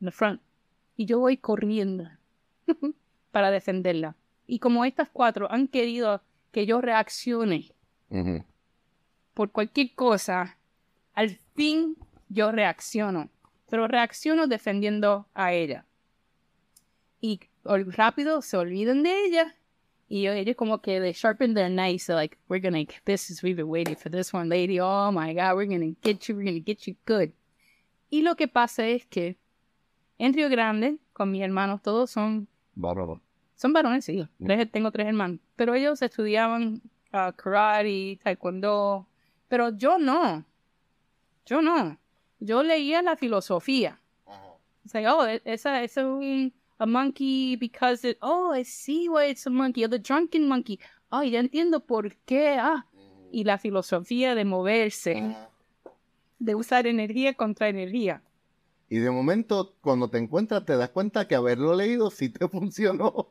en 0.00 0.12
front. 0.12 0.40
Y 0.96 1.06
yo 1.06 1.18
voy 1.18 1.38
corriendo 1.38 2.08
para 3.32 3.50
defenderla. 3.50 4.16
Y 4.46 4.58
como 4.58 4.84
estas 4.84 5.08
cuatro 5.08 5.50
han 5.50 5.68
querido 5.68 6.22
que 6.52 6.66
yo 6.66 6.80
reaccione. 6.80 7.72
Por 9.34 9.50
cualquier 9.52 9.94
cosa, 9.94 10.58
al 11.14 11.30
fin 11.54 11.96
yo 12.28 12.52
reacciono. 12.52 13.28
Pero 13.68 13.86
reacciono 13.86 14.46
defendiendo 14.48 15.26
a 15.34 15.52
ella. 15.52 15.86
Y 17.20 17.40
rápido 17.64 18.42
se 18.42 18.56
olvidan 18.56 19.02
de 19.02 19.24
ella. 19.26 19.54
Y 20.08 20.22
yo- 20.22 20.32
ellos 20.32 20.56
como 20.56 20.80
que 20.82 20.98
they 21.00 21.12
sharpen 21.12 21.54
their 21.54 21.70
knives. 21.70 22.06
They're 22.06 22.16
like, 22.16 22.36
we're 22.48 22.60
gonna, 22.60 22.84
this 23.04 23.30
is, 23.30 23.42
we've 23.42 23.54
been 23.56 23.68
waiting 23.70 23.94
for 23.96 24.10
this 24.10 24.34
one, 24.34 24.48
lady. 24.48 24.80
Oh 24.80 25.12
my 25.12 25.32
God, 25.34 25.54
we're 25.56 25.66
gonna 25.68 25.94
get 26.02 26.26
you, 26.28 26.34
we're 26.36 26.44
gonna 26.44 26.58
get 26.64 26.80
you 26.86 26.96
good. 27.06 27.30
Y 28.10 28.22
lo 28.22 28.34
que 28.34 28.48
pasa 28.48 28.86
es 28.88 29.06
que 29.06 29.36
en 30.18 30.34
Río 30.34 30.48
Grande, 30.48 30.98
con 31.12 31.30
mis 31.30 31.42
hermanos, 31.42 31.80
todos 31.80 32.10
son 32.10 32.48
Bárbaro. 32.74 33.20
son 33.54 33.72
varones, 33.72 34.04
sí. 34.04 34.26
Tres- 34.44 34.70
tengo 34.72 34.90
tres 34.90 35.06
hermanos. 35.06 35.38
Pero 35.54 35.74
ellos 35.74 36.02
estudiaban 36.02 36.82
ah, 37.12 37.32
karate, 37.36 38.18
taekwondo. 38.24 39.06
Pero 39.50 39.76
yo 39.76 39.98
no. 39.98 40.44
Yo 41.44 41.60
no. 41.60 41.98
Yo 42.38 42.62
leía 42.62 43.02
la 43.02 43.16
filosofía. 43.16 44.00
O 44.24 44.88
sea, 44.88 45.14
oh, 45.14 45.26
e- 45.26 45.42
esa 45.44 45.82
esa 45.82 46.00
es 46.02 46.06
un 46.06 46.52
a 46.78 46.86
monkey 46.86 47.56
because 47.56 48.08
it, 48.08 48.16
oh, 48.22 48.54
I 48.54 48.64
see 48.64 49.08
why 49.08 49.28
it's 49.28 49.46
a 49.48 49.50
monkey. 49.50 49.84
Or 49.84 49.90
the 49.90 49.98
drunken 49.98 50.46
monkey. 50.46 50.78
Oh, 51.10 51.24
ya 51.24 51.40
entiendo 51.40 51.80
por 51.84 52.14
qué. 52.24 52.56
Ah. 52.60 52.86
Y 53.32 53.42
la 53.42 53.58
filosofía 53.58 54.36
de 54.36 54.44
moverse. 54.44 55.36
De 56.38 56.54
usar 56.54 56.86
energía 56.86 57.34
contra 57.34 57.68
energía. 57.68 58.22
Y 58.88 58.98
de 58.98 59.10
momento, 59.10 59.74
cuando 59.80 60.08
te 60.08 60.18
encuentras, 60.18 60.64
te 60.64 60.76
das 60.76 60.90
cuenta 60.90 61.26
que 61.26 61.34
haberlo 61.34 61.74
leído 61.74 62.10
sí 62.10 62.28
te 62.28 62.48
funcionó. 62.48 63.28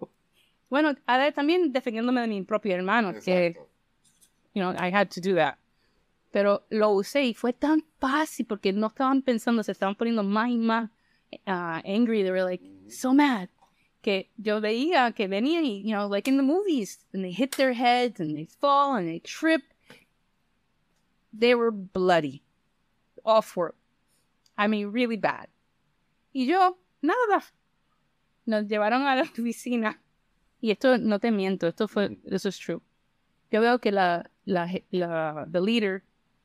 Bueno, 0.70 0.94
ahora 1.06 1.32
también 1.32 1.72
defendiéndome 1.72 2.22
de 2.22 2.28
mi 2.28 2.42
propio 2.44 2.76
hermano, 2.76 3.14
que 3.24 3.56
you 4.54 4.62
know, 4.62 4.74
I 4.74 4.94
had 4.94 5.08
to 5.12 5.22
do 5.22 5.36
that. 5.36 5.58
Pero 6.32 6.66
lo 6.70 6.92
usé 6.92 7.26
y 7.26 7.34
fue 7.34 7.54
tan 7.54 7.84
fácil 8.00 8.46
porque 8.46 8.72
no 8.72 8.88
estaban 8.88 9.22
pensando, 9.22 9.64
se 9.64 9.72
estaban 9.72 9.96
poniendo 9.96 10.24
más 10.24 10.50
y 10.50 10.58
más 10.58 10.90
uh, 11.48 11.82
angry. 11.86 12.24
They 12.24 12.32
were 12.32 12.44
like 12.44 12.64
so 12.90 13.14
mad. 13.14 13.50
Que 14.02 14.30
yo 14.38 14.62
veía 14.62 15.14
que 15.14 15.28
venían 15.28 15.66
y, 15.66 15.84
you 15.84 15.92
know, 15.92 16.08
like 16.08 16.30
in 16.30 16.38
the 16.38 16.44
movies, 16.44 17.06
and 17.14 17.24
they 17.24 17.32
hit 17.32 17.58
their 17.58 17.74
heads 17.74 18.20
and 18.20 18.36
they 18.36 18.46
fall 18.46 18.96
and 18.96 19.08
they 19.08 19.20
trip. 19.20 19.62
They 21.34 21.54
were 21.56 21.72
bloody. 21.72 22.44
Awful. 23.26 23.72
I 24.58 24.68
mean, 24.68 24.92
really 24.92 25.18
bad. 25.18 25.48
Y 26.34 26.46
yo, 26.46 26.78
nada. 27.02 27.44
Nos 28.46 28.66
llevaron 28.68 29.06
a 29.06 29.16
la 29.16 29.22
oficina. 29.38 30.00
Y 30.62 30.72
esto 30.72 30.98
no 30.98 31.20
te 31.20 31.32
miento, 31.32 31.68
esto 31.68 31.88
fue, 31.88 32.18
eso 32.26 32.50
es 32.50 32.60
true. 32.60 32.82
Yo 33.52 33.62
veo 33.62 33.80
que 33.80 33.92
la, 33.92 34.30
la, 34.46 34.70
la, 34.92 35.48
the 35.50 35.62
leader, 35.62 36.04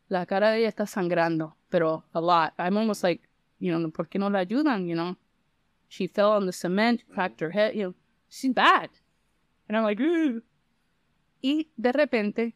la 0.08 0.26
cara 0.26 0.50
de 0.50 0.60
ella 0.60 0.68
está 0.68 0.86
sangrando, 0.86 1.56
pero 1.68 2.04
a 2.12 2.20
lot. 2.20 2.52
I'm 2.58 2.76
almost 2.76 3.02
like, 3.02 3.28
you 3.58 3.72
know, 3.72 3.90
¿por 3.90 4.08
qué 4.08 4.18
no 4.18 4.30
la 4.30 4.40
ayudan, 4.40 4.86
you 4.86 4.94
know? 4.94 5.16
She 5.88 6.08
fell 6.08 6.32
on 6.32 6.46
the 6.46 6.52
cement, 6.52 7.04
cracked 7.12 7.40
her 7.40 7.50
head, 7.50 7.74
you 7.74 7.82
know, 7.82 7.94
she's 8.28 8.52
bad. 8.52 8.90
And 9.68 9.76
I'm 9.76 9.84
like, 9.84 10.02
"Ugh." 10.02 10.42
Y 11.40 11.70
de 11.76 11.92
repente, 11.92 12.54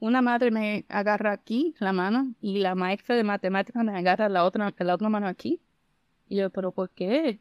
una 0.00 0.22
madre 0.22 0.50
me 0.50 0.84
agarra 0.88 1.32
aquí 1.32 1.74
la 1.78 1.92
mano 1.92 2.34
y 2.40 2.58
la 2.58 2.74
maestra 2.74 3.16
de 3.16 3.24
matemáticas 3.24 3.84
me 3.84 3.96
agarra 3.96 4.28
la 4.28 4.44
otra, 4.44 4.72
la 4.78 4.94
otra 4.94 5.08
mano 5.08 5.26
aquí. 5.26 5.60
Y 6.28 6.36
yo, 6.36 6.50
¿pero 6.50 6.72
por 6.72 6.90
qué? 6.90 7.40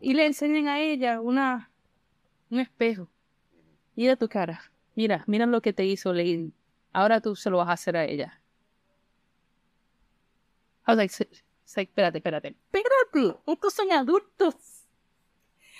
y 0.00 0.14
le 0.14 0.26
enseñan 0.26 0.68
a 0.68 0.80
ella 0.80 1.20
una 1.20 1.70
un 2.50 2.58
espejo. 2.58 3.08
Mira 3.94 4.16
tu 4.16 4.28
cara. 4.28 4.60
Mira, 4.96 5.24
mira 5.26 5.46
lo 5.46 5.60
que 5.60 5.72
te 5.72 5.84
hizo 5.84 6.12
Lady. 6.12 6.52
Ahora 6.92 7.20
tú 7.20 7.36
se 7.36 7.50
lo 7.50 7.58
vas 7.58 7.68
a 7.68 7.72
hacer 7.72 7.96
a 7.96 8.04
ella. 8.04 8.40
I 10.86 10.90
was 10.92 10.96
like, 10.96 11.12
"S- 11.12 11.28
s- 11.30 11.80
espérate, 11.80 12.18
espérate. 12.18 12.48
Espérate, 12.72 13.40
estos 13.46 13.74
son 13.74 13.92
adultos. 13.92 14.54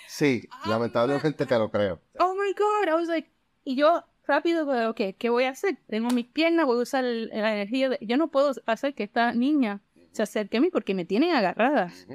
Sí, 0.07 0.47
lamentablemente 0.65 1.45
te 1.45 1.57
lo 1.57 1.69
creo. 1.71 2.01
Oh 2.19 2.33
my 2.35 2.53
God. 2.53 2.87
I 2.89 2.93
was 2.93 3.07
like, 3.07 3.29
y 3.63 3.75
yo 3.75 4.03
rápido, 4.27 4.65
pues, 4.65 4.85
ok, 4.87 5.17
¿qué 5.17 5.29
voy 5.29 5.45
a 5.45 5.49
hacer? 5.51 5.77
Tengo 5.87 6.09
mis 6.09 6.27
piernas, 6.27 6.65
voy 6.65 6.79
a 6.79 6.83
usar 6.83 7.03
el- 7.05 7.27
la 7.29 7.53
energía. 7.53 7.89
de- 7.89 7.99
yo 8.01 8.17
no 8.17 8.29
puedo 8.29 8.51
hacer 8.65 8.93
que 8.93 9.03
esta 9.03 9.33
niña 9.33 9.81
se 10.11 10.23
acerque 10.23 10.57
a 10.57 10.61
mí 10.61 10.69
porque 10.69 10.93
me 10.93 11.05
tienen 11.05 11.33
agarradas. 11.35 12.07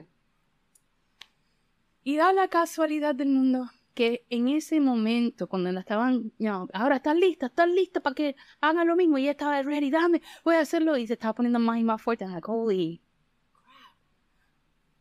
Y 2.04 2.16
da 2.16 2.32
la 2.32 2.48
casualidad 2.48 3.14
del 3.14 3.28
mundo 3.28 3.68
que 3.96 4.26
en 4.30 4.48
ese 4.48 4.78
momento, 4.78 5.48
cuando 5.48 5.72
la 5.72 5.80
estaban, 5.80 6.30
know, 6.38 6.68
ahora 6.72 6.96
estás 6.96 7.16
lista, 7.16 7.46
estás 7.46 7.68
lista 7.68 8.00
para 8.00 8.14
que 8.14 8.36
hagan 8.60 8.86
lo 8.86 8.94
mismo, 8.94 9.16
y 9.18 9.22
ella 9.22 9.30
estaba 9.32 9.60
ready, 9.62 9.90
dame, 9.90 10.20
voy 10.44 10.56
a 10.56 10.60
hacerlo, 10.60 10.96
y 10.98 11.06
se 11.06 11.14
estaba 11.14 11.34
poniendo 11.34 11.58
más 11.58 11.78
y 11.78 11.82
más 11.82 12.00
fuerte, 12.00 12.24
I'm 12.24 12.34
like, 12.34 12.46
holy 12.46 13.02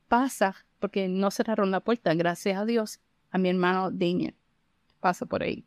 pasa, 0.08 0.56
porque 0.80 1.10
no 1.10 1.30
cerraron 1.30 1.72
la 1.72 1.82
puerta, 1.82 2.14
gracias 2.14 2.58
a 2.58 2.66
Dios, 2.66 3.02
a 3.32 3.38
mi 3.38 3.50
hermano 3.50 3.92
Damien, 3.92 4.36
pasa 5.02 5.26
por 5.26 5.44
ahí. 5.44 5.66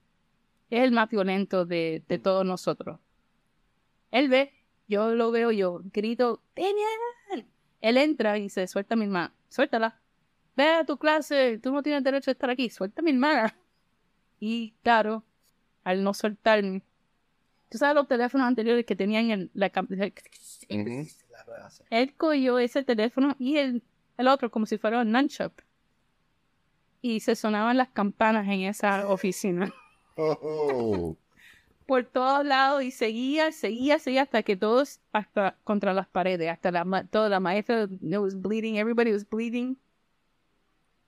Es 0.71 0.83
el 0.85 0.93
más 0.93 1.11
violento 1.11 1.67
de, 1.67 2.03
de 2.09 2.19
todos 2.19 2.47
nosotros. 2.47 2.99
Él 4.11 4.29
ve, 4.29 4.55
yo 4.87 5.15
lo 5.15 5.31
veo, 5.31 5.51
yo 5.51 5.83
grito, 5.93 6.43
Damien. 6.57 7.47
Él 7.81 7.97
entra 7.99 8.39
y 8.39 8.49
se 8.49 8.67
suelta 8.67 8.95
a 8.95 8.97
mi 8.97 9.05
hermana, 9.05 9.35
suéltala, 9.51 10.01
ve 10.59 10.69
a 10.75 10.85
tu 10.85 10.99
clase, 10.99 11.59
tú 11.63 11.73
no 11.73 11.83
tienes 11.83 12.03
derecho 12.03 12.31
a 12.31 12.33
estar 12.33 12.51
aquí, 12.51 12.69
suelta 12.69 13.01
a 13.01 13.05
mi 13.05 13.13
hermana. 13.13 13.57
Y 14.41 14.75
claro, 14.83 15.25
al 15.85 16.03
no 16.03 16.13
soltarme, 16.13 16.83
tú 17.69 17.79
sabes 17.79 17.95
los 17.95 18.09
teléfonos 18.09 18.49
anteriores 18.49 18.85
que 18.85 18.97
tenían 18.97 19.31
el, 19.31 19.51
la 19.55 19.71
él 21.91 22.15
cogió 22.17 22.59
ese 22.59 22.83
teléfono 22.83 23.37
y 23.39 23.57
el, 23.59 23.83
el 24.17 24.29
otro 24.29 24.51
como 24.51 24.67
si 24.67 24.79
fuera 24.79 25.01
un 25.01 25.13
nunchuck. 25.13 25.53
Y 27.01 27.21
se 27.21 27.37
sonaban 27.37 27.77
las 27.77 27.91
campanas 27.91 28.49
en 28.49 28.63
esa 28.63 29.09
oficina. 29.09 29.73
Oh, 30.17 31.17
Por 31.87 32.05
todos 32.05 32.45
lados 32.45 32.83
y 32.83 32.91
seguía, 32.91 33.53
seguía, 33.53 33.99
seguía 33.99 34.23
hasta 34.23 34.43
que 34.43 34.57
todos, 34.57 35.01
hasta 35.13 35.57
contra 35.63 35.95
las 35.95 36.09
paredes, 36.09 36.51
hasta 36.51 36.73
la, 36.73 37.07
toda 37.11 37.29
la 37.29 37.41
maestra 37.41 37.89
was 38.03 38.35
bleeding, 38.35 38.77
everybody 38.77 39.13
was 39.13 39.27
bleeding. 39.27 39.79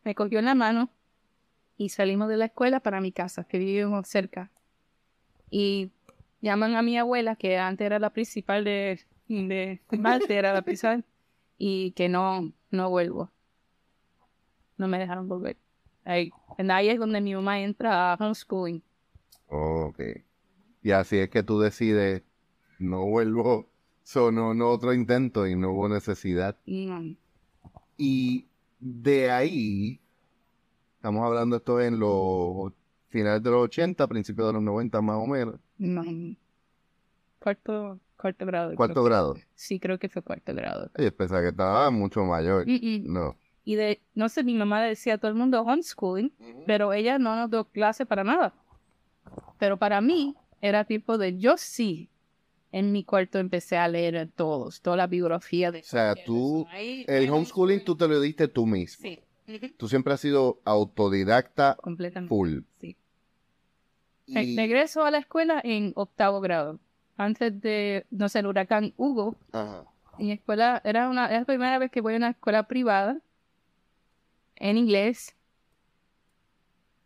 Me 0.04 0.14
cogió 0.14 0.38
en 0.38 0.46
la 0.46 0.54
mano 0.54 0.90
y 1.76 1.90
salimos 1.90 2.28
de 2.28 2.36
la 2.38 2.46
escuela 2.46 2.80
para 2.80 3.00
mi 3.00 3.12
casa, 3.12 3.44
que 3.44 3.58
vivimos 3.58 4.08
cerca. 4.08 4.50
Y 5.50 5.90
llaman 6.40 6.74
a 6.76 6.82
mi 6.82 6.98
abuela, 6.98 7.36
que 7.36 7.58
antes 7.58 7.84
era 7.86 7.98
la 7.98 8.10
principal 8.12 8.64
de, 8.64 9.00
de 9.28 9.80
Marte, 9.90 10.36
era 10.36 10.52
la 10.52 10.62
principal, 10.62 11.04
y 11.58 11.92
que 11.92 12.08
no, 12.08 12.52
no 12.70 12.90
vuelvo. 12.90 13.30
No 14.78 14.88
me 14.88 14.98
dejaron 14.98 15.28
volver. 15.28 15.56
Ahí, 16.04 16.32
ahí 16.70 16.88
es 16.88 16.98
donde 16.98 17.20
mi 17.20 17.34
mamá 17.34 17.60
entra 17.60 18.12
a 18.12 18.16
homeschooling. 18.16 18.82
ok. 19.48 20.00
Y 20.82 20.92
así 20.92 21.18
es 21.18 21.30
que 21.30 21.42
tú 21.42 21.60
decides, 21.60 22.22
no 22.78 23.06
vuelvo, 23.06 23.70
sonó 24.04 24.54
no 24.54 24.70
otro 24.70 24.94
intento 24.94 25.46
y 25.46 25.56
no 25.56 25.72
hubo 25.72 25.88
necesidad. 25.88 26.58
Mm, 26.66 27.16
Y 27.96 28.49
de 28.80 29.30
ahí, 29.30 30.00
estamos 30.96 31.24
hablando 31.24 31.56
esto 31.56 31.80
en 31.80 31.98
los 31.98 32.72
finales 33.08 33.42
de 33.42 33.50
los 33.50 33.64
80, 33.64 34.06
principios 34.06 34.46
de 34.48 34.52
los 34.54 34.62
90 34.62 35.00
más 35.02 35.16
o 35.16 35.26
menos, 35.26 35.56
no. 35.78 36.04
Cuarto, 37.38 37.98
cuarto 38.16 38.46
grado. 38.46 38.74
cuarto 38.74 39.02
que- 39.02 39.08
grado. 39.08 39.36
Sí, 39.54 39.80
creo 39.80 39.98
que 39.98 40.08
fue 40.08 40.22
cuarto 40.22 40.54
grado. 40.54 40.90
Pensaba 41.16 41.40
que 41.40 41.48
estaba 41.48 41.90
mucho 41.90 42.22
mayor. 42.24 42.66
Mm, 42.66 42.72
mm. 43.06 43.12
No. 43.12 43.36
Y 43.64 43.76
de, 43.76 44.00
no 44.14 44.28
sé, 44.28 44.42
mi 44.44 44.54
mamá 44.54 44.82
le 44.82 44.88
decía 44.88 45.14
a 45.14 45.18
todo 45.18 45.30
el 45.30 45.36
mundo 45.36 45.62
homeschooling, 45.62 46.32
pero 46.66 46.92
ella 46.92 47.18
no 47.18 47.36
nos 47.36 47.50
dio 47.50 47.64
clase 47.64 48.04
para 48.04 48.24
nada. 48.24 48.52
Pero 49.58 49.76
para 49.78 50.00
mí 50.00 50.34
era 50.60 50.84
tipo 50.84 51.16
de, 51.18 51.38
yo 51.38 51.56
sí, 51.56 52.08
en 52.72 52.92
mi 52.92 53.04
cuarto 53.04 53.38
empecé 53.38 53.76
a 53.76 53.88
leer 53.88 54.30
todos, 54.36 54.80
toda 54.80 54.96
la 54.96 55.06
biografía 55.06 55.70
de... 55.72 55.80
O 55.80 55.84
sea, 55.84 56.14
tú, 56.14 56.66
Ahí- 56.70 57.04
el 57.08 57.28
homeschooling 57.30 57.84
tú 57.84 57.96
te 57.96 58.06
lo 58.08 58.20
diste 58.20 58.46
tú 58.48 58.66
mismo. 58.66 59.02
Sí, 59.02 59.20
Tú 59.76 59.88
siempre 59.88 60.14
has 60.14 60.20
sido 60.20 60.60
autodidacta 60.64 61.76
completamente. 61.82 62.28
full. 62.28 62.60
Sí. 62.80 62.96
Y- 64.26 64.56
Regreso 64.56 65.04
a 65.04 65.10
la 65.10 65.18
escuela 65.18 65.60
en 65.64 65.92
octavo 65.96 66.40
grado. 66.40 66.78
Antes 67.16 67.60
de, 67.60 68.06
no 68.10 68.28
sé, 68.28 68.38
el 68.38 68.46
huracán 68.46 68.94
Hugo, 68.96 69.34
Ajá. 69.50 69.84
mi 70.18 70.30
escuela 70.30 70.80
era 70.84 71.08
una, 71.10 71.26
es 71.26 71.40
la 71.40 71.44
primera 71.44 71.78
vez 71.78 71.90
que 71.90 72.00
voy 72.00 72.14
a 72.14 72.18
una 72.18 72.30
escuela 72.30 72.68
privada 72.68 73.18
en 74.54 74.76
inglés. 74.76 75.34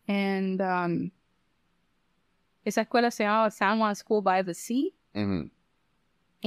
And 0.06 0.60
um, 0.60 1.10
esa 2.64 2.82
escuela 2.82 3.10
se 3.10 3.24
llamaba 3.24 3.50
San 3.50 3.78
Juan 3.78 3.96
School 3.96 4.22
by 4.22 4.44
the 4.44 4.52
Sea. 4.54 4.90
Ujú. 5.14 5.44
Y 5.44 5.52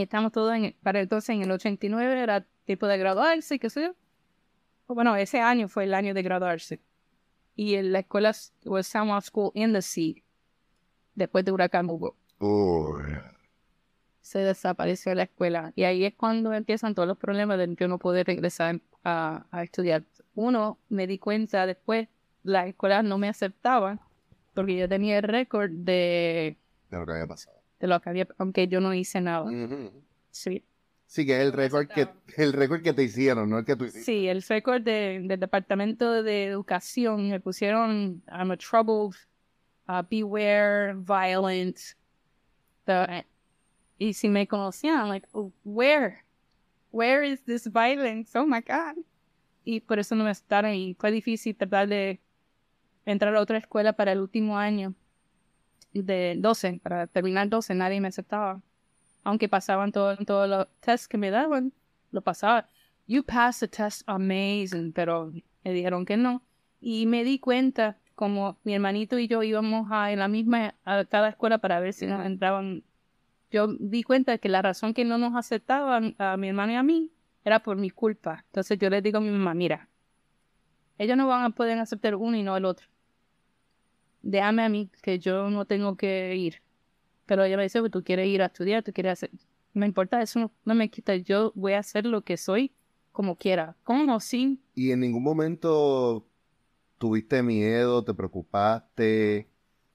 estamos 0.03 0.31
todos 0.31 0.53
en, 0.55 0.75
para 0.83 0.99
entonces 1.01 1.29
en 1.29 1.41
el 1.41 1.51
89 1.51 2.21
era 2.21 2.45
tipo 2.65 2.87
de 2.87 2.97
graduarse, 2.97 3.59
qué 3.59 3.69
sé 3.69 3.81
yo. 3.83 3.95
Bueno, 4.93 5.15
ese 5.15 5.41
año 5.41 5.67
fue 5.67 5.83
el 5.85 5.93
año 5.93 6.13
de 6.13 6.21
graduarse. 6.23 6.79
Y 7.55 7.75
en 7.75 7.91
la 7.91 7.99
escuela 7.99 8.29
s- 8.29 8.51
was 8.65 8.87
San 8.87 9.07
Juan 9.07 9.21
School 9.21 9.51
in 9.55 9.73
the 9.73 9.81
Sea. 9.81 10.13
Después 11.15 11.43
de 11.45 11.51
huracán 11.51 11.89
Hugo. 11.89 12.15
Se 14.21 14.39
desapareció 14.39 15.13
la 15.15 15.23
escuela. 15.23 15.71
Y 15.75 15.83
ahí 15.83 16.03
es 16.05 16.13
cuando 16.13 16.53
empiezan 16.53 16.93
todos 16.93 17.07
los 17.07 17.17
problemas 17.17 17.57
de 17.57 17.73
yo 17.75 17.87
no 17.87 17.97
poder 17.97 18.27
regresar 18.27 18.79
a, 19.03 19.45
a 19.51 19.63
estudiar. 19.63 20.03
Uno, 20.35 20.77
me 20.89 21.07
di 21.07 21.17
cuenta 21.17 21.65
después, 21.65 22.07
las 22.43 22.67
escuelas 22.67 23.03
no 23.03 23.17
me 23.17 23.29
aceptaban 23.29 23.99
porque 24.53 24.77
yo 24.77 24.87
tenía 24.89 25.17
el 25.17 25.23
récord 25.23 25.69
de, 25.71 26.57
De 26.89 26.97
lo 26.97 27.05
que 27.05 27.11
había 27.13 27.27
pasado. 27.27 27.56
De 27.79 27.87
lo 27.87 27.99
que 28.01 28.09
había, 28.09 28.27
aunque 28.37 28.67
yo 28.67 28.79
no 28.81 28.93
hice 28.93 29.21
nada. 29.21 29.49
Sí, 30.31 30.63
Sí, 31.09 31.25
que 31.25 31.37
es 31.39 31.45
el 31.45 31.53
récord 31.53 31.87
que, 31.87 32.07
el 32.37 32.51
récord 32.53 32.81
que 32.81 32.91
te 32.93 33.03
hicieron, 33.03 33.49
no 33.49 33.59
el 33.59 33.65
que 33.65 33.75
tú 33.77 33.85
hiciste. 33.85 34.03
sí 34.03 34.27
el 34.27 34.41
récord 34.43 34.81
de- 34.81 35.21
del 35.23 35.39
Departamento 35.39 36.21
de 36.21 36.45
Educación 36.47 37.29
me 37.29 37.39
pusieron 37.39 38.21
I'm 38.27 38.51
a 38.51 38.57
troubled, 38.57 39.15
uh, 39.87 40.03
beware, 40.09 40.93
violent. 40.95 41.77
The- 42.85 43.25
y 43.99 44.13
si 44.13 44.27
me 44.29 44.47
conocían, 44.47 45.07
like, 45.09 45.27
oh, 45.31 45.51
where? 45.63 46.23
Where 46.91 47.23
is 47.27 47.41
this 47.45 47.67
violence? 47.71 48.37
Oh 48.37 48.45
my 48.45 48.59
God. 48.61 48.97
Y 49.63 49.79
por 49.81 49.99
eso 49.99 50.15
no 50.15 50.23
me 50.23 50.29
aceptaron 50.29 50.73
y 50.73 50.93
fue 50.99 51.11
difícil 51.11 51.55
tratar 51.55 51.87
de 51.87 52.19
entrar 53.05 53.33
a 53.35 53.41
otra 53.41 53.57
escuela 53.57 53.93
para 53.93 54.11
el 54.11 54.19
último 54.19 54.57
año 54.57 54.93
de 56.05 56.35
12, 56.37 56.79
para 56.83 57.07
terminar 57.07 57.49
12, 57.49 57.73
nadie 57.75 58.01
me 58.01 58.07
aceptaba. 58.09 58.61
Aunque 59.23 59.49
pasaban 59.49 59.91
todo- 59.91 60.15
todos 60.17 60.49
los 60.49 60.67
tests 60.79 61.07
que 61.07 61.17
me 61.17 61.31
daban, 61.31 61.73
lo 62.11 62.21
pasaba. 62.21 62.67
You 63.07 63.23
passed 63.23 63.59
the 63.59 63.67
test 63.67 64.03
amazing, 64.07 64.93
pero 64.93 65.31
me 65.63 65.73
dijeron 65.73 66.05
que 66.05 66.17
no. 66.17 66.41
Y 66.79 67.05
me 67.05 67.23
di 67.23 67.39
cuenta, 67.39 67.97
como 68.15 68.57
mi 68.63 68.73
hermanito 68.73 69.19
y 69.19 69.27
yo 69.27 69.43
íbamos 69.43 69.91
a 69.91 70.11
en 70.11 70.19
la 70.19 70.27
misma, 70.27 70.73
a 70.85 71.05
cada 71.05 71.29
escuela 71.29 71.59
para 71.59 71.79
ver 71.79 71.93
si 71.93 72.07
nos 72.07 72.25
entraban. 72.25 72.83
Yo 73.51 73.67
di 73.79 74.03
cuenta 74.03 74.37
que 74.39 74.49
la 74.49 74.61
razón 74.61 74.93
que 74.93 75.05
no 75.05 75.17
nos 75.17 75.35
aceptaban 75.35 76.15
a 76.17 76.35
mi 76.35 76.49
hermano 76.49 76.73
y 76.73 76.75
a 76.75 76.83
mí 76.83 77.11
era 77.45 77.59
por 77.59 77.77
mi 77.77 77.89
culpa. 77.89 78.43
Entonces 78.47 78.77
yo 78.79 78.89
le 78.89 79.01
digo 79.01 79.19
a 79.19 79.21
mi 79.21 79.29
mamá, 79.29 79.53
mira, 79.53 79.87
ellos 80.97 81.15
no 81.15 81.27
van 81.27 81.43
a 81.43 81.49
poder 81.51 81.77
aceptar 81.79 82.15
uno 82.15 82.35
y 82.35 82.43
no 82.43 82.57
el 82.57 82.65
otro. 82.65 82.87
Déjame 84.21 84.63
a 84.63 84.69
mí 84.69 84.89
que 85.01 85.19
yo 85.19 85.49
no 85.49 85.65
tengo 85.65 85.95
que 85.95 86.35
ir. 86.35 86.61
Pero 87.25 87.43
ella 87.43 87.57
me 87.57 87.63
dice, 87.63 87.79
"Pues, 87.79 87.91
tú 87.91 88.03
quieres 88.03 88.27
ir 88.27 88.41
a 88.41 88.47
estudiar, 88.47 88.83
tú 88.83 88.91
quieres 88.93 89.13
hacer... 89.13 89.31
Me 89.73 89.85
importa, 89.85 90.21
eso 90.21 90.39
no, 90.39 90.51
no 90.65 90.73
me 90.75 90.89
quita. 90.89 91.15
Yo 91.17 91.51
voy 91.55 91.73
a 91.73 91.79
hacer 91.79 92.05
lo 92.05 92.21
que 92.23 92.37
soy 92.37 92.71
como 93.11 93.35
quiera. 93.35 93.75
¿Cómo 93.83 94.15
o 94.15 94.19
sin? 94.19 94.61
Y 94.75 94.91
en 94.91 95.01
ningún 95.01 95.23
momento 95.23 96.25
tuviste 96.97 97.43
miedo, 97.43 98.03
te 98.03 98.13
preocupaste, 98.13 99.49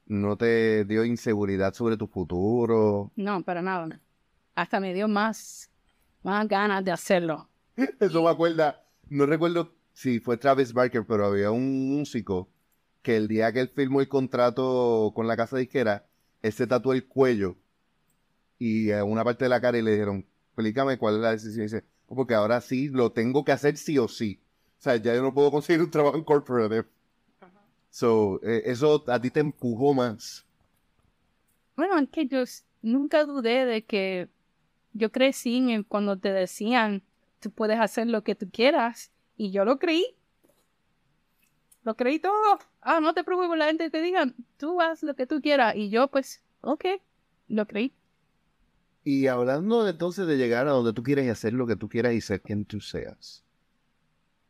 no 0.07 0.37
te 0.37 0.85
dio 0.85 1.05
inseguridad 1.05 1.75
sobre 1.75 1.97
tu 1.97 2.07
futuro. 2.07 3.11
No, 3.17 3.43
para 3.43 3.63
nada. 3.63 4.01
Hasta 4.55 4.81
me 4.81 4.95
dio 4.95 5.09
más, 5.09 5.71
más 6.23 6.47
ganas 6.47 6.85
de 6.85 6.93
hacerlo. 6.93 7.49
Eso 8.01 8.23
me 8.23 8.31
acuerda, 8.31 8.85
no 9.09 9.27
recuerdo 9.27 9.75
si 9.93 10.21
fue 10.21 10.37
Travis 10.37 10.73
Barker, 10.73 11.05
pero 11.07 11.27
había 11.27 11.51
un 11.51 11.97
músico 11.97 12.49
que 13.03 13.17
el 13.17 13.29
día 13.29 13.53
que 13.53 13.61
él 13.61 13.69
firmó 13.69 14.01
el 14.01 14.09
contrato 14.09 15.13
con 15.15 15.27
la 15.27 15.37
casa 15.37 15.59
disquera, 15.59 16.07
él 16.41 16.53
se 16.53 16.67
tatuó 16.67 16.93
el 16.93 17.07
cuello 17.07 17.57
y 18.59 18.93
a 18.93 19.05
una 19.05 19.25
parte 19.25 19.45
de 19.45 19.49
la 19.49 19.61
cara 19.61 19.79
y 19.79 19.83
le 19.83 19.93
dijeron, 19.93 20.25
explícame 20.47 20.99
cuál 20.99 21.17
es 21.17 21.21
la 21.21 21.31
decisión. 21.33 21.63
Y 21.63 21.65
dice, 21.65 21.85
"Oh, 22.07 22.15
porque 22.15 22.35
ahora 22.35 22.61
sí 22.61 22.89
lo 22.89 23.11
tengo 23.11 23.45
que 23.45 23.53
hacer 23.53 23.77
sí 23.77 23.99
o 23.99 24.07
sí. 24.09 24.41
O 24.79 24.83
sea, 24.83 24.97
ya 24.97 25.15
yo 25.15 25.23
no 25.23 25.35
puedo 25.35 25.51
conseguir 25.51 25.83
un 25.83 25.91
trabajo 25.91 26.17
en 26.17 26.25
corporate. 26.25 26.89
So, 27.91 28.41
eh, 28.43 28.63
eso 28.67 29.05
a 29.09 29.21
ti 29.21 29.31
te 29.31 29.41
empujó 29.41 29.93
más. 29.95 30.47
Bueno, 31.77 31.99
es 31.99 32.09
que 32.09 32.27
yo 32.27 32.43
nunca 32.81 33.25
dudé 33.25 33.67
de 33.67 33.85
que 33.85 34.29
yo 34.93 35.13
crecí 35.13 35.57
en 35.71 35.83
cuando 35.83 36.19
te 36.19 36.33
decían, 36.33 37.03
tú 37.41 37.51
puedes 37.51 37.79
hacer 37.79 38.07
lo 38.07 38.23
que 38.25 38.35
tú 38.35 38.49
quieras. 38.51 39.11
Y 39.37 39.51
yo 39.51 39.65
lo 39.65 39.79
creí. 39.79 40.17
Lo 41.85 41.97
creí 41.97 42.19
todo. 42.19 42.59
Ah, 42.81 43.01
no 43.01 43.15
te 43.15 43.23
preocupes, 43.25 43.57
la 43.59 43.67
gente 43.67 43.91
te 43.91 44.03
diga, 44.03 44.27
tú 44.57 44.81
haz 44.81 45.03
lo 45.05 45.15
que 45.15 45.27
tú 45.27 45.41
quieras. 45.41 45.75
Y 45.77 45.91
yo, 45.91 46.09
pues, 46.09 46.43
ok, 46.61 46.85
lo 47.49 47.67
creí. 47.67 47.95
Y 49.05 49.29
hablando 49.29 49.87
entonces 49.89 50.27
de 50.27 50.37
llegar 50.37 50.67
a 50.67 50.73
donde 50.73 50.93
tú 50.93 51.05
quieres 51.05 51.25
y 51.27 51.29
hacer 51.29 51.53
lo 51.53 51.69
que 51.69 51.77
tú 51.77 51.89
quieras 51.89 52.15
y 52.15 52.21
ser 52.21 52.43
quien 52.43 52.65
tú 52.65 52.81
seas. 52.81 53.45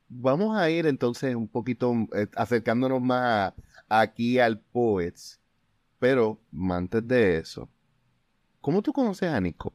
Vamos 0.08 0.56
a 0.56 0.68
ir 0.70 0.86
entonces 0.86 1.34
un 1.34 1.48
poquito 1.48 1.92
eh, 2.14 2.28
acercándonos 2.36 3.00
más 3.00 3.52
a- 3.88 4.00
aquí 4.00 4.38
al 4.38 4.60
Poets. 4.60 5.40
Pero 5.98 6.40
antes 6.70 7.06
de 7.08 7.38
eso, 7.38 7.68
¿cómo 8.60 8.82
tú 8.82 8.92
conoces 8.92 9.30
a 9.30 9.40
Nico? 9.40 9.74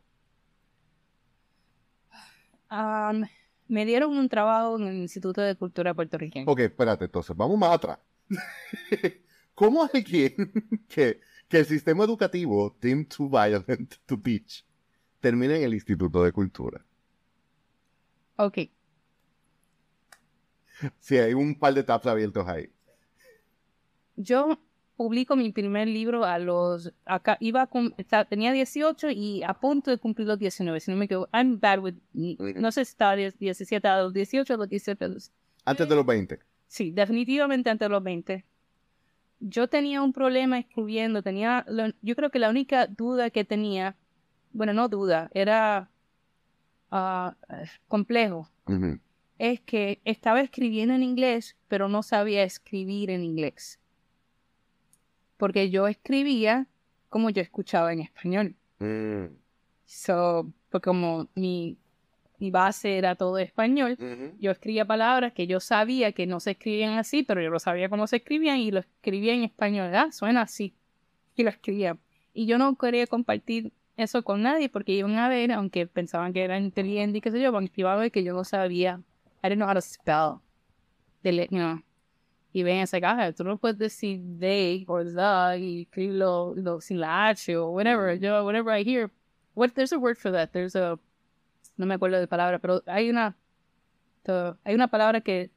Am, 2.70 3.28
me 3.68 3.86
dieron 3.86 4.18
un 4.18 4.30
trabajo 4.30 4.78
en 4.78 4.88
el 4.88 4.96
Instituto 4.98 5.42
de 5.42 5.56
Cultura 5.56 5.94
puertorriqueño. 5.94 6.46
Ok, 6.52 6.60
espérate, 6.60 7.06
entonces, 7.06 7.36
vamos 7.36 7.58
más 7.58 7.72
atrás. 7.76 8.00
¿Cómo 9.56 9.84
alguien 9.92 10.34
que, 10.88 11.20
que 11.48 11.58
el 11.60 11.66
sistema 11.66 12.04
educativo, 12.04 12.76
Team 12.80 13.06
Too 13.06 13.30
Violent 13.30 13.96
to 14.06 14.20
Teach, 14.20 14.66
termina 15.20 15.56
en 15.58 15.64
el 15.64 15.74
Instituto 15.74 16.24
de 16.24 16.32
Cultura? 16.32 16.86
Ok, 18.38 18.58
Sí, 21.00 21.18
hay 21.18 21.34
un 21.34 21.58
par 21.58 21.74
de 21.74 21.84
tabs 21.84 22.06
abiertos 22.06 22.48
ahí. 22.48 22.72
yo 24.16 24.60
publico 24.98 25.36
mi 25.36 25.52
primer 25.52 25.88
libro 25.88 26.26
a 26.26 26.40
los 26.40 26.92
acá 27.06 27.38
iba 27.40 27.62
a 27.62 27.68
cum- 27.68 27.94
esta- 27.98 28.26
tenía 28.26 28.52
18 28.52 29.10
y 29.12 29.44
a 29.44 29.54
punto 29.54 29.92
de 29.92 29.98
cumplir 30.00 30.28
los 30.28 30.40
19 30.40 30.80
si 30.80 30.92
no 30.92 30.98
me 30.98 31.06
equivoco 31.06 31.30
I'm 31.32 31.60
bad 31.60 31.80
with 31.80 31.96
no 32.14 32.72
sé 32.72 32.84
si 32.84 32.92
estaba 32.92 33.16
10 33.16 33.38
17 33.38 33.88
a 33.88 34.02
los 34.02 34.14
18 34.14 34.54
a 34.54 34.58
los 34.58 34.68
17 34.68 35.06
a 35.06 35.08
los- 35.08 35.32
Antes 35.66 35.88
de 35.88 35.96
los 35.96 36.06
20. 36.06 36.40
sí 36.68 36.92
definitivamente 36.92 37.70
antes 37.70 37.86
de 37.86 37.90
los 37.90 38.04
20 38.04 38.44
yo 39.40 39.68
tenía 39.70 40.02
un 40.02 40.14
problema 40.14 40.58
escribiendo 40.58 41.22
tenía 41.22 41.64
yo 42.02 42.16
creo 42.16 42.32
que 42.32 42.40
la 42.40 42.50
única 42.50 42.88
duda 42.88 43.30
que 43.30 43.46
tenía 43.46 43.96
bueno 44.52 44.74
no 44.74 44.90
duda 44.90 45.30
era 45.34 45.90
ah, 46.92 47.36
complejo 47.88 48.50
es 49.38 49.60
que 49.62 50.02
estaba 50.04 50.42
escribiendo 50.42 50.96
en 50.96 51.04
inglés, 51.04 51.56
pero 51.68 51.88
no 51.88 52.02
sabía 52.02 52.42
escribir 52.44 53.12
en 53.12 53.24
inglés. 53.24 53.80
Porque 55.38 55.70
yo 55.70 55.88
escribía 55.88 56.68
como 57.10 57.30
yo 57.30 57.42
escuchaba 57.42 57.94
en 57.94 58.02
español. 58.02 58.56
Mm. 58.80 59.26
So, 59.86 60.52
pues 60.70 60.84
como 60.84 61.28
mi, 61.36 61.78
mi 62.40 62.52
base 62.52 62.98
era 62.98 63.16
todo 63.16 63.38
español, 63.38 63.98
yo 64.40 64.52
escribía 64.52 64.86
palabras 64.86 65.34
que 65.34 65.48
yo 65.48 65.60
sabía 65.60 66.12
que 66.12 66.28
no 66.28 66.40
se 66.40 66.52
escribían 66.52 66.98
así, 66.98 67.24
pero 67.24 67.42
yo 67.42 67.50
no 67.50 67.60
sabía 67.60 67.90
cómo 67.90 68.06
se 68.08 68.18
escribían 68.18 68.58
y 68.58 68.72
lo 68.72 68.80
escribía 68.80 69.34
en 69.34 69.44
español. 69.44 69.96
Ah, 69.96 70.12
suena 70.12 70.42
así. 70.42 70.74
Y 71.36 71.44
lo 71.44 71.50
escribía. 71.50 71.98
Y 72.34 72.46
yo 72.46 72.58
no 72.58 72.76
quería 72.76 73.08
compartir 73.08 73.72
eso 73.96 74.24
con 74.24 74.44
nadie 74.44 74.70
porque 74.70 74.92
iban 74.92 75.16
a 75.16 75.30
ver, 75.30 75.52
aunque 75.52 75.88
pensaban 75.88 76.34
que 76.34 76.44
era 76.44 76.58
inteligente 76.60 77.18
y 77.18 77.22
qué 77.22 77.32
sé 77.32 77.42
yo, 77.42 77.52
van 77.52 77.70
a 77.86 77.96
ver 77.96 78.12
que 78.12 78.24
yo 78.24 78.34
no 78.34 78.44
sabía. 78.44 79.02
I 79.44 79.50
didn't 79.50 79.58
know 79.58 79.68
how 79.68 79.74
to 79.74 79.82
spell. 79.82 80.42
The, 81.24 81.48
you 81.50 81.58
know. 81.58 81.82
Y 82.58 82.64
ven 82.64 82.78
ese 82.80 83.00
caja, 83.00 83.32
tú 83.34 83.44
no 83.44 83.58
puedes 83.60 83.78
decir 83.78 84.20
they 84.40 84.84
o 84.88 85.04
the 85.04 85.60
y 85.60 85.82
escribirlo 85.84 86.56
lo- 86.56 86.82
sin 86.82 87.00
la 87.00 87.28
H 87.30 87.56
o 87.56 87.70
whatever. 87.70 88.18
Yo, 88.20 88.44
whatever 88.44 88.74
I 88.76 88.84
hear. 88.84 89.12
What, 89.54 89.74
there's 89.76 89.94
a 89.94 89.98
word 90.00 90.18
for 90.18 90.32
that. 90.32 90.50
There's 90.54 90.76
a, 90.76 90.98
no 91.78 91.86
me 91.86 91.94
acuerdo 91.94 92.20
de 92.20 92.26
palabra, 92.28 92.58
pero 92.58 92.82
hay 92.88 93.12
una, 93.12 93.38
to- 94.24 94.58
hay 94.64 94.74
una 94.74 94.88
palabra 94.88 95.22
que 95.22 95.52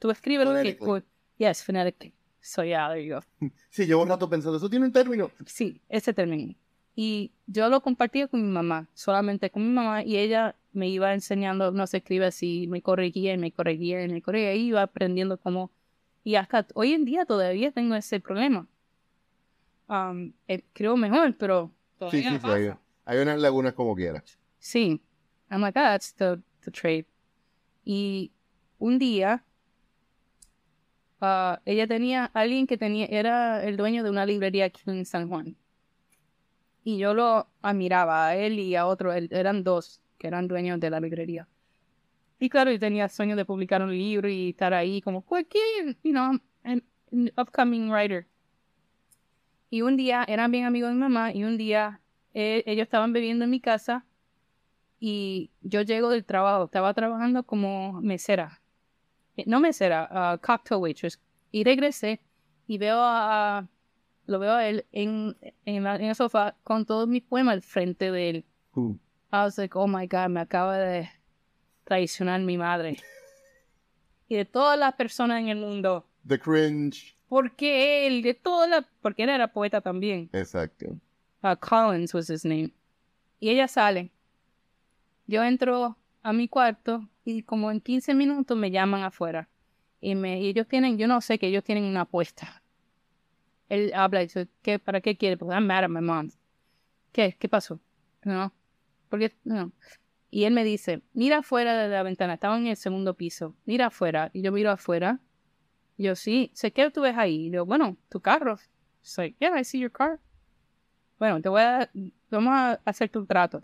tú 0.00 0.10
escribes 0.10 0.48
que... 0.48 1.04
Yes, 1.38 1.62
phonetically. 1.62 2.12
So 2.40 2.64
yeah, 2.64 2.88
there 2.88 3.04
you 3.04 3.14
go. 3.14 3.20
Sí, 3.70 3.86
llevo 3.86 4.02
un 4.02 4.08
rato 4.08 4.28
pensando, 4.28 4.56
eso 4.58 4.68
tiene 4.68 4.86
un 4.86 4.92
término. 4.92 5.30
Sí, 5.46 5.80
ese 5.88 6.12
término. 6.12 6.54
Y 6.96 7.30
yo 7.46 7.68
lo 7.68 7.80
compartía 7.82 8.26
con 8.26 8.42
mi 8.42 8.48
mamá, 8.52 8.88
solamente 8.94 9.48
con 9.48 9.62
mi 9.62 9.72
mamá, 9.72 10.02
y 10.02 10.16
ella 10.16 10.56
me 10.72 10.88
iba 10.88 11.14
enseñando, 11.14 11.70
no 11.70 11.86
se 11.86 11.98
escribe 11.98 12.26
así, 12.26 12.66
me 12.68 12.82
corregía 12.82 13.32
y 13.32 13.38
me 13.38 13.52
corregía 13.52 14.04
y 14.04 14.08
me 14.08 14.20
corregía, 14.22 14.54
y 14.56 14.66
iba 14.66 14.82
aprendiendo 14.82 15.38
cómo. 15.38 15.70
Y 16.24 16.36
hasta 16.36 16.66
hoy 16.74 16.92
en 16.92 17.04
día 17.04 17.24
todavía 17.24 17.72
tengo 17.72 17.94
ese 17.94 18.20
problema. 18.20 18.66
Um, 19.88 20.32
eh, 20.48 20.62
creo 20.72 20.96
mejor, 20.96 21.36
pero 21.36 21.70
Sí, 21.92 21.98
todavía 21.98 22.22
sí, 22.30 22.34
sí, 22.36 22.38
pasa. 22.40 22.54
hay, 22.54 22.72
hay 23.04 23.18
unas 23.22 23.38
lagunas 23.40 23.74
como 23.74 23.94
quiera. 23.94 24.22
Sí. 24.58 25.00
I'm 25.50 25.60
like, 25.60 25.78
ah, 25.78 25.90
that's 25.92 26.14
the, 26.14 26.38
the 26.64 26.70
trade. 26.70 27.06
Y 27.84 28.32
un 28.78 28.98
día, 28.98 29.44
ah, 31.20 31.60
ella 31.64 31.86
tenía, 31.86 32.26
alguien 32.32 32.66
que 32.66 32.78
tenía, 32.78 33.06
era 33.06 33.62
el 33.64 33.76
dueño 33.76 34.02
de 34.04 34.10
una 34.10 34.24
librería 34.24 34.66
aquí 34.66 34.82
en 34.86 35.04
San 35.04 35.28
Juan. 35.28 35.56
Y 36.84 36.98
yo 36.98 37.14
lo 37.14 37.48
admiraba 37.60 38.28
a 38.28 38.36
él 38.36 38.58
y 38.58 38.74
a 38.76 38.86
otro, 38.86 39.12
él- 39.12 39.28
eran 39.30 39.62
dos 39.62 40.00
que 40.18 40.26
eran 40.28 40.48
dueños 40.48 40.80
de 40.80 40.90
la 40.90 41.00
librería. 41.00 41.48
Y 42.42 42.48
claro, 42.50 42.72
yo 42.72 42.78
tenía 42.80 43.08
sueño 43.08 43.36
de 43.36 43.44
publicar 43.44 43.80
un 43.82 43.92
libro 43.96 44.28
y 44.28 44.48
estar 44.48 44.74
ahí 44.74 45.00
como 45.00 45.22
cualquier, 45.22 45.96
you 46.02 46.10
know, 46.10 46.32
an, 46.64 46.82
an 47.12 47.30
upcoming 47.36 47.88
writer. 47.88 48.26
Y 49.70 49.82
un 49.82 49.96
día 49.96 50.24
eran 50.26 50.50
bien 50.50 50.64
amigos 50.64 50.90
de 50.90 50.94
mi 50.94 51.00
mamá 51.02 51.32
y 51.32 51.44
un 51.44 51.56
día 51.56 52.00
eh, 52.34 52.64
ellos 52.66 52.82
estaban 52.82 53.12
bebiendo 53.12 53.44
en 53.44 53.50
mi 53.52 53.60
casa 53.60 54.04
y 54.98 55.52
yo 55.60 55.82
llego 55.82 56.10
del 56.10 56.24
trabajo, 56.24 56.64
estaba 56.64 56.92
trabajando 56.94 57.44
como 57.44 58.00
mesera, 58.02 58.60
Eh, 59.36 59.44
no 59.46 59.60
mesera, 59.60 60.08
ah, 60.10 60.36
cocktail 60.42 60.80
waitress, 60.80 61.20
y 61.52 61.62
regresé 61.62 62.20
y 62.66 62.76
veo 62.76 62.98
a, 62.98 63.58
a- 63.58 63.68
lo 64.26 64.38
veo 64.40 64.52
a 64.54 64.66
él 64.68 64.84
en, 64.90 65.36
en, 65.64 65.84
la- 65.84 65.94
en 65.94 66.06
el 66.06 66.14
sofá 66.16 66.56
con 66.64 66.86
todos 66.86 67.06
mis 67.06 67.22
poemas 67.22 67.52
al 67.54 67.62
frente 67.62 68.10
de 68.10 68.30
él. 68.30 68.44
Uh, 68.74 68.94
I 69.32 69.44
was 69.44 69.56
like, 69.58 69.78
oh 69.78 69.86
my 69.86 70.08
God, 70.08 70.28
me 70.30 70.40
acaba 70.40 70.76
de 70.76 71.08
traicionar 71.84 72.40
mi 72.40 72.58
madre. 72.58 72.96
Y 74.28 74.36
de 74.36 74.44
todas 74.44 74.78
las 74.78 74.94
personas 74.94 75.40
en 75.40 75.48
el 75.48 75.58
mundo, 75.58 76.06
The 76.26 76.38
cringe. 76.38 77.16
¿por 77.28 77.54
qué 77.56 78.06
él? 78.06 78.22
De 78.22 78.34
todas 78.34 78.68
las, 78.68 78.84
porque 79.00 79.24
él 79.24 79.30
era 79.30 79.52
poeta 79.52 79.80
también. 79.80 80.30
Exacto. 80.32 80.86
Uh, 81.42 81.56
Collins 81.58 82.14
was 82.14 82.30
his 82.30 82.44
name. 82.44 82.72
Y 83.40 83.50
ella 83.50 83.66
sale. 83.66 84.12
Yo 85.26 85.42
entro 85.42 85.96
a 86.22 86.32
mi 86.32 86.48
cuarto 86.48 87.08
y 87.24 87.42
como 87.42 87.70
en 87.70 87.80
15 87.80 88.14
minutos 88.14 88.56
me 88.56 88.70
llaman 88.70 89.02
afuera. 89.02 89.48
Y, 90.00 90.14
me, 90.14 90.40
y 90.40 90.48
ellos 90.48 90.66
tienen, 90.68 90.98
yo 90.98 91.06
no 91.06 91.20
sé 91.20 91.38
que 91.38 91.48
ellos 91.48 91.64
tienen 91.64 91.84
una 91.84 92.02
apuesta. 92.02 92.62
Él 93.68 93.92
habla 93.94 94.22
y 94.22 94.26
dice, 94.26 94.48
¿qué, 94.62 94.78
¿para 94.78 95.00
qué 95.00 95.16
quiere? 95.16 95.36
Porque 95.36 95.54
I'm 95.54 95.66
mad 95.66 95.84
at 95.84 95.88
my 95.88 96.00
mom. 96.00 96.30
¿Qué? 97.12 97.36
¿Qué 97.38 97.48
pasó? 97.48 97.80
No. 98.24 98.52
Porque, 99.08 99.32
no. 99.44 99.72
Y 100.34 100.44
él 100.44 100.54
me 100.54 100.64
dice, 100.64 101.02
mira 101.12 101.40
afuera 101.40 101.76
de 101.76 101.90
la 101.90 102.02
ventana, 102.02 102.34
estaba 102.34 102.56
en 102.56 102.66
el 102.66 102.76
segundo 102.76 103.14
piso, 103.18 103.54
mira 103.66 103.88
afuera. 103.88 104.30
Y 104.32 104.40
yo 104.40 104.50
miro 104.50 104.70
afuera. 104.70 105.20
Yo, 105.98 106.16
sí, 106.16 106.50
sé 106.54 106.72
que 106.72 106.90
tú 106.90 107.02
ves 107.02 107.18
ahí. 107.18 107.48
Y 107.48 107.50
yo, 107.50 107.66
bueno, 107.66 107.98
tu 108.08 108.18
carro. 108.18 108.56
It's 109.02 109.18
like, 109.18 109.36
yeah, 109.38 109.60
I 109.60 109.62
see 109.62 109.78
your 109.78 109.92
car. 109.92 110.20
Bueno, 111.18 111.42
te 111.42 111.50
voy 111.50 111.60
a, 111.60 111.90
vamos 112.30 112.54
a 112.54 112.80
hacer 112.86 113.10
tu 113.10 113.26
trato. 113.26 113.62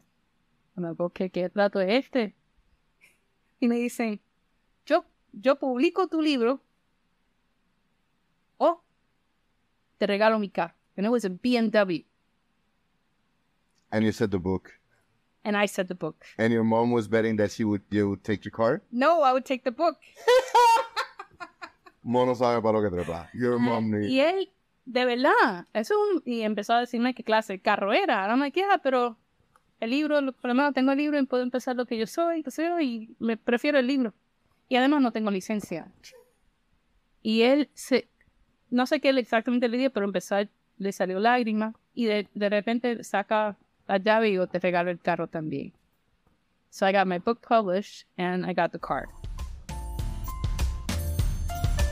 ¿qué, 1.15 1.31
¿qué 1.31 1.49
trato 1.49 1.81
es 1.81 2.05
este? 2.05 2.37
Y 3.61 3.67
me 3.67 3.77
dicen, 3.77 4.21
yo, 4.85 5.07
yo 5.33 5.59
publico 5.59 6.07
tu 6.07 6.21
libro 6.21 6.63
o 8.59 8.85
te 9.97 10.07
regalo 10.07 10.39
mi 10.39 10.51
carro. 10.51 10.75
And 10.99 11.07
it 11.07 11.11
was 11.11 11.25
a 11.25 11.31
BMW. 11.31 12.05
And 13.91 14.05
you 14.05 14.13
said 14.13 14.31
the 14.31 14.39
book. 14.39 14.78
And 15.49 15.57
I 15.57 15.67
said 15.67 15.89
the 15.89 15.95
book. 15.95 16.27
And 16.37 16.53
your 16.53 16.63
mom 16.63 16.93
was 16.93 17.09
betting 17.09 17.39
that 17.39 17.51
she 17.51 17.65
would, 17.65 17.81
you 17.89 18.11
would 18.11 18.23
take 18.23 18.45
your 18.45 18.53
car? 18.53 18.83
No, 18.93 19.23
I 19.23 19.33
would 19.33 19.47
take 19.47 19.65
the 19.65 19.71
book. 19.71 19.97
Mono 22.03 22.35
sabe 22.35 22.61
para 22.61 22.79
lo 22.79 22.83
que 22.83 22.91
trepa. 22.95 23.31
Your 23.33 23.59
mom 23.59 23.95
Y 24.03 24.21
él, 24.21 24.51
de 24.85 25.07
verdad, 25.07 25.67
eso 25.73 25.95
un- 25.99 26.23
y 26.27 26.43
empezó 26.43 26.75
a 26.75 26.81
decirme 26.81 27.15
qué 27.15 27.25
clase 27.25 27.55
de 27.55 27.61
carro 27.61 27.95
era. 27.95 28.21
Ahora 28.23 28.37
me 28.37 28.53
queda, 28.53 28.77
pero 28.77 29.17
el 29.81 29.89
libro, 29.89 30.21
por 30.33 30.49
lo 30.49 30.55
menos 30.55 30.75
tengo 30.75 30.93
el 30.93 30.99
libro 30.99 31.19
y 31.19 31.25
puedo 31.25 31.43
empezar 31.43 31.77
lo 31.77 31.87
que 31.87 31.97
yo 31.97 32.07
soy, 32.07 32.45
yo, 32.45 32.81
y 32.81 33.17
me 33.19 33.39
prefiero 33.39 33.79
el 33.79 33.87
libro. 33.87 34.13
Y 34.69 34.77
además 34.77 35.01
no 35.01 35.13
tengo 35.13 35.31
licencia. 35.31 35.91
Y 37.23 37.41
él 37.41 37.71
se, 37.73 38.07
no 38.69 38.85
sé 38.87 39.01
qué 39.01 39.09
exactamente 39.11 39.67
le 39.69 39.79
dije, 39.79 39.89
pero 39.89 40.05
empezó, 40.05 40.37
le 40.77 40.93
salió 40.93 41.19
lágrima 41.21 41.75
y 41.95 42.05
de, 42.05 42.29
de 42.35 42.49
repente 42.51 43.03
saca 43.03 43.57
la 43.89 43.97
llave 43.99 44.33
yo 44.33 44.47
te 44.47 44.59
regalo 44.59 44.91
el 44.91 45.01
carro 45.01 45.27
también. 45.27 45.73
So 46.71 46.87
I 46.87 46.93
got 46.93 47.07
my 47.07 47.19
book 47.19 47.41
published 47.41 48.07
and 48.19 48.45
I 48.45 48.53
got 48.53 48.71
the 48.73 48.79
car. 48.79 49.09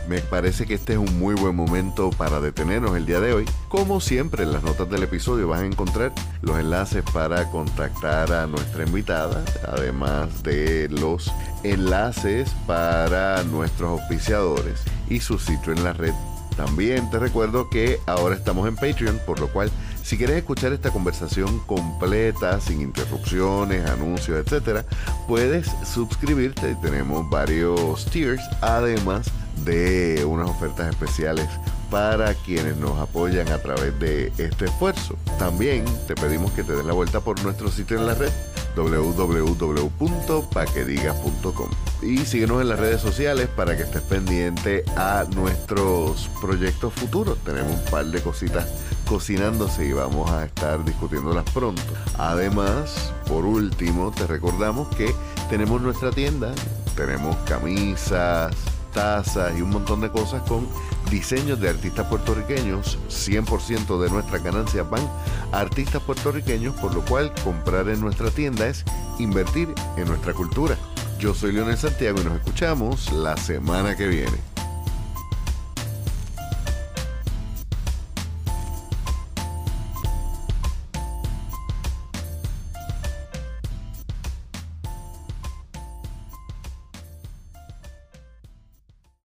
Me 0.06 0.20
parece 0.20 0.66
que 0.66 0.74
este 0.74 0.92
es 0.92 0.98
un 1.00 1.18
muy 1.18 1.34
buen 1.34 1.56
momento 1.56 2.10
para 2.10 2.38
detenernos 2.38 2.96
el 2.96 3.06
día 3.06 3.18
de 3.18 3.32
hoy. 3.32 3.44
Como 3.68 4.00
siempre, 4.00 4.44
en 4.44 4.52
las 4.52 4.62
notas 4.62 4.88
del 4.88 5.02
episodio 5.02 5.48
vas 5.48 5.62
a 5.62 5.66
encontrar 5.66 6.12
los 6.42 6.60
enlaces 6.60 7.02
para 7.12 7.50
contactar 7.50 8.30
a 8.30 8.46
nuestra 8.46 8.84
invitada, 8.84 9.44
además 9.66 10.44
de 10.44 10.88
los 10.90 11.32
enlaces 11.64 12.54
para 12.68 13.42
nuestros 13.44 14.00
auspiciadores 14.00 14.84
y 15.08 15.18
su 15.18 15.40
sitio 15.40 15.72
en 15.72 15.82
la 15.82 15.92
red. 15.92 16.14
También 16.56 17.10
te 17.10 17.18
recuerdo 17.18 17.68
que 17.68 17.98
ahora 18.06 18.36
estamos 18.36 18.68
en 18.68 18.76
Patreon, 18.76 19.20
por 19.26 19.40
lo 19.40 19.48
cual 19.48 19.70
si 20.06 20.16
quieres 20.16 20.36
escuchar 20.36 20.72
esta 20.72 20.92
conversación 20.92 21.58
completa, 21.66 22.60
sin 22.60 22.80
interrupciones, 22.80 23.90
anuncios, 23.90 24.38
etcétera, 24.38 24.84
puedes 25.26 25.68
suscribirte. 25.84 26.76
Tenemos 26.80 27.28
varios 27.28 28.06
tiers, 28.06 28.40
además 28.60 29.26
de 29.64 30.24
unas 30.24 30.48
ofertas 30.48 30.90
especiales 30.90 31.48
para 31.90 32.34
quienes 32.34 32.76
nos 32.76 32.96
apoyan 33.00 33.48
a 33.48 33.58
través 33.58 33.98
de 33.98 34.32
este 34.38 34.66
esfuerzo. 34.66 35.16
También 35.40 35.84
te 36.06 36.14
pedimos 36.14 36.52
que 36.52 36.62
te 36.62 36.76
des 36.76 36.84
la 36.84 36.92
vuelta 36.92 37.18
por 37.18 37.42
nuestro 37.42 37.68
sitio 37.68 37.98
en 37.98 38.06
la 38.06 38.14
red 38.14 38.30
www.paquedigas.com 38.76 41.70
y 42.02 42.18
síguenos 42.18 42.60
en 42.60 42.68
las 42.68 42.78
redes 42.78 43.00
sociales 43.00 43.48
para 43.48 43.74
que 43.76 43.82
estés 43.84 44.02
pendiente 44.02 44.84
a 44.96 45.24
nuestros 45.34 46.28
proyectos 46.40 46.92
futuros. 46.92 47.38
Tenemos 47.42 47.72
un 47.72 47.84
par 47.90 48.04
de 48.06 48.20
cositas 48.20 48.66
cocinándose 49.08 49.86
y 49.86 49.92
vamos 49.92 50.30
a 50.30 50.44
estar 50.44 50.84
discutiéndolas 50.84 51.44
pronto. 51.50 51.82
Además, 52.18 53.12
por 53.28 53.44
último, 53.44 54.10
te 54.10 54.26
recordamos 54.26 54.88
que 54.96 55.14
tenemos 55.48 55.80
nuestra 55.80 56.10
tienda, 56.10 56.52
tenemos 56.94 57.36
camisas, 57.48 58.54
tazas 58.92 59.56
y 59.56 59.62
un 59.62 59.70
montón 59.70 60.00
de 60.00 60.10
cosas 60.10 60.42
con 60.48 60.66
diseños 61.10 61.60
de 61.60 61.68
artistas 61.68 62.06
puertorriqueños. 62.08 62.98
100% 63.08 64.00
de 64.00 64.10
nuestras 64.10 64.42
ganancias 64.42 64.88
van 64.88 65.08
a 65.52 65.60
artistas 65.60 66.02
puertorriqueños, 66.02 66.74
por 66.76 66.94
lo 66.94 67.02
cual 67.02 67.32
comprar 67.44 67.88
en 67.88 68.00
nuestra 68.00 68.30
tienda 68.30 68.66
es 68.66 68.84
invertir 69.18 69.72
en 69.96 70.08
nuestra 70.08 70.32
cultura. 70.32 70.76
Yo 71.18 71.34
soy 71.34 71.52
Leonel 71.52 71.78
Santiago 71.78 72.20
y 72.20 72.24
nos 72.24 72.36
escuchamos 72.36 73.12
la 73.12 73.36
semana 73.36 73.96
que 73.96 74.06
viene. 74.06 74.55